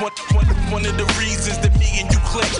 One, 0.03 0.13
one, 0.35 0.47
one 0.73 0.87
of 0.87 0.97
the 0.99 1.07
reasons 1.19 1.59
that 1.61 1.79
me 1.79 2.01
and 2.01 2.11
you 2.11 2.19
click, 2.27 2.51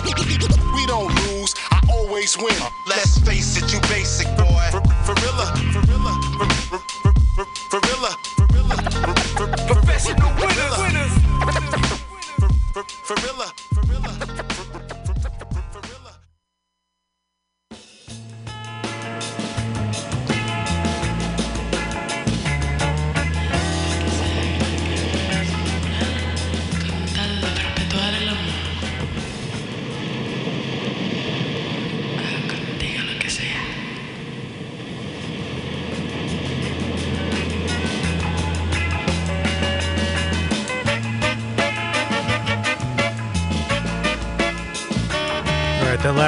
we 0.73 0.85
don't 0.85 1.13
lose, 1.27 1.55
I 1.71 1.81
always 1.91 2.37
win. 2.37 2.55
Uh, 2.61 2.69
let's 2.87 3.17
face 3.19 3.57
it, 3.57 3.73
you 3.73 3.81
basic 3.91 4.27
boy. 4.37 4.63
For, 4.71 4.79
for 5.03 5.15
real, 5.19 5.35
for 5.75 5.83
real, 5.91 6.07
for, 6.39 6.47
for, 6.71 6.79
for, 6.95 7.13
for, 7.35 7.45
for 7.69 7.79
real, 7.83 8.05
for 8.07 8.47
for, 8.63 9.47
for, 9.57 9.73
professional 9.75 10.31
winners. 10.39 10.77
winners. 10.79 11.13
For, 12.39 12.47
for, 12.71 12.83
for 12.83 13.15
real, 13.25 13.43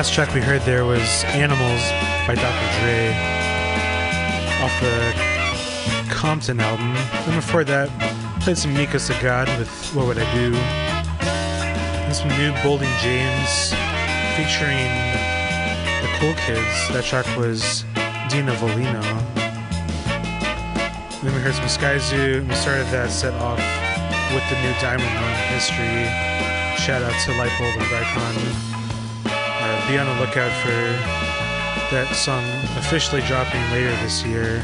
last 0.06 0.14
track 0.14 0.36
we 0.36 0.42
heard 0.42 0.62
there 0.62 0.86
was 0.86 1.24
Animals 1.34 1.82
by 2.28 2.36
Dr. 2.36 2.68
Dre 2.78 3.10
off 4.62 4.76
the 4.80 6.14
Compton 6.14 6.60
album. 6.60 6.94
And 7.26 7.36
before 7.36 7.64
that, 7.64 7.90
played 8.40 8.56
some 8.56 8.76
Mika 8.76 8.98
Sagad 8.98 9.48
with 9.58 9.68
What 9.96 10.06
Would 10.06 10.20
I 10.20 10.32
Do? 10.36 10.54
And 10.54 12.16
some 12.16 12.28
new 12.38 12.52
Boldy 12.62 12.86
James 13.02 13.74
featuring 14.38 14.94
the 16.06 16.10
Cool 16.20 16.36
Kids. 16.46 16.76
That 16.94 17.04
track 17.04 17.26
was 17.36 17.84
Dina 18.30 18.54
Volino. 18.62 19.02
Then 21.24 21.34
we 21.34 21.42
heard 21.42 21.56
some 21.56 21.66
Skyzoo. 21.66 22.42
and 22.42 22.48
We 22.48 22.54
started 22.54 22.86
that 22.94 23.10
set 23.10 23.34
off 23.42 23.58
with 24.36 24.46
the 24.54 24.62
new 24.62 24.74
Diamond 24.80 25.10
Run 25.18 25.36
history. 25.50 26.06
Shout 26.78 27.02
out 27.02 27.18
to 27.26 27.32
Lightbulb 27.32 27.74
and 27.74 27.90
Vicon. 27.90 28.75
Be 29.88 30.00
on 30.00 30.08
the 30.08 30.20
lookout 30.20 30.52
for 30.64 30.72
that 31.94 32.12
song 32.16 32.44
officially 32.76 33.22
dropping 33.22 33.62
later 33.70 33.92
this 34.02 34.26
year, 34.26 34.60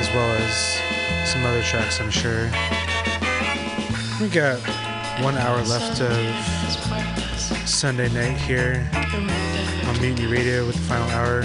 as 0.00 0.08
well 0.14 0.30
as 0.36 0.80
some 1.30 1.44
other 1.44 1.62
tracks, 1.62 2.00
I'm 2.00 2.10
sure. 2.10 2.46
We 4.22 4.28
got 4.30 4.58
one 5.22 5.36
hour 5.36 5.62
left 5.64 6.00
of 6.00 7.68
Sunday 7.68 8.08
night 8.14 8.38
here 8.38 8.88
on 8.94 10.00
Mutiny 10.00 10.28
Radio 10.28 10.66
with 10.66 10.76
the 10.76 10.82
final 10.82 11.10
hour. 11.10 11.42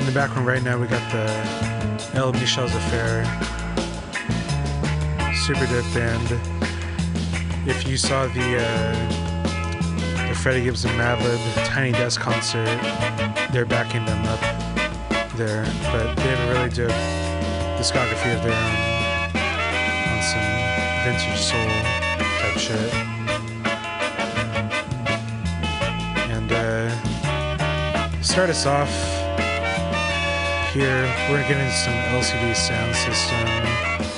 In 0.00 0.04
the 0.04 0.12
background 0.12 0.48
right 0.48 0.64
now, 0.64 0.80
we 0.80 0.88
got 0.88 1.12
the 1.12 2.18
El 2.18 2.32
Michels 2.32 2.74
Affair. 2.74 3.24
Super 5.32 5.64
dope 5.66 5.94
band. 5.94 6.53
If 7.66 7.88
you 7.88 7.96
saw 7.96 8.26
the 8.26 8.58
uh, 8.60 10.28
the 10.28 10.34
Freddie 10.34 10.64
Gibbs 10.64 10.84
and 10.84 10.92
Madlib 10.98 11.40
Tiny 11.64 11.92
Desk 11.92 12.20
concert, 12.20 12.66
they're 13.52 13.64
backing 13.64 14.04
them 14.04 14.22
up 14.26 14.40
there. 15.36 15.64
But 15.90 16.14
they 16.14 16.22
have 16.22 16.40
a 16.40 16.52
really 16.52 16.68
dope 16.68 16.90
discography 17.80 18.36
of 18.36 18.42
their 18.42 18.52
own 18.52 18.76
on 20.12 20.20
some 20.28 20.48
vintage 21.04 21.40
soul 21.40 21.70
type 22.40 22.58
shit. 22.58 22.92
And 26.30 26.52
uh, 26.52 28.20
start 28.20 28.50
us 28.50 28.66
off 28.66 28.92
here, 30.74 31.04
we're 31.30 31.40
gonna 31.40 31.48
get 31.48 31.58
into 31.58 31.72
some 31.72 31.94
LCD 32.12 32.52
Soundsystem. 32.52 34.13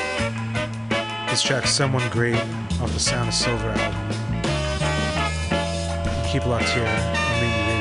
This 1.37 1.43
track, 1.43 1.67
Someone 1.67 2.09
Great, 2.09 2.41
off 2.81 2.91
the 2.95 2.99
Sound 2.99 3.29
of 3.29 3.35
Silver 3.35 3.69
album. 3.69 4.11
Keep 6.33 6.47
locked 6.47 6.71
here 6.71 6.87
on 6.87 7.41
Mutiny 7.43 7.76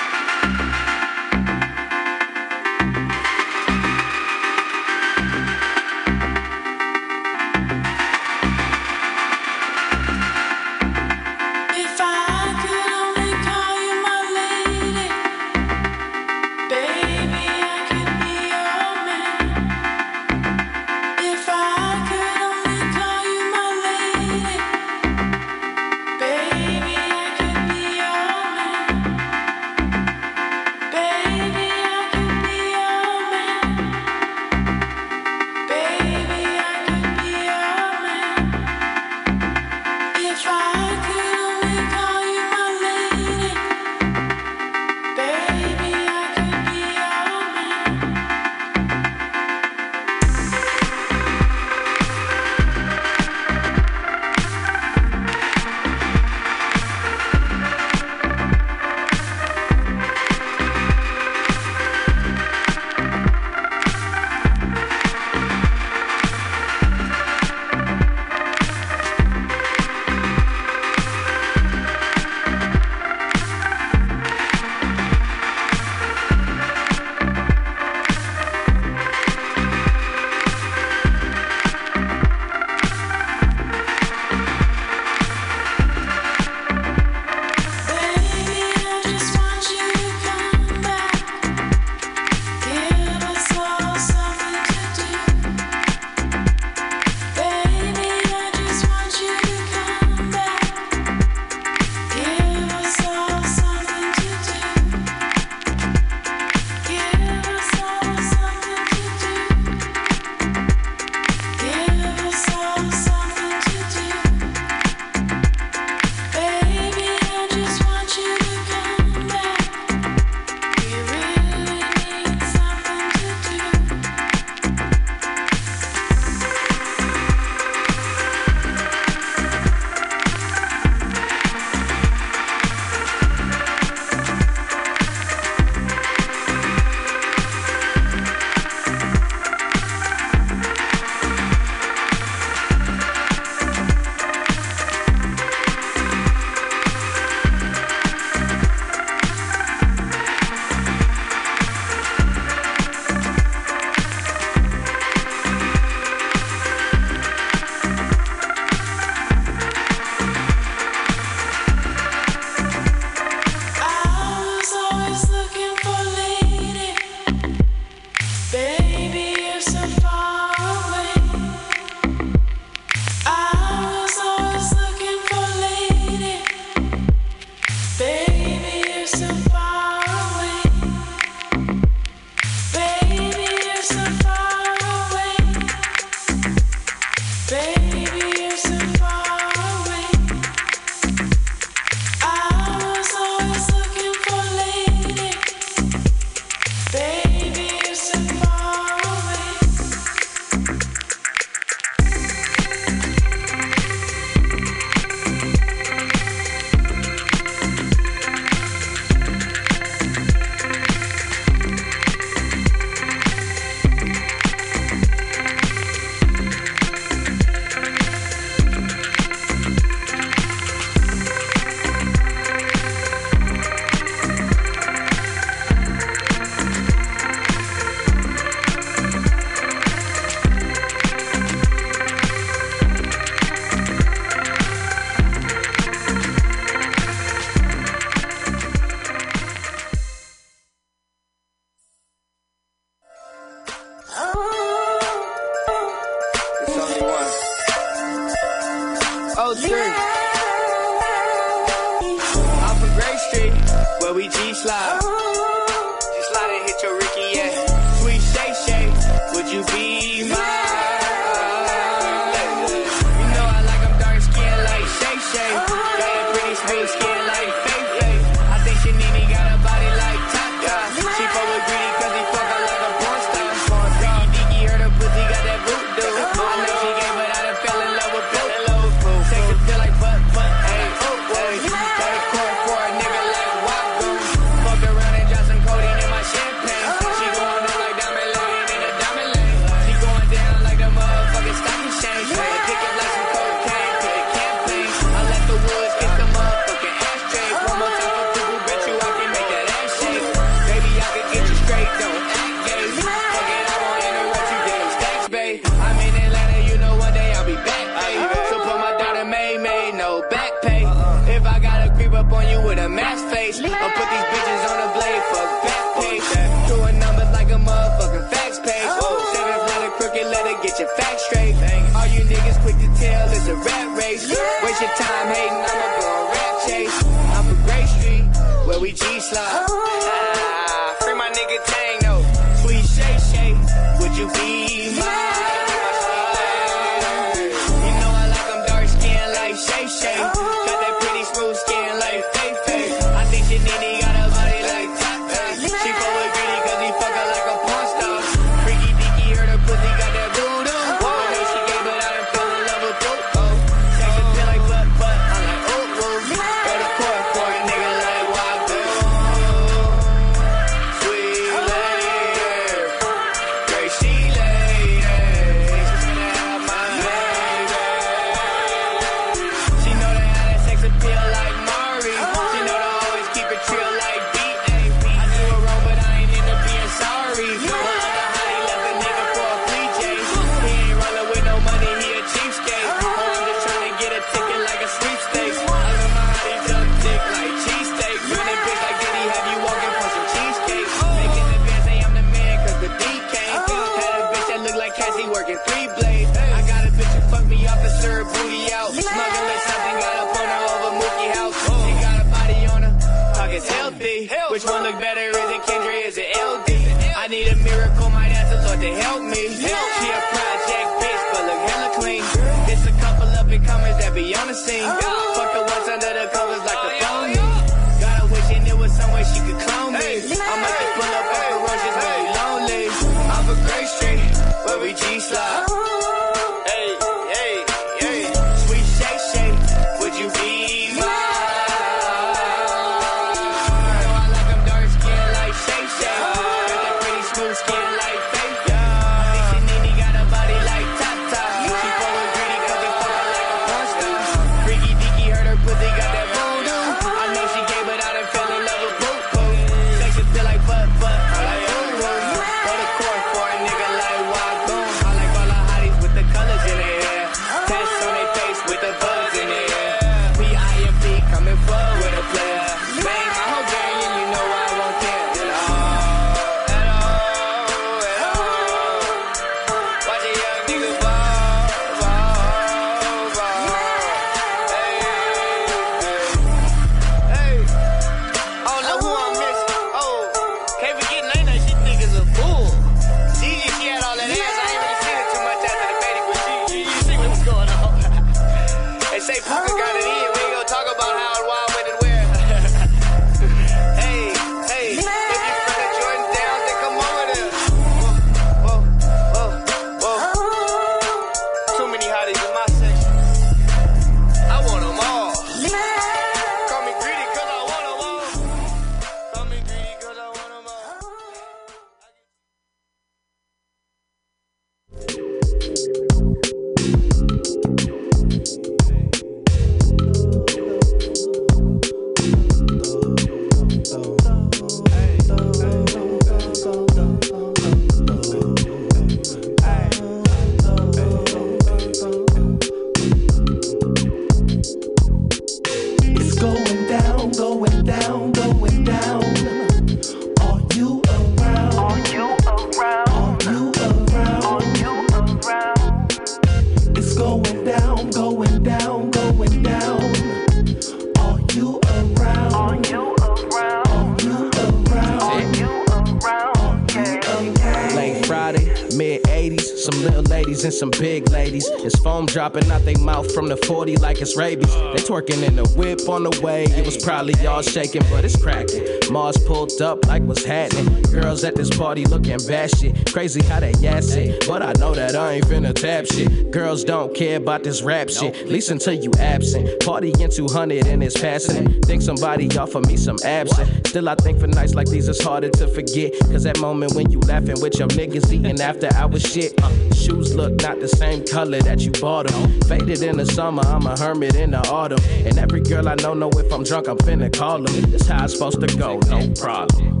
rabies. 564.38 564.72
They 564.72 565.02
twerking 565.02 565.42
in 565.42 565.56
the 565.56 565.66
whip 565.76 566.08
on 566.08 566.22
the 566.22 566.40
way. 566.40 566.64
It 566.64 566.86
was 566.86 566.96
probably 566.96 567.34
y'all 567.42 567.62
shaking, 567.62 568.02
but 568.10 568.24
it's 568.24 568.40
cracking. 568.40 568.84
Mars 569.10 569.36
pulled 569.36 569.82
up 569.82 570.06
like 570.06 570.22
what's 570.22 570.44
happening. 570.44 571.02
Girls 571.02 571.44
at 571.44 571.56
this 571.56 571.76
party 571.76 572.04
looking 572.06 572.38
bad 572.46 572.70
shit. 572.76 573.12
Crazy 573.12 573.42
how 573.42 573.60
they 573.60 573.72
ass 573.86 574.14
it, 574.14 574.46
but 574.46 574.62
I 574.62 574.72
know 574.78 574.94
that 574.94 575.16
I 575.16 575.34
ain't 575.34 575.44
finna 575.46 575.74
tap 575.74 576.06
shit. 576.06 576.50
Girls 576.52 576.84
don't 576.84 577.14
care 577.14 577.36
about 577.36 577.64
this 577.64 577.82
rap 577.82 578.08
shit, 578.08 578.46
Listen 578.46 578.78
until 578.78 578.94
you 578.94 579.10
absent. 579.18 579.68
Party 579.80 580.12
in 580.20 580.30
200 580.30 580.86
and 580.86 581.02
it's 581.02 581.20
passing. 581.20 581.82
Think 581.82 582.00
somebody 582.02 582.48
offer 582.56 582.80
me 582.80 582.96
some 582.96 583.16
absent. 583.24 583.88
Still, 583.88 584.08
I 584.08 584.14
think 584.14 584.38
for 584.38 584.46
nights 584.46 584.74
like 584.74 584.88
these 584.88 585.08
it's 585.08 585.22
harder 585.22 585.50
to 585.50 585.66
forget. 585.66 586.12
Cause 586.30 586.44
that 586.44 586.60
moment 586.60 586.94
when 586.94 587.10
you 587.10 587.18
laughing 587.20 587.60
with 587.60 587.78
your 587.78 587.88
niggas 587.88 588.32
eating 588.32 588.60
after 588.60 588.88
hours 588.94 589.22
shit. 589.22 589.54
Uh, 589.60 589.70
shoes 589.98 590.34
look 590.34 590.62
not 590.62 590.80
the 590.80 590.88
same 590.88 591.24
color 591.24 591.60
that 591.62 591.80
you 591.80 591.90
bought 591.92 592.28
them. 592.28 592.60
Faded 592.62 593.02
in 593.02 593.16
the 593.16 593.26
summer, 593.26 593.62
I'm 593.66 593.86
a 593.86 593.98
hermit 593.98 594.36
in 594.36 594.52
the 594.52 594.66
autumn. 594.68 595.00
And 595.26 595.38
every 595.38 595.60
girl 595.60 595.88
I 595.88 595.94
know 595.96 596.14
know 596.14 596.30
if 596.30 596.52
I'm 596.52 596.64
drunk, 596.64 596.88
I'm 596.88 596.98
finna 596.98 597.32
call 597.36 597.60
them. 597.62 597.90
This 597.90 598.06
how 598.06 598.24
it's 598.24 598.34
supposed 598.34 598.60
to 598.60 598.76
go, 598.76 598.98
no 599.08 599.28
problem. 599.34 600.00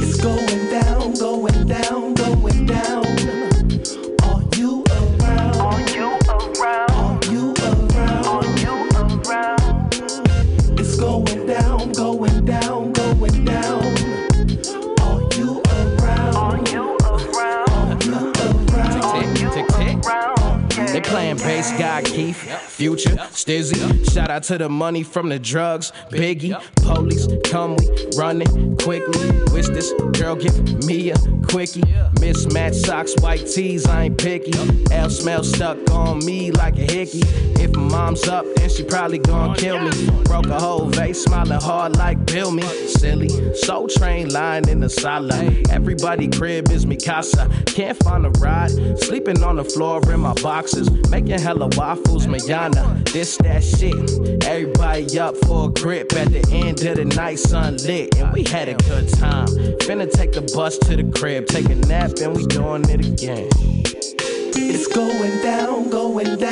It's 0.00 0.20
going 0.20 0.70
down, 0.70 1.14
going 1.14 1.66
down, 1.66 2.14
going 2.14 2.66
down. 2.66 3.07
Future, 22.78 23.16
Stizzy. 23.32 24.14
Shout 24.14 24.30
out 24.30 24.44
to 24.44 24.56
the 24.56 24.68
money 24.68 25.02
from 25.02 25.28
the 25.30 25.40
drugs. 25.40 25.92
Biggie, 26.12 26.56
police, 26.76 27.26
come 27.50 27.74
we 27.74 28.06
running 28.16 28.76
quickly. 28.76 29.32
Wish 29.52 29.66
this 29.66 29.92
girl 30.12 30.36
give 30.36 30.84
me 30.84 31.10
a 31.10 31.16
quickie. 31.48 31.82
Mismatched 32.20 32.76
socks, 32.76 33.16
white 33.18 33.48
tees, 33.48 33.84
I 33.84 34.04
ain't 34.04 34.16
picky. 34.18 34.52
L 34.92 35.10
smell 35.10 35.42
stuck 35.42 35.90
on 35.90 36.24
me 36.24 36.52
like 36.52 36.78
a 36.78 36.82
hickey. 36.82 37.22
If 37.60 37.74
my 37.74 37.82
mom's 37.82 38.28
up, 38.28 38.46
then 38.54 38.70
she 38.70 38.84
probably 38.84 39.18
gon' 39.18 39.50
oh, 39.50 39.54
kill 39.54 39.80
me. 39.80 40.10
Broke 40.22 40.46
a 40.46 40.60
whole 40.60 40.86
vase, 40.86 41.24
smiling 41.24 41.60
hard 41.60 41.96
like 41.96 42.24
Bill 42.26 42.52
me. 42.52 42.62
Silly, 42.62 43.28
soul 43.56 43.88
train 43.88 44.28
lying 44.28 44.68
in 44.68 44.78
the 44.78 44.88
sala. 44.88 45.34
Everybody 45.70 46.28
crib 46.28 46.70
is 46.70 46.86
me 46.86 46.96
casa. 46.96 47.50
Can't 47.66 48.00
find 48.04 48.24
a 48.24 48.30
ride, 48.38 48.70
sleeping 49.00 49.42
on 49.42 49.56
the 49.56 49.64
floor 49.64 50.00
in 50.12 50.20
my 50.20 50.34
boxes. 50.34 50.88
Making 51.10 51.40
hella 51.40 51.68
waffles, 51.76 52.28
Mayana. 52.28 52.67
This 53.12 53.36
that 53.38 53.64
shit. 53.64 54.44
Everybody 54.44 55.18
up 55.18 55.36
for 55.44 55.68
a 55.68 55.72
grip 55.72 56.12
at 56.14 56.32
the 56.32 56.46
end 56.52 56.82
of 56.84 56.96
the 56.96 57.04
night, 57.04 57.38
sun 57.38 57.76
lit, 57.78 58.16
and 58.16 58.32
we 58.32 58.44
had 58.44 58.68
a 58.68 58.74
good 58.74 59.08
time. 59.08 59.48
Finna 59.78 60.10
take 60.10 60.32
the 60.32 60.42
bus 60.54 60.78
to 60.78 60.96
the 60.96 61.04
crib, 61.18 61.46
take 61.46 61.68
a 61.70 61.74
nap, 61.74 62.12
and 62.22 62.36
we 62.36 62.46
doing 62.46 62.88
it 62.88 63.06
again. 63.06 63.48
It's 64.60 64.86
going 64.88 65.42
down, 65.42 65.90
going 65.90 66.36
down, 66.36 66.47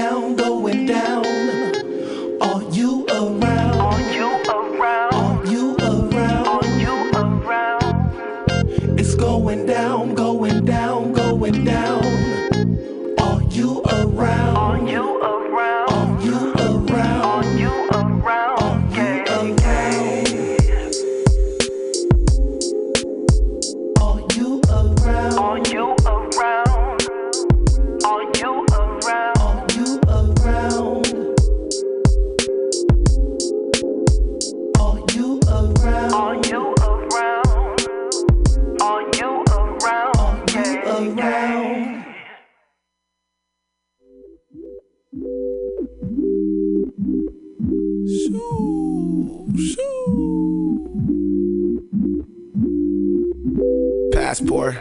Passport, 54.26 54.74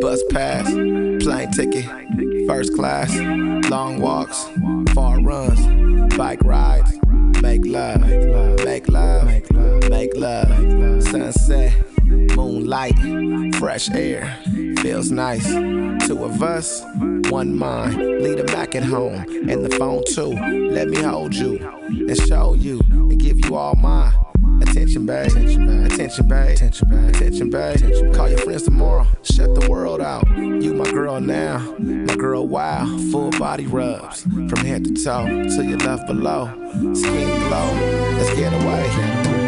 bus 0.00 0.22
pass, 0.30 0.70
plane 0.70 1.50
ticket, 1.50 1.84
first 2.46 2.72
class, 2.72 3.12
long 3.68 3.98
walks, 4.00 4.44
far 4.94 5.20
runs, 5.20 6.16
bike 6.16 6.38
rides, 6.44 6.96
make 7.42 7.66
love, 7.66 8.00
make 8.64 8.88
love, 8.88 9.26
make 9.90 10.16
love, 10.16 11.02
sunset, 11.02 11.74
moonlight, 12.36 12.96
fresh 13.56 13.90
air, 13.90 14.38
feels 14.78 15.10
nice. 15.10 15.48
Two 16.06 16.22
of 16.22 16.40
us, 16.40 16.80
one 17.28 17.58
mind, 17.58 17.96
leave 18.22 18.36
the 18.36 18.44
Mac 18.52 18.76
at 18.76 18.84
home 18.84 19.14
and 19.50 19.64
the 19.64 19.76
phone 19.76 20.04
too. 20.04 20.30
Let 20.70 20.86
me 20.90 20.98
hold 20.98 21.34
you 21.34 21.58
and 21.88 22.16
show 22.16 22.54
you 22.54 22.80
and 22.88 23.18
give 23.18 23.44
you 23.44 23.56
all 23.56 23.74
my 23.74 24.12
attention, 24.62 25.06
babe. 25.06 25.26
Attention, 25.26 25.66
babe. 25.66 25.92
Attention, 25.92 26.28
babe. 26.28 26.50
Attention, 27.08 27.50
babe. 27.50 27.76
Attention. 27.76 28.14
Call 28.14 28.28
your 28.28 28.38
friends 28.38 28.62
tomorrow. 28.62 29.06
Shut 29.22 29.58
the 29.58 29.68
world 29.68 30.00
out. 30.00 30.24
You 30.36 30.74
my 30.74 30.90
girl 30.90 31.20
now, 31.20 31.58
my 31.78 32.14
girl 32.14 32.46
wow. 32.46 32.86
Full 33.10 33.30
body 33.32 33.66
rubs 33.66 34.22
from 34.22 34.58
head 34.64 34.84
to 34.84 34.94
toe 34.94 35.26
to 35.26 35.64
your 35.64 35.78
left 35.78 36.06
below. 36.06 36.46
Skin 36.94 37.48
glow. 37.48 37.72
Let's. 38.16 38.36
Get 38.36 38.52
away. 38.52 39.45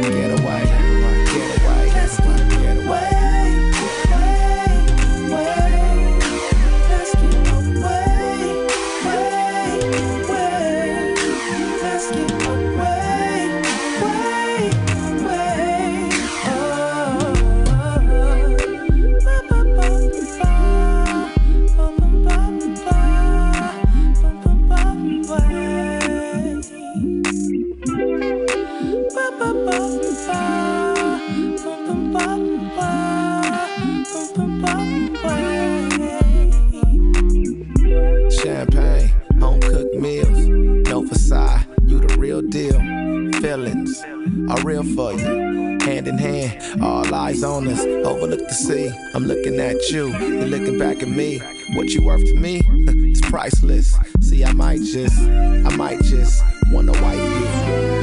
Real 44.68 44.84
for 44.84 45.14
you. 45.14 45.78
Hand 45.80 46.06
in 46.08 46.18
hand, 46.18 46.82
all 46.82 47.14
eyes 47.14 47.42
on 47.42 47.66
us. 47.68 47.80
Overlook 47.80 48.46
the 48.46 48.52
sea. 48.52 48.90
I'm 49.14 49.24
looking 49.24 49.58
at 49.58 49.88
you. 49.88 50.08
You're 50.08 50.44
looking 50.44 50.78
back 50.78 51.02
at 51.02 51.08
me. 51.08 51.38
What 51.72 51.88
you 51.88 52.04
worth 52.04 52.24
to 52.26 52.34
me? 52.34 52.60
it's 52.68 53.22
priceless. 53.22 53.96
See, 54.20 54.44
I 54.44 54.52
might 54.52 54.82
just, 54.82 55.18
I 55.18 55.74
might 55.74 56.02
just 56.02 56.44
wanna 56.70 56.92
wipe 56.92 57.16
you. 57.16 57.46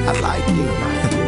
I 0.10 0.20
like 0.22 0.48
you. 0.50 1.22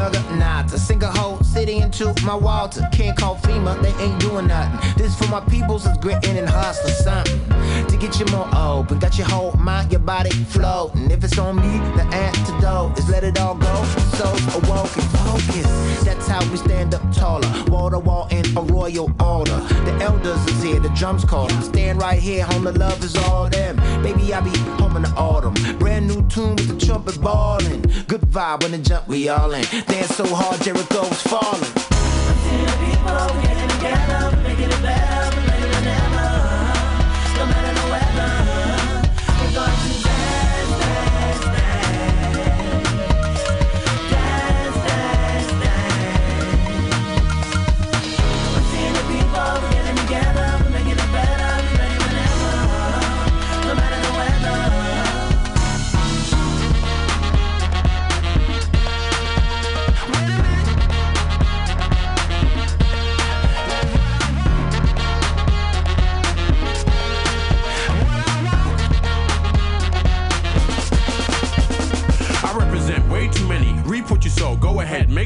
Stand 0.00 0.29
into 1.90 2.14
my 2.24 2.34
Walter. 2.34 2.88
Can't 2.92 3.16
call 3.16 3.36
FEMA, 3.36 3.80
they 3.82 3.92
ain't 4.04 4.20
doing 4.20 4.46
nothing. 4.46 4.94
This 4.96 5.14
for 5.16 5.26
my 5.28 5.40
peoples 5.40 5.86
is 5.86 5.96
gritting 5.98 6.38
and 6.38 6.48
hustling 6.48 6.94
something 6.94 7.40
to 7.88 7.96
get 7.96 8.18
you 8.20 8.26
more 8.26 8.48
open. 8.54 8.98
Got 8.98 9.18
your 9.18 9.26
whole 9.26 9.52
mind, 9.54 9.90
your 9.90 10.00
body 10.00 10.30
floating. 10.30 11.10
If 11.10 11.24
it's 11.24 11.38
on 11.38 11.56
me, 11.56 11.78
the 11.96 12.04
antidote 12.12 12.98
is 12.98 13.08
let 13.08 13.24
it 13.24 13.40
all 13.40 13.56
go. 13.56 13.84
So 14.14 14.26
awoken, 14.58 15.02
focus. 15.24 16.04
That's 16.04 16.28
how 16.28 16.48
we 16.50 16.56
stand 16.56 16.94
up 16.94 17.02
taller. 17.12 17.48
Wall 17.68 17.90
to 17.90 17.98
wall 17.98 18.28
in 18.30 18.44
a 18.56 18.62
royal 18.62 19.10
order. 19.20 19.58
The 19.84 19.98
elders 20.00 20.44
is 20.46 20.62
here, 20.62 20.80
the 20.80 20.90
drums 20.90 21.24
call. 21.24 21.48
Stand 21.62 22.00
right 22.00 22.20
here, 22.20 22.44
home 22.44 22.64
the 22.64 22.78
love 22.78 23.02
is 23.02 23.16
all 23.16 23.48
them. 23.48 23.76
Baby, 24.02 24.32
I 24.32 24.40
be 24.40 24.56
home 24.80 24.96
in 24.96 25.02
the 25.02 25.10
autumn. 25.16 25.54
Brand 25.78 26.08
new 26.08 26.26
tune 26.28 26.56
with 26.56 26.68
the 26.68 26.86
trumpet 26.86 27.20
ballin'. 27.20 27.82
Good 28.06 28.22
vibe 28.22 28.62
when 28.62 28.72
the 28.72 28.78
jump 28.78 29.08
we 29.08 29.28
all 29.28 29.52
in. 29.52 29.64
Dance 29.86 30.16
so 30.16 30.26
hard, 30.26 30.60
Jericho's 30.62 31.22
falling. 31.22 31.89
Getting 33.10 33.68
together, 33.70 34.36
making 34.42 34.59
it 34.59 34.59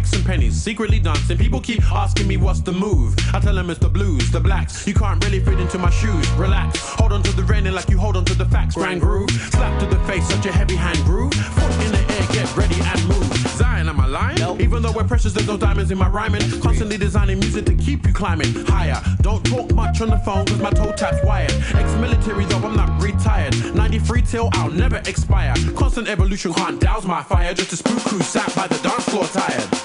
pennies, 0.02 0.60
secretly 0.60 0.98
dancing. 0.98 1.38
People 1.38 1.60
keep 1.60 1.80
asking 1.92 2.26
me 2.26 2.36
what's 2.36 2.60
the 2.60 2.72
move. 2.72 3.14
I 3.32 3.38
tell 3.38 3.54
them 3.54 3.70
it's 3.70 3.78
the 3.78 3.88
blues, 3.88 4.30
the 4.30 4.40
blacks. 4.40 4.86
You 4.86 4.94
can't 4.94 5.22
really 5.24 5.38
fit 5.38 5.60
into 5.60 5.78
my 5.78 5.90
shoes. 5.90 6.28
Relax, 6.32 6.80
hold 6.80 7.12
on 7.12 7.22
to 7.22 7.32
the 7.32 7.44
railing 7.44 7.74
like 7.74 7.88
you 7.88 7.98
hold 7.98 8.16
on 8.16 8.24
to 8.24 8.34
the 8.34 8.44
facts. 8.46 8.74
Grand 8.74 9.00
groove, 9.00 9.30
slap 9.30 9.78
to 9.80 9.86
the 9.86 9.98
face, 10.04 10.26
such 10.28 10.46
a 10.46 10.52
heavy 10.52 10.74
hand 10.74 10.98
groove. 11.04 11.32
Foot 11.32 11.84
in 11.84 11.92
the 11.92 11.98
air, 11.98 12.26
get 12.32 12.56
ready 12.56 12.74
and 12.80 13.08
move. 13.08 13.24
Zion, 13.56 13.88
am 13.88 14.00
I 14.00 14.06
lying? 14.06 14.60
Even 14.60 14.82
though 14.82 14.90
we're 14.90 15.04
precious, 15.04 15.32
there's 15.32 15.46
no 15.46 15.56
diamonds 15.56 15.90
in 15.92 15.98
my 15.98 16.08
rhyming. 16.08 16.42
Constantly 16.60 16.98
designing 16.98 17.38
music 17.38 17.66
to 17.66 17.74
keep 17.76 18.04
you 18.06 18.12
climbing 18.12 18.52
higher. 18.66 19.00
Don't 19.20 19.44
talk 19.44 19.72
much 19.72 20.00
on 20.00 20.10
the 20.10 20.18
phone, 20.18 20.44
cause 20.46 20.60
my 20.60 20.70
toe 20.70 20.92
tap's 20.96 21.22
wired. 21.24 21.52
Ex-military 21.74 22.46
though, 22.46 22.58
I'm 22.58 22.74
not 22.74 23.00
retired. 23.00 23.54
93 23.74 24.22
till 24.22 24.48
I'll 24.54 24.70
never 24.70 24.96
expire. 25.06 25.54
Constant 25.76 26.08
evolution 26.08 26.52
can't 26.52 26.80
douse 26.80 27.04
my 27.04 27.22
fire. 27.22 27.54
Just 27.54 27.72
a 27.72 27.76
spook 27.76 27.98
crew 28.00 28.20
sat 28.20 28.52
by 28.56 28.66
the 28.66 28.78
dance 28.78 29.04
floor 29.04 29.26
tired. 29.26 29.83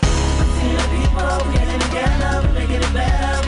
Let 2.92 3.39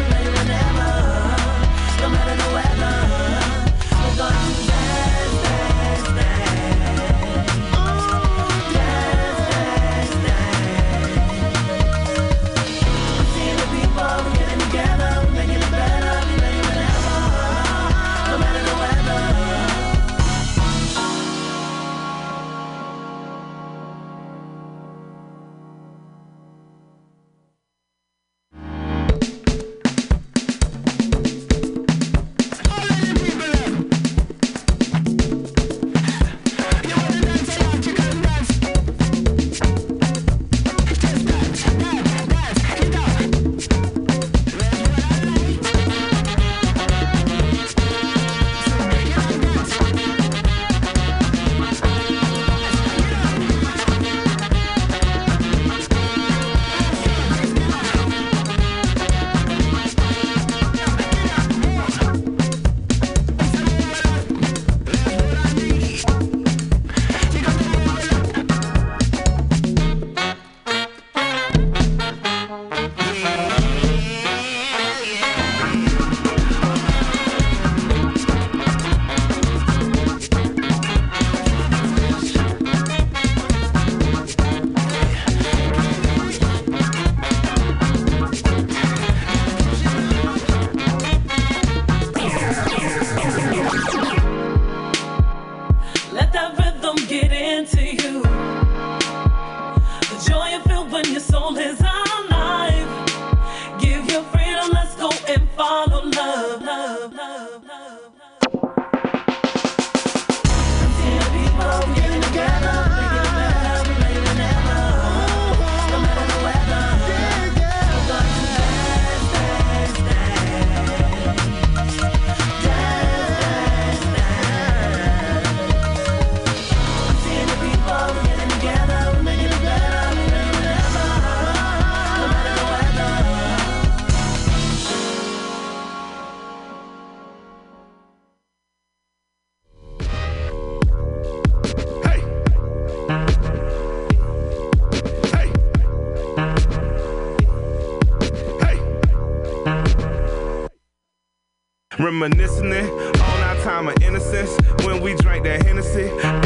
Reminiscing 152.21 152.71
on 152.71 153.41
our 153.41 153.55
time 153.63 153.87
of 153.87 153.99
innocence 154.03 154.55
when 154.85 155.01
we 155.01 155.15
drank 155.15 155.43
that 155.43 155.65
Hennessy. 155.65 156.03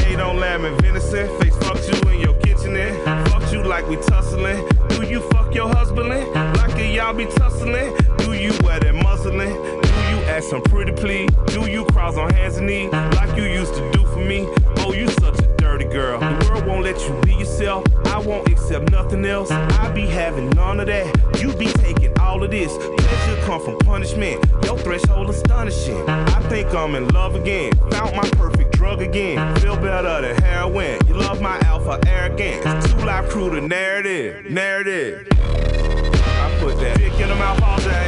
Ate 0.07 0.21
on 0.21 0.37
lamb 0.37 0.63
and 0.63 0.81
venison. 0.81 1.27
Face 1.41 1.53
fucked 1.57 1.89
you 1.89 2.11
in 2.11 2.21
your 2.21 2.33
kitchen. 2.35 2.77
and 2.77 3.27
Fucked 3.29 3.51
you 3.51 3.61
like 3.61 3.85
we 3.89 3.97
tussling. 3.97 4.65
Do 4.87 5.05
you 5.05 5.19
fuck 5.31 5.53
your 5.53 5.67
husband? 5.67 6.07
Like 6.07 6.77
a 6.77 6.87
y'all 6.87 7.13
be 7.13 7.25
tussling? 7.25 7.93
Do 8.19 8.31
you 8.31 8.53
wear 8.63 8.79
that 8.79 8.95
muslin? 8.95 9.49
Do 9.49 9.89
you 9.89 10.17
ask 10.31 10.49
some 10.49 10.61
pretty 10.61 10.93
please? 10.93 11.29
Do 11.47 11.69
you 11.69 11.83
cross 11.87 12.15
on 12.15 12.31
hands 12.31 12.55
and 12.55 12.67
knees 12.67 12.93
like 12.93 13.35
you 13.35 13.43
used 13.43 13.73
to 13.73 13.91
do 13.91 14.05
for 14.05 14.23
me? 14.23 14.47
Oh, 14.77 14.93
you 14.93 15.09
such 15.09 15.39
a 15.39 15.47
dirty 15.57 15.83
girl. 15.83 16.21
The 16.21 16.47
world 16.49 16.65
won't 16.67 16.83
let 16.85 17.01
you 17.01 17.19
be 17.23 17.33
yourself. 17.33 17.83
I 18.05 18.19
won't 18.19 18.47
accept 18.47 18.91
nothing 18.91 19.25
else. 19.25 19.51
I 19.51 19.91
be 19.91 20.07
having 20.07 20.51
none 20.51 20.79
of 20.79 20.87
that. 20.87 21.41
You 21.41 21.51
be 21.53 21.65
taking 21.65 22.14
all 22.35 22.43
of 22.43 22.51
this. 22.51 22.75
Pleasure 22.77 23.41
come 23.45 23.61
from 23.61 23.77
punishment. 23.79 24.43
Your 24.65 24.77
threshold 24.77 25.29
astonishing. 25.29 26.07
I 26.09 26.41
think 26.49 26.73
I'm 26.73 26.93
in 26.95 27.07
love 27.09 27.35
again. 27.35 27.71
Found 27.91 28.13
my 28.15 28.29
perfect 28.31 28.73
drug 28.73 29.01
again. 29.01 29.55
Feel 29.59 29.77
better 29.77 30.21
than 30.21 30.35
heroin. 30.43 30.99
You 31.07 31.13
love 31.13 31.41
my 31.41 31.57
alpha 31.59 31.97
arrogance. 32.07 32.91
Two 32.91 33.05
life 33.05 33.29
crew 33.29 33.49
the 33.49 33.61
narrative. 33.61 34.51
Narrative. 34.51 35.27
I 35.31 36.57
put 36.59 36.77
that 36.81 36.97
dick 36.97 37.13
in 37.13 37.29
her 37.29 37.35
mouth 37.35 37.61
all 37.63 37.77
day. 37.77 38.07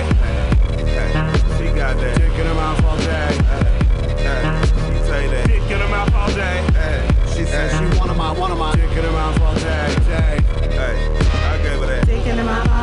She 1.58 1.66
got 1.74 1.96
that 1.96 2.18
dick 2.20 2.34
in 2.34 2.46
her 2.48 2.54
mouth 2.54 2.84
all 2.84 2.98
day. 2.98 3.32
She 4.92 5.00
say 5.08 5.28
that 5.30 5.48
dick 5.48 5.72
in 5.72 5.80
her 5.80 5.88
mouth 5.88 6.14
all 6.14 6.28
day. 6.36 6.58
She 7.34 7.46
said 7.46 7.72
she 7.72 7.98
one 7.98 8.10
of 8.10 8.18
my 8.18 8.38
one 8.38 8.52
of 8.52 8.58
my 8.58 8.76
dick 8.76 8.92
in 8.92 9.06
her 9.06 9.12
mouth 9.12 9.40
all 9.42 9.56
day. 9.56 9.96
Hey, 10.04 10.38
I 10.74 11.58
gave 11.64 11.80
her 11.80 11.88
that. 11.88 12.06
Dick 12.06 12.28
in 12.28 12.36
the 12.36 12.44
mouth 12.44 12.77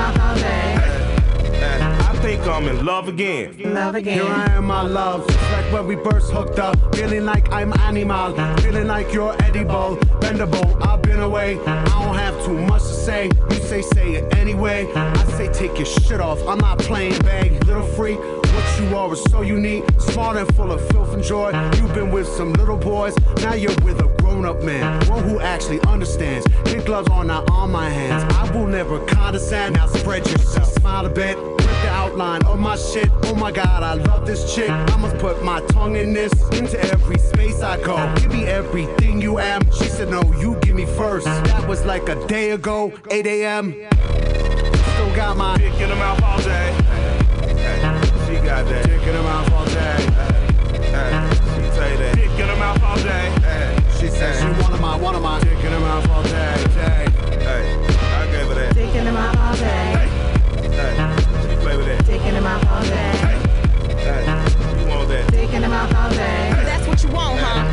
that? 0.00 0.14
Dick 0.14 0.16
in 0.16 0.16
the 0.16 0.18
mouth 0.18 0.20
all 0.20 0.34
day. 0.36 1.58
Hey, 1.58 1.78
I 1.80 2.16
think 2.22 2.46
I'm 2.46 2.68
in 2.68 2.84
love 2.84 3.08
again. 3.08 3.56
Love 3.58 3.94
again. 3.94 4.18
Here 4.18 4.26
I 4.26 4.46
am, 4.52 4.64
my 4.66 4.82
love. 4.82 5.26
Just 5.26 5.52
like 5.52 5.72
when 5.72 5.86
we 5.86 5.96
first 5.96 6.32
hooked 6.32 6.58
up. 6.58 6.76
Feeling 6.94 7.24
like 7.24 7.50
I'm 7.52 7.72
animal. 7.80 8.34
Feeling 8.58 8.86
like 8.86 9.12
you're 9.12 9.34
edible. 9.42 9.96
Bendable. 10.20 10.80
I've 10.86 11.02
been 11.02 11.20
away. 11.20 11.58
I 11.66 11.84
don't 12.04 12.16
have 12.16 12.44
too 12.44 12.58
much 12.58 12.82
to 12.82 12.94
say. 12.94 13.30
You 13.50 13.56
say, 13.56 13.82
say 13.82 14.14
it 14.14 14.34
anyway. 14.36 14.90
I 14.94 15.24
say, 15.36 15.52
take 15.52 15.76
your 15.76 15.86
shit 15.86 16.20
off. 16.20 16.46
I'm 16.46 16.58
not 16.58 16.78
playing 16.78 17.18
bag. 17.22 17.64
Little 17.64 17.86
freak. 17.86 18.18
What 18.18 18.80
you 18.80 18.96
are 18.96 19.12
is 19.12 19.22
so 19.24 19.42
unique. 19.42 19.84
Smart 19.98 20.36
and 20.36 20.54
full 20.56 20.72
of 20.72 20.80
filth 20.88 21.14
and 21.14 21.22
joy. 21.22 21.50
You've 21.76 21.94
been 21.94 22.10
with 22.10 22.26
some 22.26 22.52
little 22.54 22.76
boys. 22.76 23.14
Now 23.42 23.54
you're 23.54 23.74
with 23.84 24.00
a 24.00 24.08
grown 24.30 24.46
up 24.46 24.62
man. 24.62 25.04
One 25.08 25.24
who 25.24 25.40
actually 25.40 25.80
understands. 25.82 26.46
Kid 26.64 26.86
gloves 26.86 27.08
are 27.10 27.24
not 27.24 27.50
on 27.50 27.70
my 27.70 27.88
hands. 27.88 28.22
I 28.34 28.50
will 28.56 28.66
never 28.66 29.04
condescend. 29.06 29.76
Now 29.76 29.86
spread 29.86 30.26
yourself. 30.26 30.68
Smile 30.74 31.06
a 31.06 31.10
bit. 31.10 31.36
Rip 31.36 31.58
the 31.58 31.90
outline 31.90 32.44
of 32.44 32.58
my 32.58 32.76
shit. 32.76 33.08
Oh 33.24 33.34
my 33.34 33.50
god, 33.50 33.82
I 33.82 33.94
love 33.94 34.26
this 34.26 34.54
chick. 34.54 34.70
I 34.70 34.96
must 34.96 35.18
put 35.18 35.42
my 35.42 35.60
tongue 35.66 35.96
in 35.96 36.12
this. 36.12 36.32
Into 36.52 36.78
every 36.92 37.18
space 37.18 37.60
I 37.60 37.82
go. 37.82 37.96
Give 38.16 38.32
me 38.32 38.44
everything 38.46 39.20
you 39.20 39.38
am. 39.38 39.62
She 39.72 39.84
said, 39.84 40.08
No, 40.10 40.22
you 40.38 40.56
give 40.62 40.76
me 40.76 40.86
first. 40.86 41.26
That 41.26 41.68
was 41.68 41.84
like 41.84 42.08
a 42.08 42.26
day 42.26 42.50
ago, 42.50 42.92
8 43.10 43.26
a.m. 43.26 43.72
Still 43.72 45.16
got 45.16 45.36
my 45.36 45.56
dick 45.56 45.74
in 45.80 45.88
her 45.88 45.96
mouth 45.96 46.22
all 46.22 46.38
day. 46.38 46.76
She 48.26 48.36
got 48.46 48.64
that 48.66 48.84
dick 48.86 49.02
in 49.02 49.14
her 49.14 49.22
mouth 49.22 49.52
all 49.52 49.64
day. 49.66 49.96
She 51.56 51.70
say 51.74 51.96
that 51.96 52.12
dick 52.14 52.30
in 52.38 52.48
her 52.48 52.56
mouth 52.56 52.82
all 52.82 52.96
day. 52.96 53.39
She 54.00 54.08
said 54.08 54.34
she 54.40 54.62
one 54.62 54.72
of 54.72 54.80
my, 54.80 54.96
one 54.96 55.14
of 55.14 55.20
my. 55.20 55.38
Taking 55.40 55.72
him 55.72 55.82
out 55.82 56.08
all 56.08 56.22
day, 56.22 56.64
day. 56.72 57.06
Hey, 57.44 57.76
I 58.00 58.26
gave 58.32 58.48
her 58.48 58.54
that. 58.54 58.72
Taking 58.72 59.02
him 59.02 59.14
out 59.14 59.36
all 59.36 59.54
day. 59.56 60.08
Hey, 60.70 60.96
hey, 60.96 61.56
play 61.60 61.76
with 61.76 61.84
that. 61.84 62.06
Taking 62.06 62.32
him 62.32 62.46
out 62.46 62.66
all 62.66 62.82
day. 62.82 63.12
Hey, 63.98 64.24
hey, 64.24 64.80
you 64.80 64.88
want 64.88 65.06
that? 65.10 65.28
Taking 65.28 65.60
him 65.60 65.72
out 65.72 65.94
all 65.94 66.10
day. 66.12 66.50
That's 66.64 66.86
what 66.88 67.02
you 67.02 67.10
want, 67.10 67.40
huh? 67.40 67.69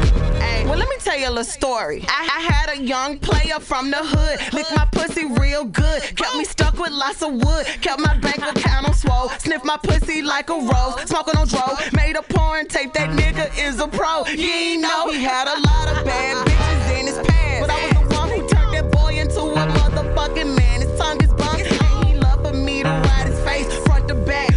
Tell 1.07 1.17
you 1.17 1.27
a 1.27 1.29
little 1.29 1.43
story. 1.43 2.03
I, 2.09 2.29
I 2.37 2.41
had 2.41 2.77
a 2.77 2.83
young 2.83 3.17
player 3.19 3.59
from 3.59 3.91
the 3.91 3.97
hood, 3.97 4.53
licked 4.53 4.75
my 4.75 4.85
pussy 4.91 5.25
real 5.39 5.63
good, 5.63 6.01
kept 6.15 6.35
me 6.35 6.43
stuck 6.43 6.77
with 6.77 6.91
lots 6.91 7.21
of 7.23 7.31
wood, 7.33 7.65
kept 7.81 8.01
my 8.01 8.15
bank 8.17 8.39
account 8.39 8.87
on 8.87 8.93
swole, 8.93 9.29
sniffed 9.39 9.63
my 9.63 9.77
pussy 9.77 10.21
like 10.21 10.49
a 10.49 10.53
rose, 10.53 11.01
smoking 11.05 11.37
on 11.37 11.47
dro, 11.47 11.63
made 11.93 12.17
a 12.17 12.21
porn 12.21 12.67
tape. 12.67 12.91
That 12.93 13.11
nigga 13.11 13.47
is 13.57 13.79
a 13.79 13.87
pro. 13.87 14.25
You 14.25 14.51
ain't 14.51 14.81
know 14.81 15.09
he 15.09 15.23
had 15.23 15.47
a 15.47 15.57
lot 15.61 15.97
of 15.97 16.05
bad 16.05 16.45
bitches 16.45 16.99
in 16.99 17.07
his 17.07 17.19
past, 17.25 17.61
but 17.61 17.69
I 17.69 17.87
was 17.87 18.09
the 18.09 18.15
one 18.15 18.29
who 18.29 18.47
turned 18.49 18.73
that 18.73 18.91
boy 18.91 19.13
into 19.15 19.41
a 19.41 19.65
motherfucking 19.79 20.57
man. 20.57 20.81
His 20.81 20.99
tongue 20.99 21.23
is 21.23 21.33
bunk, 21.33 21.61
and 21.61 22.07
he 22.07 22.15
love 22.15 22.43
for 22.45 22.53
me 22.53 22.83
to 22.83 22.89
ride 22.89 23.27
his 23.27 23.39
face. 23.41 23.73
Front 23.85 24.09
to 24.09 24.15
back, 24.15 24.51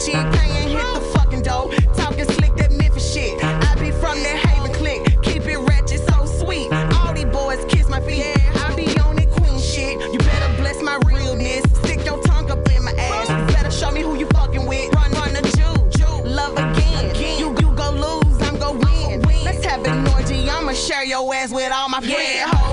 bitch. 0.00 0.14
Ain't 0.14 0.70
hit 0.70 0.94
the 0.94 1.00
fucking 1.12 1.42
dough. 1.42 1.70
Talking 1.94 2.24
slick 2.24 2.54
that 2.56 2.72
Memphis 2.72 3.12
shit. 3.12 3.42
I 3.42 3.74
be 3.76 3.90
from 3.90 4.22
that 4.22 4.36
Haven 4.46 4.72
clique. 4.72 5.04
Keep 5.22 5.46
it 5.46 5.58
ratchet, 5.58 6.00
so 6.08 6.26
sweet. 6.26 6.72
All 6.72 7.12
these 7.12 7.26
boys 7.26 7.64
kiss 7.68 7.88
my 7.88 8.00
feet. 8.00 8.24
I 8.56 8.74
be 8.74 8.86
on 9.00 9.16
that 9.16 9.30
queen 9.30 9.58
shit. 9.60 10.00
You 10.12 10.18
better 10.18 10.56
bless 10.56 10.82
my 10.82 10.98
realness. 11.04 11.62
Stick 11.78 12.04
your 12.04 12.22
tongue 12.22 12.50
up 12.50 12.68
in 12.70 12.84
my 12.84 12.92
ass. 12.92 13.28
You 13.28 13.54
better 13.54 13.70
show 13.70 13.90
me 13.90 14.00
who 14.02 14.16
you 14.16 14.26
fucking 14.26 14.66
with. 14.66 14.92
Run, 14.94 15.12
run 15.12 15.32
the 15.34 15.42
Jew. 15.56 16.28
Love 16.28 16.52
again. 16.52 17.14
You, 17.38 17.50
you 17.60 17.74
go 17.74 17.90
lose, 17.90 18.40
I'm 18.42 18.58
go 18.58 18.72
win. 18.72 19.22
Let's 19.44 19.64
have 19.64 19.84
an 19.84 20.06
orgy. 20.08 20.48
I'ma 20.48 20.72
share 20.72 21.04
your 21.04 21.34
ass 21.34 21.50
with 21.50 21.72
all 21.72 21.88
my 21.88 22.00
friends. 22.00 22.50
Ho. 22.52 22.69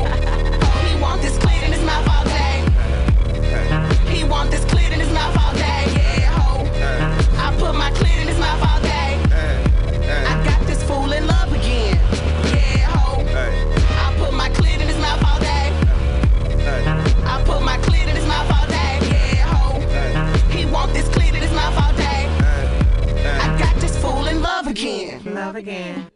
Love 25.48 25.56
again. 25.56 26.12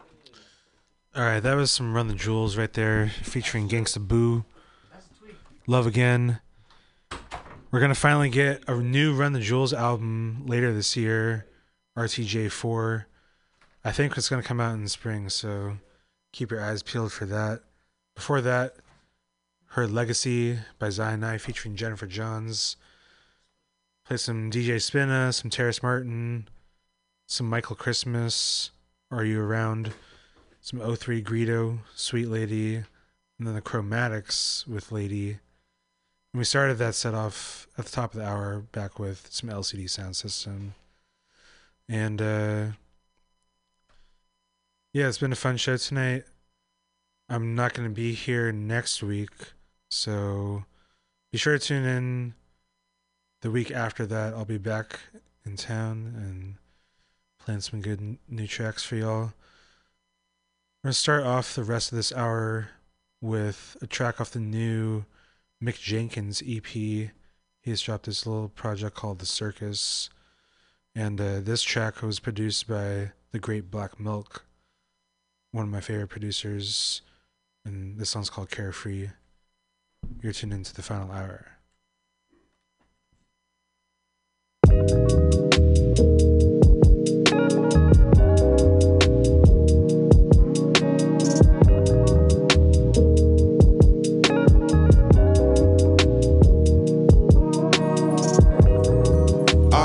All 1.16 1.24
right, 1.24 1.40
that 1.40 1.54
was 1.54 1.72
some 1.72 1.94
Run 1.94 2.10
the 2.10 2.14
Jewels 2.14 2.58
right 2.58 2.74
there, 2.74 3.08
featuring 3.24 3.70
Gangsta 3.70 4.06
Boo. 4.06 4.44
Love 5.66 5.88
again. 5.88 6.42
We're 7.72 7.80
gonna 7.80 7.96
finally 7.96 8.30
get 8.30 8.62
a 8.68 8.76
new 8.76 9.16
Run 9.16 9.32
the 9.32 9.40
Jewels 9.40 9.72
album 9.72 10.44
later 10.46 10.74
this 10.74 10.98
year, 10.98 11.46
RTJ4. 11.98 13.06
I 13.86 13.94
think 13.94 14.18
it's 14.18 14.28
gonna 14.28 14.44
come 14.44 14.60
out 14.60 14.76
in 14.76 14.86
spring, 14.90 15.30
so 15.30 15.78
keep 16.34 16.52
your 16.52 16.62
eyes 16.62 16.84
peeled 16.84 17.14
for 17.14 17.26
that. 17.28 17.62
Before 18.16 18.42
that, 18.42 18.76
Her 19.68 19.88
Legacy 19.88 20.60
by 20.78 20.90
Zion 20.90 21.24
I 21.24 21.38
featuring 21.38 21.78
Jennifer 21.78 22.06
Johns. 22.06 22.76
Play 24.04 24.18
some 24.18 24.52
DJ 24.52 24.76
Spinna, 24.76 25.34
some 25.34 25.50
Terrace 25.50 25.82
Martin, 25.82 26.50
some 27.28 27.50
Michael 27.50 27.78
Christmas. 27.78 28.72
Are 29.12 29.26
You 29.26 29.42
Around? 29.42 29.92
Some 30.62 30.80
03 30.96 31.22
Greedo, 31.22 31.80
Sweet 31.96 32.28
Lady, 32.28 32.76
and 32.76 32.86
then 33.48 33.56
the 33.56 33.62
Chromatics 33.62 34.66
with 34.66 34.92
Lady. 34.92 35.32
And 36.34 36.40
we 36.40 36.46
started 36.46 36.78
that 36.78 36.96
set 36.96 37.14
off 37.14 37.68
at 37.78 37.86
the 37.86 37.92
top 37.92 38.14
of 38.14 38.20
the 38.20 38.26
hour 38.26 38.60
back 38.72 39.00
with 39.00 39.28
some 39.30 39.50
LCD 39.50 39.86
Soundsystem. 39.86 40.72
And 41.90 42.22
uh 42.22 42.66
yeah, 44.94 45.08
it's 45.08 45.18
been 45.18 45.34
a 45.34 45.36
fun 45.36 45.58
show 45.58 45.76
tonight. 45.76 46.24
I'm 47.30 47.56
not 47.56 47.74
going 47.74 47.88
to 47.88 47.94
be 47.96 48.14
here 48.14 48.52
next 48.52 49.02
week, 49.02 49.32
so 49.90 50.66
be 51.32 51.38
sure 51.38 51.58
to 51.58 51.66
tune 51.66 51.86
in 51.86 52.34
the 53.42 53.52
week 53.52 53.72
after 53.72 54.06
that. 54.06 54.34
I'll 54.34 54.44
be 54.44 54.58
back 54.58 55.00
in 55.46 55.56
town 55.56 56.14
and 56.18 56.56
playing 57.46 57.62
some 57.62 57.82
good 57.82 58.18
new 58.30 58.48
tracks 58.48 58.84
for 58.84 58.96
y'all. 58.96 59.34
We're 60.84 60.92
to 60.92 60.96
start 60.96 61.24
off 61.24 61.56
the 61.56 61.64
rest 61.64 61.92
of 61.92 61.96
this 61.96 62.12
hour 62.14 62.70
with 63.22 63.78
a 63.82 63.88
track 63.88 64.20
off 64.20 64.32
the 64.32 64.40
new 64.40 65.06
Mick 65.64 65.80
Jenkins 65.80 66.42
EP. 66.48 66.66
He 66.66 67.12
has 67.68 67.82
dropped 67.82 68.06
this 68.06 68.26
little 68.26 68.50
project 68.50 68.96
called 68.96 69.20
The 69.20 69.26
Circus. 69.26 70.10
And 70.96 71.22
uh, 71.22 71.40
this 71.40 71.62
track 71.62 72.02
was 72.02 72.20
produced 72.20 72.68
by 72.68 73.12
The 73.32 73.40
Great 73.40 73.70
Black 73.72 74.00
Milk, 74.00 74.44
one 75.52 75.66
of 75.66 75.72
my 75.72 75.82
favorite 75.82 76.10
producers. 76.10 77.02
And 77.64 78.00
this 78.00 78.10
song's 78.10 78.30
called 78.30 78.50
Carefree. 78.50 79.10
You're 80.22 80.34
tuned 80.34 80.54
into 80.54 80.74
the 80.74 80.82
final 80.82 81.12
hour. 81.12 81.48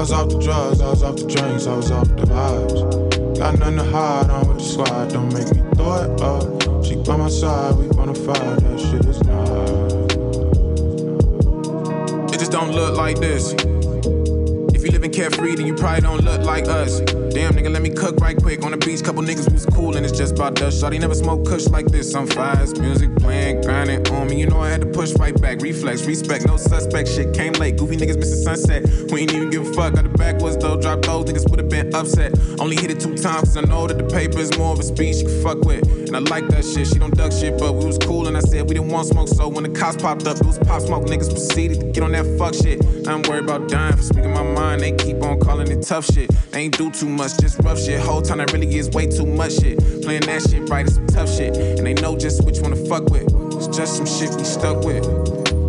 Was 0.06 0.12
off 0.12 0.28
the 0.28 0.38
drugs, 0.38 0.80
I 0.80 0.90
was 0.90 1.02
off 1.02 1.16
the 1.16 1.26
drinks, 1.26 1.66
I 1.66 1.74
was 1.74 1.90
off 1.90 2.06
the 2.06 2.22
vibes. 2.22 3.38
Got 3.38 3.58
nothing 3.58 3.78
to 3.78 3.82
hide 3.82 4.30
on 4.30 4.46
with 4.46 4.58
the 4.58 4.62
squad, 4.62 5.12
don't 5.12 5.34
make 5.34 5.52
me 5.52 5.62
throw 5.74 5.96
it 5.96 6.20
up. 6.20 6.84
She 6.84 6.94
by 6.94 7.16
my 7.16 7.28
side, 7.28 7.74
we 7.74 7.88
wanna 7.88 8.14
fight, 8.14 8.36
that 8.38 8.78
shit 8.78 9.04
is 9.04 9.20
not. 9.24 9.50
It 12.32 12.38
just 12.38 12.52
don't 12.52 12.70
look 12.70 12.96
like 12.96 13.18
this. 13.18 13.52
If 14.76 14.84
you 14.84 14.92
living 14.92 15.10
carefree, 15.10 15.56
then 15.56 15.66
you 15.66 15.74
probably 15.74 16.02
don't 16.02 16.22
look 16.22 16.42
like 16.42 16.68
us. 16.68 17.00
Damn, 17.36 17.52
nigga, 17.52 17.70
let 17.70 17.82
me 17.82 17.90
cook 17.90 18.18
right 18.20 18.34
quick. 18.34 18.64
On 18.64 18.70
the 18.70 18.78
beach, 18.78 19.04
couple 19.04 19.22
niggas 19.22 19.52
was 19.52 19.66
cool, 19.66 19.94
and 19.94 20.06
it's 20.06 20.16
just 20.16 20.36
about 20.36 20.54
dust. 20.54 20.82
Shawty 20.82 20.98
never 20.98 21.14
smoke 21.14 21.46
kush 21.46 21.66
like 21.66 21.84
this. 21.84 22.14
I'm 22.14 22.26
fast, 22.26 22.80
music 22.80 23.14
playing, 23.16 23.60
grinding 23.60 24.08
on 24.08 24.28
me. 24.28 24.40
You 24.40 24.46
know 24.46 24.62
I 24.62 24.70
had 24.70 24.80
to 24.80 24.86
push 24.86 25.12
right 25.16 25.38
back. 25.38 25.60
Reflex, 25.60 26.06
respect, 26.06 26.46
no 26.46 26.56
suspect. 26.56 27.10
Shit 27.10 27.34
came 27.34 27.52
late. 27.52 27.76
Goofy 27.76 27.98
niggas 27.98 28.16
missing 28.16 28.42
sunset. 28.42 28.88
We 29.12 29.20
ain't 29.20 29.34
even 29.34 29.50
give 29.50 29.68
a 29.68 29.72
fuck. 29.74 29.92
Got 29.96 30.04
the 30.04 30.16
backwards 30.16 30.56
though. 30.56 30.80
Drop 30.80 31.02
those 31.02 31.26
niggas 31.26 31.50
would 31.50 31.58
have 31.58 31.68
been 31.68 31.94
upset. 31.94 32.32
Only 32.58 32.76
hit 32.76 32.90
it 32.90 33.00
two 33.00 33.14
times, 33.14 33.52
cause 33.52 33.58
I 33.58 33.60
know 33.68 33.86
that 33.86 33.98
the 33.98 34.04
paper 34.04 34.38
is 34.38 34.56
more 34.56 34.72
of 34.72 34.80
a 34.80 34.82
speech 34.82 35.16
you 35.16 35.26
can 35.26 35.42
fuck 35.42 35.60
with. 35.60 36.05
I 36.16 36.20
like 36.20 36.48
that 36.48 36.64
shit. 36.64 36.86
She 36.86 36.98
don't 36.98 37.14
duck 37.14 37.30
shit, 37.30 37.58
but 37.58 37.74
we 37.74 37.84
was 37.84 37.98
cool, 37.98 38.26
and 38.26 38.38
I 38.38 38.40
said 38.40 38.66
we 38.66 38.72
didn't 38.72 38.88
want 38.90 39.06
smoke. 39.06 39.28
So 39.28 39.48
when 39.48 39.64
the 39.64 39.68
cops 39.68 40.00
popped 40.00 40.26
up, 40.26 40.38
it 40.38 40.46
was 40.46 40.58
pop 40.58 40.80
smoke. 40.80 41.04
Niggas 41.04 41.28
proceeded 41.28 41.80
to 41.80 41.86
get 41.92 42.02
on 42.02 42.12
that 42.12 42.24
fuck 42.38 42.54
shit. 42.54 42.80
I'm 43.06 43.20
worried 43.20 43.44
about 43.44 43.68
dying 43.68 43.94
for 43.98 44.02
speaking 44.02 44.32
my 44.32 44.42
mind. 44.42 44.80
They 44.80 44.92
keep 44.92 45.22
on 45.22 45.38
calling 45.38 45.70
it 45.70 45.82
tough 45.82 46.06
shit. 46.06 46.30
They 46.52 46.62
ain't 46.62 46.78
do 46.78 46.90
too 46.90 47.10
much, 47.10 47.36
just 47.36 47.58
rough 47.62 47.78
shit. 47.78 48.00
Whole 48.00 48.22
time 48.22 48.38
that 48.38 48.50
really 48.54 48.78
is 48.78 48.88
way 48.88 49.06
too 49.06 49.26
much 49.26 49.56
shit. 49.60 49.78
Playing 50.04 50.22
that 50.22 50.40
shit 50.48 50.66
right 50.70 50.86
is 50.86 50.94
some 50.94 51.06
tough 51.06 51.28
shit. 51.28 51.54
And 51.54 51.86
they 51.86 51.92
know 51.92 52.16
just 52.16 52.46
which 52.46 52.60
one 52.60 52.70
to 52.70 52.88
fuck 52.88 53.10
with. 53.10 53.28
It's 53.52 53.66
just 53.76 53.98
some 53.98 54.06
shit 54.06 54.34
we 54.36 54.44
stuck 54.44 54.84
with. 54.86 55.04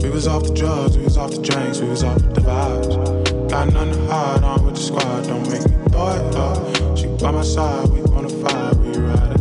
We 0.01 0.09
was 0.09 0.29
off 0.29 0.43
the 0.43 0.53
drugs, 0.53 0.97
we 0.97 1.03
was 1.03 1.17
off 1.17 1.31
the 1.31 1.41
drinks, 1.41 1.81
we 1.81 1.89
was 1.89 2.05
off 2.05 2.19
the 2.19 2.39
vibes. 2.39 3.49
Got 3.49 3.73
nothing 3.73 3.95
to 3.95 4.05
hide 4.07 4.43
on 4.45 4.63
with 4.63 4.75
the 4.75 4.81
squad, 4.81 5.27
don't 5.27 5.43
make 5.49 5.69
me 5.69 5.75
throw 5.91 6.15
it 6.15 6.35
up. 6.37 6.97
She 6.97 7.07
by 7.21 7.31
my 7.31 7.43
side, 7.43 7.89
we 7.89 7.99
wanna 8.03 8.29
fire, 8.29 8.73
we 8.75 8.97
ride 8.97 9.36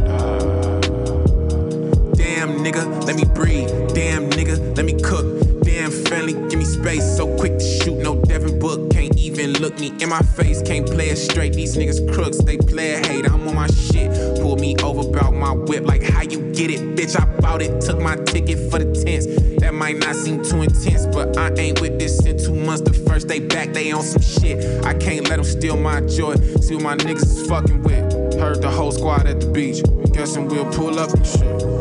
nigga, 2.66 3.04
let 3.04 3.14
me 3.14 3.24
breathe. 3.24 3.68
Damn 3.94 4.28
nigga, 4.30 4.76
let 4.76 4.84
me 4.84 4.94
cook. 5.00 5.24
Damn 5.62 5.90
friendly, 5.90 6.32
give 6.48 6.58
me 6.58 6.64
space. 6.64 7.04
So 7.16 7.36
quick 7.36 7.58
to 7.58 7.64
shoot, 7.64 7.98
no 7.98 8.20
Devin 8.22 8.58
Book. 8.58 8.90
Can't 8.90 9.16
even 9.16 9.52
look 9.54 9.78
me 9.78 9.92
in 10.00 10.08
my 10.08 10.20
face. 10.20 10.62
Can't 10.62 10.86
play 10.86 11.10
it 11.10 11.16
straight. 11.16 11.52
These 11.52 11.76
niggas 11.76 12.12
crooks, 12.12 12.38
they 12.38 12.56
play 12.56 12.94
a 12.94 13.06
hate. 13.06 13.26
I'm 13.26 13.46
on 13.46 13.54
my 13.54 13.68
shit. 13.68 14.10
Pull 14.40 14.56
me 14.56 14.76
over, 14.82 15.08
bout 15.08 15.32
my 15.34 15.52
whip. 15.52 15.84
Like 15.84 16.02
how 16.02 16.22
you 16.22 16.52
get 16.52 16.70
it, 16.70 16.80
bitch? 16.96 17.14
I 17.20 17.24
bought 17.40 17.62
it. 17.62 17.80
Took 17.80 18.00
my 18.00 18.16
ticket 18.16 18.58
for 18.70 18.78
the 18.80 18.92
tents. 19.04 19.26
That 19.60 19.72
might 19.74 19.98
not 19.98 20.16
seem 20.16 20.42
too 20.42 20.62
intense, 20.62 21.06
but 21.06 21.36
I 21.38 21.52
ain't 21.54 21.80
with 21.80 22.00
this 22.00 22.24
in 22.26 22.36
two 22.36 22.54
months. 22.54 22.82
The 22.82 22.94
first 23.08 23.28
day 23.28 23.40
back, 23.40 23.72
they 23.74 23.92
on 23.92 24.02
some 24.02 24.22
shit. 24.22 24.84
I 24.84 24.94
can't 24.94 25.28
let 25.28 25.36
them 25.36 25.44
steal 25.44 25.76
my 25.76 26.00
joy. 26.00 26.34
See 26.60 26.74
what 26.74 26.82
my 26.82 26.96
niggas 26.96 27.22
is 27.22 27.46
fucking 27.48 27.82
with. 27.84 28.34
Heard 28.40 28.60
the 28.60 28.70
whole 28.70 28.90
squad 28.90 29.26
at 29.26 29.40
the 29.40 29.46
beach. 29.46 29.82
Guessing 30.12 30.48
we'll 30.48 30.72
pull 30.72 30.98
up 30.98 31.12
and 31.12 31.26
shit. 31.26 31.75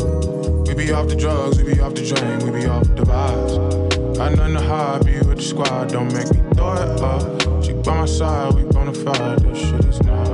We 0.75 0.87
be 0.87 0.91
off 0.91 1.07
the 1.07 1.15
drugs, 1.15 1.57
we 1.63 1.73
be 1.73 1.79
off 1.79 1.93
the 1.95 2.05
drink, 2.05 2.43
we 2.43 2.51
be 2.59 2.65
off 2.65 2.83
the 2.83 3.03
vibes. 3.03 4.17
Got 4.17 4.35
nothing 4.35 4.55
to 4.55 4.61
hide, 4.61 5.05
be 5.05 5.19
with 5.19 5.37
the 5.37 5.41
squad, 5.41 5.87
don't 5.87 6.11
make 6.13 6.29
me 6.33 6.41
throw 6.53 6.73
it 6.73 6.99
up. 6.99 7.63
She 7.63 7.71
by 7.71 8.01
my 8.01 8.05
side, 8.05 8.53
we 8.53 8.63
bona 8.63 8.93
fide, 8.93 9.39
that 9.39 9.55
shit 9.55 9.85
is 9.85 10.03
not. 10.03 10.27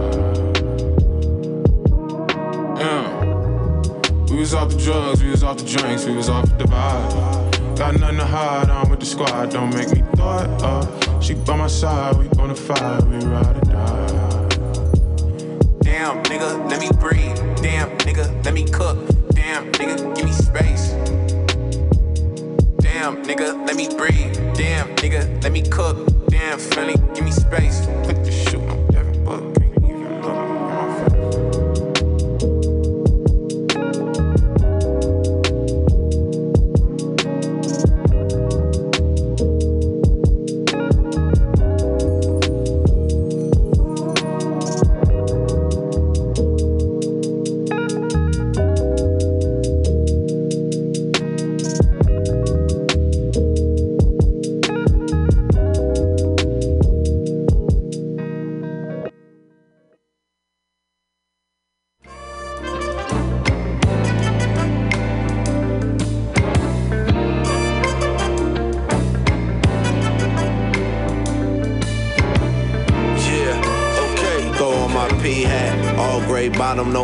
Yeah. 2.79 4.33
We 4.33 4.39
was 4.39 4.55
off 4.55 4.69
the 4.71 4.77
drugs, 4.77 5.21
we 5.21 5.29
was 5.29 5.43
off 5.43 5.57
the 5.57 5.65
drinks, 5.65 6.05
we 6.05 6.15
was 6.15 6.27
off 6.27 6.45
the 6.57 6.65
vibe. 6.65 7.77
Got 7.77 7.99
nothing 7.99 8.17
to 8.17 8.25
hide, 8.25 8.67
I'm 8.67 8.89
with 8.89 8.99
the 8.99 9.05
squad, 9.05 9.51
don't 9.51 9.71
make 9.75 9.91
me 9.93 10.03
throw 10.15 10.39
it 10.39 10.63
up. 10.63 11.21
She 11.21 11.35
by 11.35 11.55
my 11.55 11.67
side, 11.67 12.17
we 12.17 12.27
on 12.41 12.49
the 12.49 12.55
fire, 12.55 12.99
we 13.05 13.17
ride 13.27 13.57
or 13.57 13.65
die. 13.69 14.47
Damn, 15.83 16.23
nigga, 16.23 16.67
let 16.67 16.79
me 16.79 16.89
breathe. 16.99 17.37
Damn, 17.61 17.95
nigga, 17.99 18.43
let 18.43 18.55
me 18.55 18.65
cook. 18.65 18.97
Damn, 19.51 19.69
nigga, 19.73 20.15
give 20.15 20.25
me 20.25 20.31
space. 20.31 20.91
Damn, 22.79 23.21
nigga, 23.25 23.67
let 23.67 23.75
me 23.75 23.89
breathe. 23.97 24.33
Damn, 24.55 24.95
nigga, 24.95 25.43
let 25.43 25.51
me 25.51 25.61
cook. 25.61 26.07
Damn, 26.29 26.57
Philly, 26.57 26.95
give 27.13 27.25
me 27.25 27.31
space. 27.31 27.85
Put 28.05 28.23
the 28.23 28.31
shoe 28.31 28.61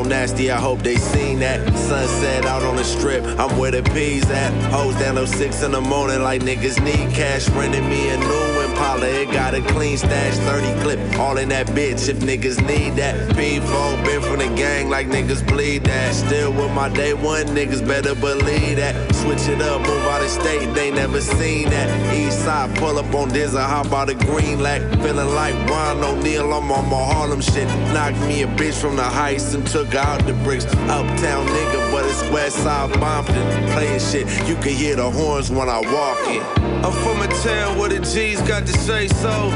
nasty. 0.07 0.51
I 0.51 0.59
hope 0.59 0.79
they 0.79 0.95
seen 0.95 1.39
that. 1.39 1.59
Sunset 1.77 2.45
out 2.45 2.63
on 2.63 2.75
the 2.75 2.83
strip. 2.83 3.23
I'm 3.39 3.57
where 3.57 3.71
the 3.71 3.83
P's 3.91 4.29
at. 4.29 4.51
Hoes 4.71 4.95
down 4.95 5.15
till 5.15 5.27
six 5.27 5.63
in 5.63 5.71
the 5.71 5.81
morning 5.81 6.21
like 6.21 6.41
niggas 6.41 6.83
need 6.83 7.13
cash. 7.13 7.49
Rented 7.49 7.83
me 7.83 8.09
a 8.09 8.17
new 8.17 8.56
Impala. 8.77 9.07
It 9.07 9.31
got 9.31 9.55
a 9.55 9.61
clean 9.73 9.97
stash. 9.97 10.35
30 10.37 10.81
clip. 10.81 11.19
All 11.19 11.37
in 11.37 11.49
that 11.49 11.67
bitch 11.67 12.09
if 12.09 12.17
niggas 12.17 12.59
need 12.67 12.95
that. 12.97 13.15
P4 13.35 14.05
been 14.05 14.21
from 14.21 14.37
the 14.37 14.55
gang 14.55 14.89
like 14.89 15.07
niggas 15.07 15.45
bleed 15.47 15.83
that. 15.85 16.13
Still 16.13 16.51
with 16.53 16.71
my 16.71 16.89
day 16.89 17.13
one 17.13 17.47
niggas 17.47 17.85
better 17.85 18.13
believe 18.13 18.77
that. 18.77 18.93
Switch 19.15 19.47
it 19.47 19.61
up, 19.61 19.81
move 19.81 20.05
out 20.05 20.21
of 20.21 20.29
state. 20.29 20.73
They 20.75 20.91
never 20.91 21.21
seen 21.21 21.69
that. 21.69 21.87
East 22.13 22.43
side 22.43 22.75
pull 22.77 22.99
up 22.99 23.13
on 23.15 23.29
Dizza. 23.29 23.63
hop 23.63 23.91
out 23.91 24.09
a 24.09 24.13
green 24.13 24.59
lack? 24.59 24.81
Feeling 25.01 25.33
like 25.33 25.55
Ron 25.69 26.03
O'Neal. 26.03 26.53
I'm 26.53 26.71
on 26.71 26.89
my 26.89 27.13
Harlem 27.13 27.41
shit. 27.41 27.67
Knocked 27.93 28.19
me 28.27 28.43
a 28.43 28.47
bitch 28.47 28.79
from 28.79 28.95
the 28.95 29.03
heights 29.03 29.53
and 29.55 29.65
took 29.65 29.95
out 29.95 30.23
the 30.27 30.33
bricks. 30.45 30.65
Uptown 30.65 31.47
nigga, 31.47 31.91
but 31.91 32.05
it's 32.05 32.21
West 32.29 32.57
Side 32.57 32.91
Bompton. 32.91 33.73
Playing 33.73 33.99
shit, 33.99 34.27
you 34.47 34.55
can 34.55 34.75
hear 34.75 34.95
the 34.95 35.09
horns 35.09 35.49
when 35.49 35.67
I 35.67 35.79
walk 35.79 36.27
in. 36.27 36.56
I'm 36.87 36.93
from 37.03 37.21
a 37.21 37.27
town 37.43 37.77
where 37.77 37.89
the 37.89 37.99
G's 37.99 38.41
got 38.43 38.65
to 38.65 38.71
say 38.71 39.09
so. 39.09 39.51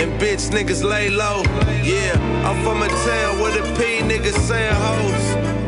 And 0.00 0.20
bitch 0.20 0.50
niggas 0.50 0.82
lay 0.82 1.10
low. 1.10 1.44
Yeah, 1.84 2.18
I'm 2.44 2.60
from 2.64 2.82
a 2.82 2.88
town 2.88 3.38
where 3.38 3.52
the 3.52 3.62
P 3.78 4.00
niggas 4.02 4.36
saying 4.48 4.74
hoes. 4.74 5.26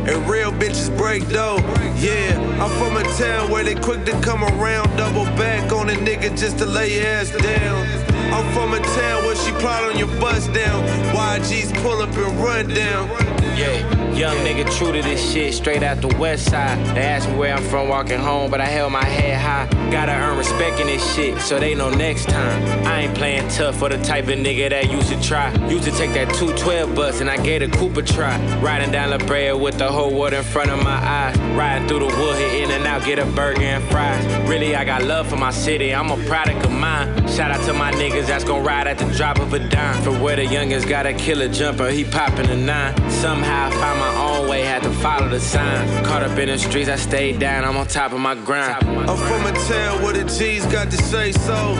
And 0.08 0.28
real 0.28 0.50
bitches 0.50 0.90
break 0.98 1.28
dough. 1.28 1.58
Yeah, 1.98 2.36
I'm 2.60 2.70
from 2.80 2.96
a 2.96 3.04
town 3.16 3.48
where 3.48 3.62
they 3.62 3.76
quick 3.76 4.06
to 4.06 4.20
come 4.22 4.42
around, 4.42 4.88
double 4.96 5.26
back 5.36 5.70
on 5.70 5.88
a 5.88 5.92
nigga 5.92 6.36
just 6.36 6.58
to 6.58 6.66
lay 6.66 6.96
your 6.96 7.06
ass 7.06 7.30
down. 7.30 7.86
I'm 8.34 8.52
from 8.52 8.74
a 8.74 8.80
town 8.80 9.24
where 9.24 9.36
she 9.36 9.52
plot 9.52 9.84
on 9.84 9.96
your 9.96 10.08
bust 10.20 10.52
down. 10.52 10.84
YGs 11.14 11.80
pull 11.80 12.02
up 12.02 12.10
and 12.16 12.40
run 12.40 12.70
down. 12.70 13.08
Yeah, 13.56 13.97
young 14.18 14.36
nigga 14.38 14.68
true 14.76 14.90
to 14.90 15.00
this 15.00 15.32
shit, 15.32 15.54
straight 15.54 15.84
out 15.84 16.00
the 16.00 16.08
west 16.18 16.50
side. 16.50 16.76
They 16.96 17.02
asked 17.02 17.28
me 17.28 17.36
where 17.36 17.54
I'm 17.54 17.62
from 17.62 17.88
walking 17.88 18.18
home, 18.18 18.50
but 18.50 18.60
I 18.60 18.64
held 18.64 18.92
my 18.92 19.04
head 19.04 19.40
high. 19.40 19.90
Gotta 19.92 20.12
earn 20.12 20.36
respect 20.36 20.80
in 20.80 20.88
this 20.88 21.14
shit, 21.14 21.40
so 21.40 21.60
they 21.60 21.74
know 21.74 21.88
next 21.90 22.28
time. 22.28 22.86
I 22.86 23.02
ain't 23.02 23.14
playing 23.16 23.46
tough 23.48 23.76
for 23.78 23.88
the 23.88 24.02
type 24.02 24.24
of 24.24 24.38
nigga 24.38 24.70
that 24.70 24.90
used 24.90 25.08
to 25.10 25.22
try. 25.22 25.54
Used 25.68 25.84
to 25.84 25.92
take 25.92 26.12
that 26.14 26.34
212 26.34 26.96
bus 26.96 27.20
and 27.20 27.30
I 27.30 27.36
gave 27.36 27.62
a 27.62 27.68
Cooper 27.68 28.02
try. 28.02 28.36
Riding 28.60 28.90
down 28.90 29.10
La 29.10 29.18
Brea 29.18 29.52
with 29.52 29.78
the 29.78 29.86
whole 29.86 30.12
world 30.12 30.32
in 30.32 30.42
front 30.42 30.70
of 30.70 30.82
my 30.82 30.98
eyes. 30.98 31.38
Riding 31.58 31.88
through 31.88 31.98
the 31.98 32.06
wood, 32.06 32.36
hit 32.36 32.62
in 32.62 32.70
and 32.70 32.86
out, 32.86 33.04
get 33.04 33.18
a 33.18 33.26
burger 33.26 33.62
and 33.62 33.82
fries. 33.90 34.24
Really, 34.48 34.76
I 34.76 34.84
got 34.84 35.02
love 35.02 35.28
for 35.28 35.34
my 35.34 35.50
city, 35.50 35.92
I'm 35.92 36.08
a 36.12 36.16
product 36.28 36.64
of 36.64 36.70
mine. 36.70 37.26
Shout 37.26 37.50
out 37.50 37.66
to 37.66 37.72
my 37.72 37.90
niggas 37.90 38.28
that's 38.28 38.44
gon' 38.44 38.62
ride 38.62 38.86
at 38.86 38.96
the 38.96 39.06
drop 39.16 39.40
of 39.40 39.52
a 39.52 39.58
dime. 39.58 40.00
For 40.04 40.12
where 40.12 40.36
the 40.36 40.46
youngest 40.46 40.88
got 40.88 41.04
a 41.04 41.12
killer 41.12 41.48
jumper, 41.48 41.90
he 41.90 42.04
popping 42.04 42.46
a 42.46 42.56
nine. 42.56 42.94
Somehow 43.10 43.66
I 43.66 43.70
found 43.72 43.98
my 43.98 44.38
own 44.38 44.48
way, 44.48 44.62
had 44.62 44.84
to 44.84 44.92
follow 45.02 45.28
the 45.28 45.40
signs. 45.40 45.90
Caught 46.06 46.22
up 46.22 46.38
in 46.38 46.46
the 46.46 46.58
streets, 46.58 46.88
I 46.88 46.94
stayed 46.94 47.40
down, 47.40 47.64
I'm 47.64 47.76
on 47.76 47.88
top 47.88 48.12
of 48.12 48.20
my 48.20 48.36
grind. 48.36 48.86
I'm 48.86 49.16
from 49.16 49.44
a 49.44 49.52
town 49.66 50.00
where 50.04 50.12
the 50.12 50.30
G's 50.38 50.64
got 50.66 50.92
to 50.92 50.96
say 50.96 51.32
so. 51.32 51.74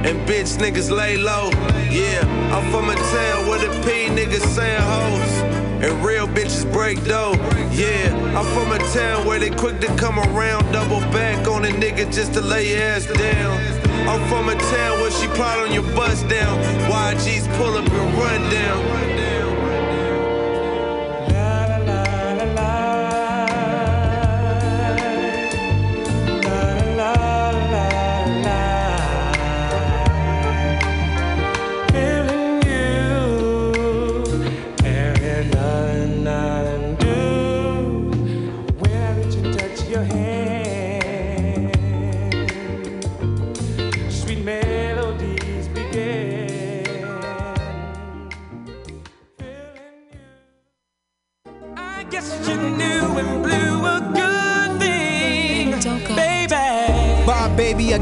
And 0.00 0.26
bitch 0.26 0.56
niggas 0.56 0.90
lay 0.90 1.18
low. 1.18 1.50
Yeah, 1.90 2.24
I'm 2.56 2.70
from 2.70 2.88
a 2.88 2.94
town 2.94 3.48
where 3.48 3.58
the 3.58 3.68
P 3.84 4.08
niggas 4.08 4.46
saying 4.56 4.80
hoes. 4.80 5.49
And 5.82 6.04
real 6.04 6.26
bitches 6.26 6.70
break 6.70 7.02
dough. 7.04 7.32
Yeah, 7.72 8.14
I'm 8.36 8.44
from 8.54 8.72
a 8.72 8.78
town 8.92 9.26
where 9.26 9.38
they 9.38 9.48
quick 9.48 9.80
to 9.80 9.86
come 9.96 10.18
around, 10.18 10.70
double 10.72 11.00
back 11.10 11.48
on 11.48 11.64
a 11.64 11.68
nigga 11.68 12.12
just 12.12 12.34
to 12.34 12.42
lay 12.42 12.70
your 12.70 12.82
ass 12.82 13.06
down. 13.06 13.56
I'm 14.06 14.28
from 14.28 14.48
a 14.50 14.54
town 14.54 15.00
where 15.00 15.10
she 15.10 15.26
plot 15.28 15.58
on 15.58 15.72
your 15.72 15.84
bust 15.94 16.28
down. 16.28 16.58
YGs 16.90 17.56
pull 17.56 17.78
up 17.78 17.90
and 17.90 18.18
run 18.18 18.50
down. 18.50 19.09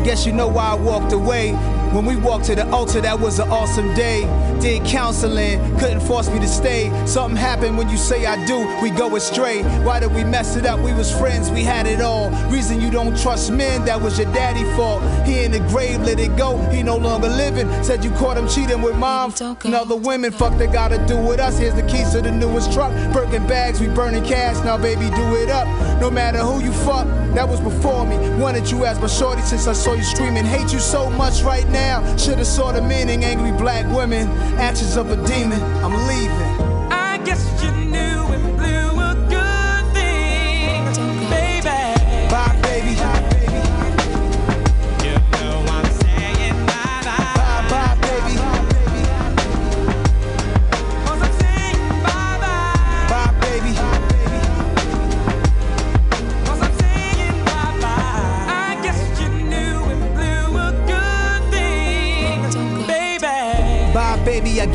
Guess 0.08 0.24
you 0.24 0.32
know 0.32 0.48
why 0.48 0.70
I 0.70 0.74
walked 0.74 1.12
away. 1.12 1.52
When 1.92 2.06
we 2.06 2.16
walked 2.16 2.46
to 2.46 2.54
the 2.54 2.66
altar, 2.70 3.02
that 3.02 3.20
was 3.20 3.40
an 3.40 3.50
awesome 3.50 3.92
day. 3.92 4.22
Did 4.58 4.82
counseling, 4.86 5.60
couldn't 5.78 6.00
force 6.00 6.30
me 6.30 6.40
to 6.40 6.48
stay. 6.48 6.88
Something 7.06 7.36
happened 7.36 7.76
when 7.76 7.90
you 7.90 7.98
say 7.98 8.24
I 8.24 8.42
do, 8.46 8.58
we 8.80 8.88
go 8.88 9.16
astray. 9.16 9.62
Why 9.84 10.00
did 10.00 10.14
we 10.14 10.24
mess 10.24 10.56
it 10.56 10.64
up? 10.64 10.80
We 10.80 10.94
was 10.94 11.12
friends, 11.12 11.50
we 11.50 11.62
had 11.62 11.86
it 11.86 12.00
all. 12.00 12.30
Reason 12.50 12.80
you 12.80 12.90
don't 12.90 13.18
trust 13.18 13.52
men, 13.52 13.84
that 13.84 14.00
was 14.00 14.18
your 14.18 14.32
daddy 14.32 14.64
fault. 14.76 15.02
He 15.26 15.44
in 15.44 15.52
the 15.52 15.60
grave, 15.68 16.00
let 16.00 16.18
it 16.18 16.34
go, 16.38 16.56
he 16.70 16.82
no 16.82 16.96
longer 16.96 17.28
living. 17.28 17.68
Said 17.84 18.02
you 18.02 18.10
caught 18.12 18.38
him 18.38 18.48
cheating 18.48 18.80
with 18.80 18.96
mom 18.96 19.34
and 19.38 19.74
other 19.74 19.96
women. 19.96 20.32
Fuck 20.32 20.56
they 20.56 20.68
gotta 20.68 21.04
do 21.06 21.18
with 21.18 21.38
us. 21.38 21.58
Here's 21.58 21.74
the 21.74 21.82
keys 21.82 22.12
to 22.12 22.22
the 22.22 22.32
newest 22.32 22.72
truck. 22.72 22.92
Birkin 23.12 23.46
bags, 23.46 23.78
we 23.78 23.88
burning 23.88 24.24
cash, 24.24 24.56
now 24.64 24.78
baby 24.78 25.10
do 25.14 25.36
it 25.36 25.50
up. 25.50 25.68
No 26.00 26.10
matter 26.10 26.38
who 26.38 26.64
you 26.64 26.72
fuck, 26.72 27.06
that 27.34 27.48
was 27.48 27.60
before 27.60 28.06
me. 28.06 28.16
Wanted 28.40 28.70
you 28.70 28.84
as 28.84 28.98
my 29.00 29.06
shorty 29.06 29.42
since 29.42 29.66
I 29.66 29.72
saw 29.72 29.94
you 29.94 30.02
screaming. 30.02 30.44
Hate 30.44 30.72
you 30.72 30.78
so 30.78 31.10
much 31.10 31.42
right 31.42 31.68
now. 31.68 32.02
Should've 32.16 32.46
saw 32.46 32.72
the 32.72 32.82
meaning. 32.82 33.24
Angry 33.24 33.52
black 33.52 33.84
women, 33.94 34.28
actions 34.58 34.96
of 34.96 35.10
a 35.10 35.16
demon. 35.26 35.60
I'm 35.84 35.94
leaving. 36.06 36.92
I 36.92 37.18
guess 37.24 37.42
you 37.62 37.87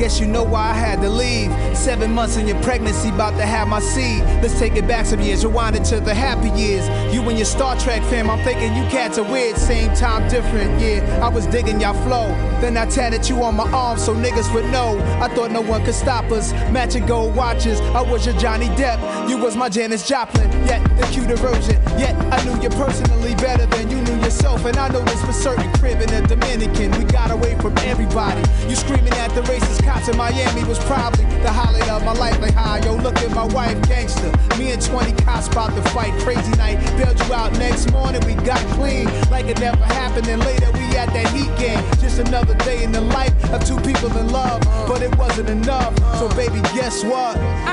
guess 0.03 0.19
you 0.19 0.27
know 0.27 0.43
why 0.43 0.71
I 0.71 0.73
had 0.73 1.01
to 1.01 1.09
leave. 1.09 1.49
Seven 1.77 2.11
months 2.11 2.35
in 2.35 2.45
your 2.45 2.61
pregnancy, 2.61 3.07
about 3.07 3.37
to 3.37 3.45
have 3.45 3.69
my 3.69 3.79
seed. 3.79 4.19
Let's 4.43 4.59
take 4.59 4.75
it 4.75 4.85
back 4.85 5.05
some 5.05 5.21
years, 5.21 5.45
rewind 5.45 5.77
it 5.77 5.85
to 5.85 6.01
the 6.01 6.13
happy 6.13 6.49
years. 6.59 6.85
You 7.15 7.21
and 7.29 7.37
your 7.37 7.45
Star 7.45 7.79
Trek 7.79 8.01
fam, 8.09 8.29
I'm 8.29 8.43
thinking 8.43 8.75
you 8.75 8.83
cats 8.89 9.17
are 9.17 9.23
weird, 9.23 9.55
same 9.55 9.95
time 9.95 10.29
different. 10.29 10.81
Yeah, 10.81 11.25
I 11.25 11.29
was 11.29 11.45
digging 11.47 11.79
y'all 11.79 11.93
flow. 12.03 12.27
Then 12.59 12.75
I 12.75 12.85
tatted 12.85 13.29
you 13.29 13.43
on 13.43 13.55
my 13.55 13.71
arm 13.71 13.97
so 13.97 14.13
niggas 14.13 14.53
would 14.53 14.65
know. 14.73 14.99
I 15.21 15.33
thought 15.33 15.51
no 15.51 15.61
one 15.61 15.85
could 15.85 15.95
stop 15.95 16.29
us. 16.33 16.51
Matching 16.69 17.05
gold 17.05 17.33
watches, 17.33 17.79
I 17.79 18.01
was 18.01 18.25
your 18.25 18.35
Johnny 18.37 18.67
Depp. 18.75 19.29
You 19.29 19.37
was 19.37 19.55
my 19.55 19.69
Janis 19.69 20.05
Joplin, 20.05 20.51
yet 20.67 20.83
the 20.97 21.07
cute 21.13 21.39
version. 21.39 21.81
Yet 21.97 22.13
I 22.33 22.43
knew 22.43 22.61
you 22.61 22.69
personally 22.69 23.35
better 23.35 23.65
than 23.67 23.89
you 23.89 24.01
knew 24.01 24.22
yourself. 24.33 24.65
And 24.65 24.77
I 24.77 24.87
know 24.89 25.03
this 25.03 25.23
for 25.23 25.31
certain 25.31 25.71
crib 25.73 26.01
in 26.01 26.09
the 26.09 26.21
Dominican. 26.27 26.91
We 26.97 27.05
got 27.05 27.31
away 27.31 27.55
from 27.59 27.77
everybody. 27.79 28.41
You 28.67 28.75
screaming 28.75 29.13
at 29.13 29.33
the 29.35 29.41
racist 29.41 29.83
cops 29.83 30.07
in 30.07 30.17
Miami 30.17 30.63
was 30.63 30.79
probably 30.85 31.25
the 31.41 31.51
highlight 31.51 31.87
of 31.89 32.03
my 32.03 32.13
life. 32.13 32.39
Like, 32.41 32.53
hi, 32.53 32.79
yo, 32.79 32.95
look 32.95 33.17
at 33.17 33.31
my 33.31 33.45
wife, 33.45 33.79
gangster. 33.87 34.31
Me 34.57 34.71
and 34.71 34.81
20 34.81 35.13
cops 35.23 35.47
about 35.47 35.75
to 35.75 35.81
fight. 35.91 36.13
Crazy 36.21 36.51
night, 36.57 36.79
bailed 36.97 37.19
you 37.19 37.33
out 37.33 37.53
next 37.53 37.91
morning. 37.91 38.21
We 38.25 38.35
got 38.43 38.59
clean 38.75 39.05
like 39.29 39.45
it 39.45 39.59
never 39.59 39.83
happened. 39.85 40.27
And 40.27 40.41
later 40.43 40.71
we 40.71 40.85
had 40.97 41.09
that 41.09 41.27
heat 41.29 41.53
game. 41.57 41.83
Just 42.01 42.19
another 42.19 42.55
day 42.65 42.83
in 42.83 42.91
the 42.91 43.01
life 43.01 43.33
of 43.51 43.63
two 43.65 43.79
people 43.81 44.15
in 44.17 44.31
love. 44.31 44.61
But 44.87 45.01
it 45.01 45.15
wasn't 45.17 45.49
enough. 45.49 45.97
So, 46.17 46.27
baby, 46.35 46.59
guess 46.73 47.03
what? 47.03 47.37
I 47.37 47.72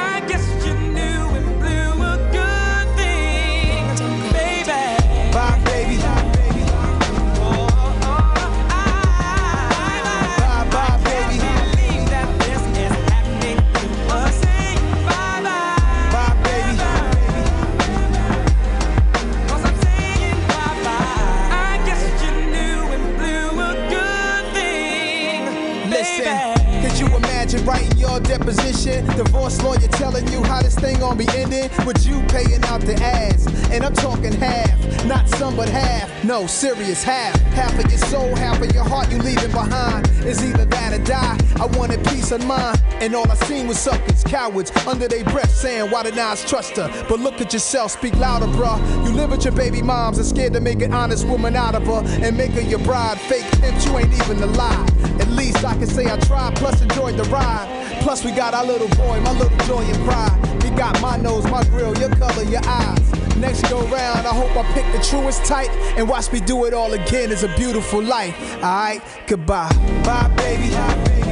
your 28.41 28.55
deposition? 28.55 29.07
Divorce 29.17 29.63
lawyer 29.63 29.89
telling 29.89 30.27
you 30.29 30.43
how 30.43 30.63
this 30.63 30.75
thing 30.75 30.99
gonna 31.01 31.17
be 31.17 31.29
ending 31.37 31.71
with 31.87 32.07
you 32.07 32.21
paying 32.29 32.63
out 32.65 32.81
the 32.81 32.95
ads. 32.97 33.47
And 33.71 33.85
I'm 33.85 33.95
talking 33.95 34.33
half, 34.33 35.05
not 35.07 35.29
some 35.29 35.57
but 35.57 35.69
half. 35.69 36.09
No, 36.25 36.47
serious 36.47 37.03
half. 37.03 37.39
Half 37.53 37.79
of 37.83 37.91
your 37.91 37.99
soul, 37.99 38.35
half 38.37 38.61
of 38.61 38.73
your 38.75 38.85
heart 38.85 39.11
you 39.11 39.19
leaving 39.19 39.51
behind. 39.53 40.09
It's 40.21 40.43
either 40.43 40.65
that 40.65 40.93
or 40.93 41.05
die. 41.05 41.39
I 41.61 41.67
wanted 41.79 42.05
peace 42.05 42.31
of 42.33 42.45
mind. 42.47 42.83
And 43.01 43.15
all 43.15 43.31
I 43.31 43.35
seen 43.47 43.67
was 43.67 43.79
suckers, 43.79 44.23
cowards, 44.25 44.71
under 44.87 45.09
their 45.09 45.25
breath 45.25 45.51
saying, 45.51 45.91
Why 45.91 46.03
did 46.03 46.19
I 46.19 46.35
trust 46.37 46.77
her? 46.77 46.89
But 47.09 47.21
look 47.21 47.41
at 47.41 47.53
yourself, 47.53 47.93
speak 47.93 48.15
louder, 48.17 48.47
bruh. 48.47 48.79
You 49.07 49.13
live 49.13 49.31
with 49.31 49.45
your 49.45 49.55
baby 49.55 49.83
moms 49.83 50.19
and 50.19 50.27
scared 50.27 50.53
to 50.55 50.61
make 50.61 50.83
an 50.83 50.93
honest 50.93 51.27
woman 51.27 51.57
out 51.57 51.75
of 51.75 51.87
her 51.87 52.03
and 52.25 52.37
make 52.37 52.53
her 52.53 52.61
your 52.61 52.81
bride. 52.81 53.19
Fake 53.21 53.47
pimp, 53.61 53.85
you 53.85 53.99
ain't 53.99 54.13
even 54.13 54.43
alive. 54.43 54.89
At 55.21 55.29
least 55.29 55.65
I 55.65 55.75
can 55.75 55.87
say 55.87 56.11
I 56.11 56.19
tried, 56.19 56.57
plus 56.57 56.83
enjoyed 56.83 57.17
the 57.17 57.25
ride. 57.25 57.70
Plus 58.01 58.25
we 58.25 58.33
got 58.33 58.55
our 58.55 58.65
little 58.65 58.89
boy, 58.89 59.21
my 59.21 59.33
little 59.33 59.57
joy 59.67 59.83
and 59.83 60.05
pride. 60.05 60.65
You 60.65 60.71
got 60.77 61.01
my 61.01 61.17
nose, 61.17 61.45
my 61.45 61.63
grill, 61.65 61.97
your 61.99 62.11
color, 62.17 62.43
your 62.45 62.65
eyes. 62.65 63.37
Next 63.37 63.63
go 63.71 63.81
round, 63.87 64.27
I 64.27 64.35
hope 64.35 64.55
I 64.57 64.63
pick 64.73 64.85
the 64.93 65.03
truest 65.05 65.45
type 65.45 65.71
and 65.97 66.09
watch 66.09 66.31
me 66.33 66.41
do 66.41 66.65
it 66.67 66.75
all 66.75 66.93
again. 66.93 67.31
It's 67.33 67.43
a 67.43 67.55
beautiful 67.57 68.03
life. 68.03 68.37
Alright, 68.57 69.03
goodbye. 69.27 69.73
Bye, 70.05 70.33
baby. 70.37 70.67
You 70.67 71.30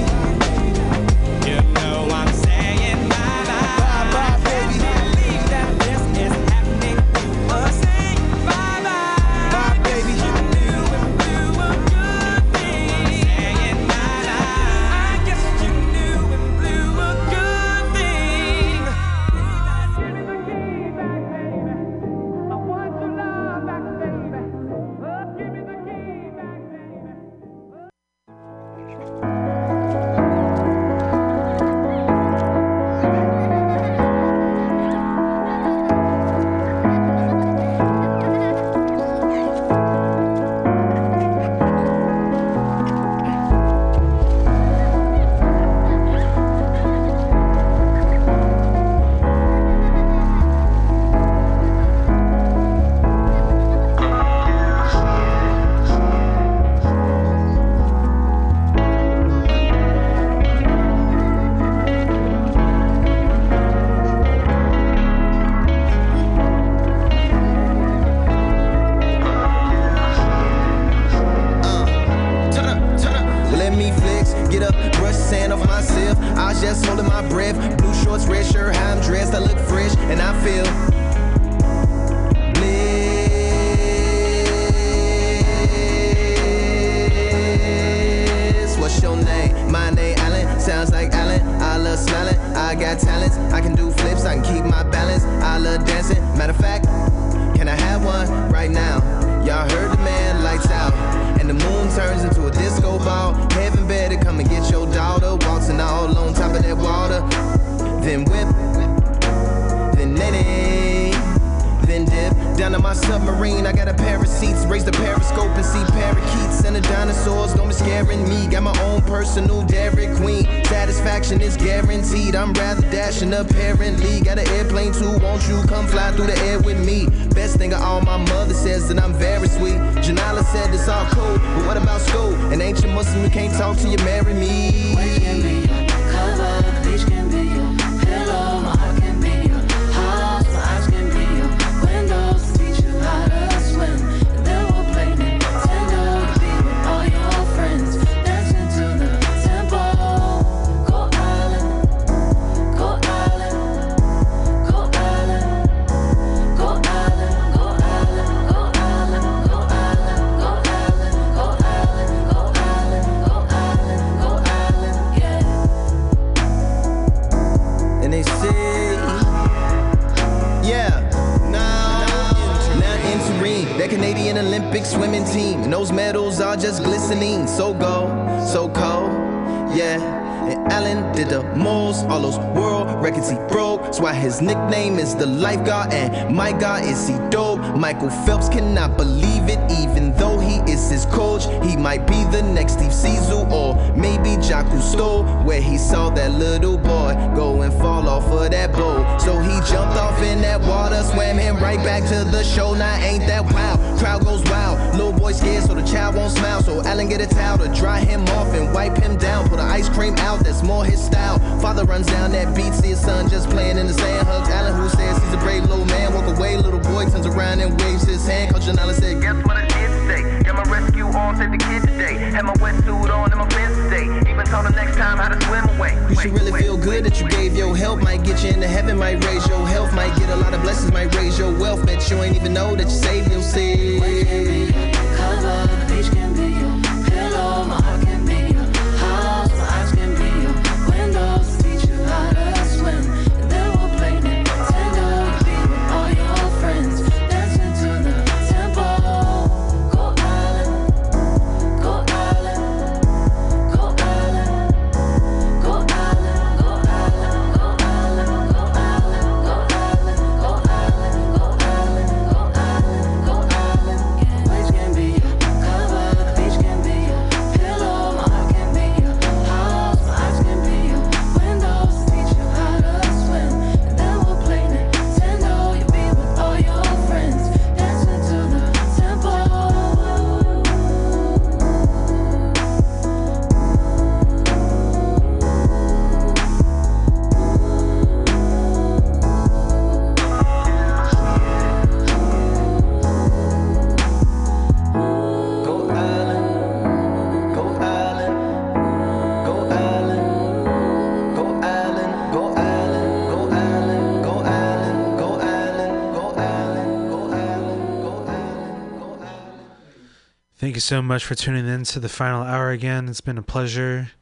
so 310.89 311.02
much 311.02 311.23
for 311.23 311.35
tuning 311.35 311.69
in 311.69 311.85
to 311.85 312.01
the 312.01 312.09
final 312.09 312.43
hour 312.43 312.70
again. 312.70 313.10
It's 313.10 313.20
been 313.20 313.36
a 313.36 313.43
pleasure 313.43 314.12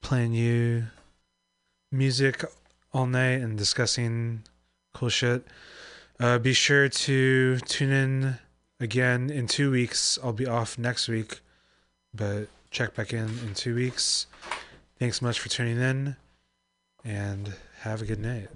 playing 0.00 0.32
you 0.32 0.84
music 1.90 2.46
all 2.94 3.04
night 3.04 3.42
and 3.42 3.58
discussing 3.58 4.44
cool 4.94 5.10
shit. 5.10 5.46
Uh, 6.18 6.38
be 6.38 6.54
sure 6.54 6.88
to 6.88 7.58
tune 7.58 7.92
in 7.92 8.38
again 8.80 9.28
in 9.28 9.46
two 9.46 9.70
weeks. 9.70 10.18
I'll 10.24 10.32
be 10.32 10.46
off 10.46 10.78
next 10.78 11.08
week, 11.08 11.40
but 12.14 12.46
check 12.70 12.94
back 12.94 13.12
in 13.12 13.28
in 13.40 13.52
two 13.52 13.74
weeks. 13.74 14.26
Thanks 14.98 15.20
much 15.20 15.40
for 15.40 15.50
tuning 15.50 15.78
in 15.78 16.16
and 17.04 17.52
have 17.80 18.00
a 18.00 18.06
good 18.06 18.20
night. 18.20 18.48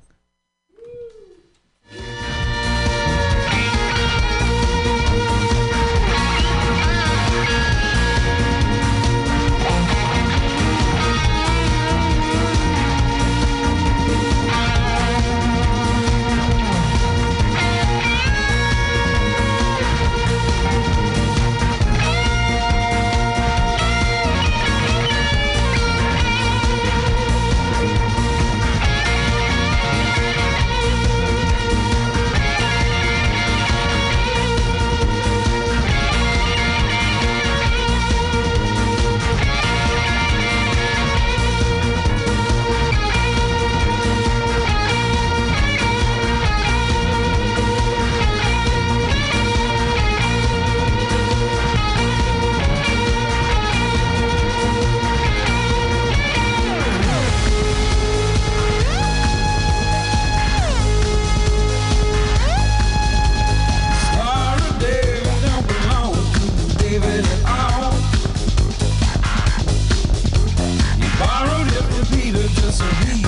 accessories 72.78 73.25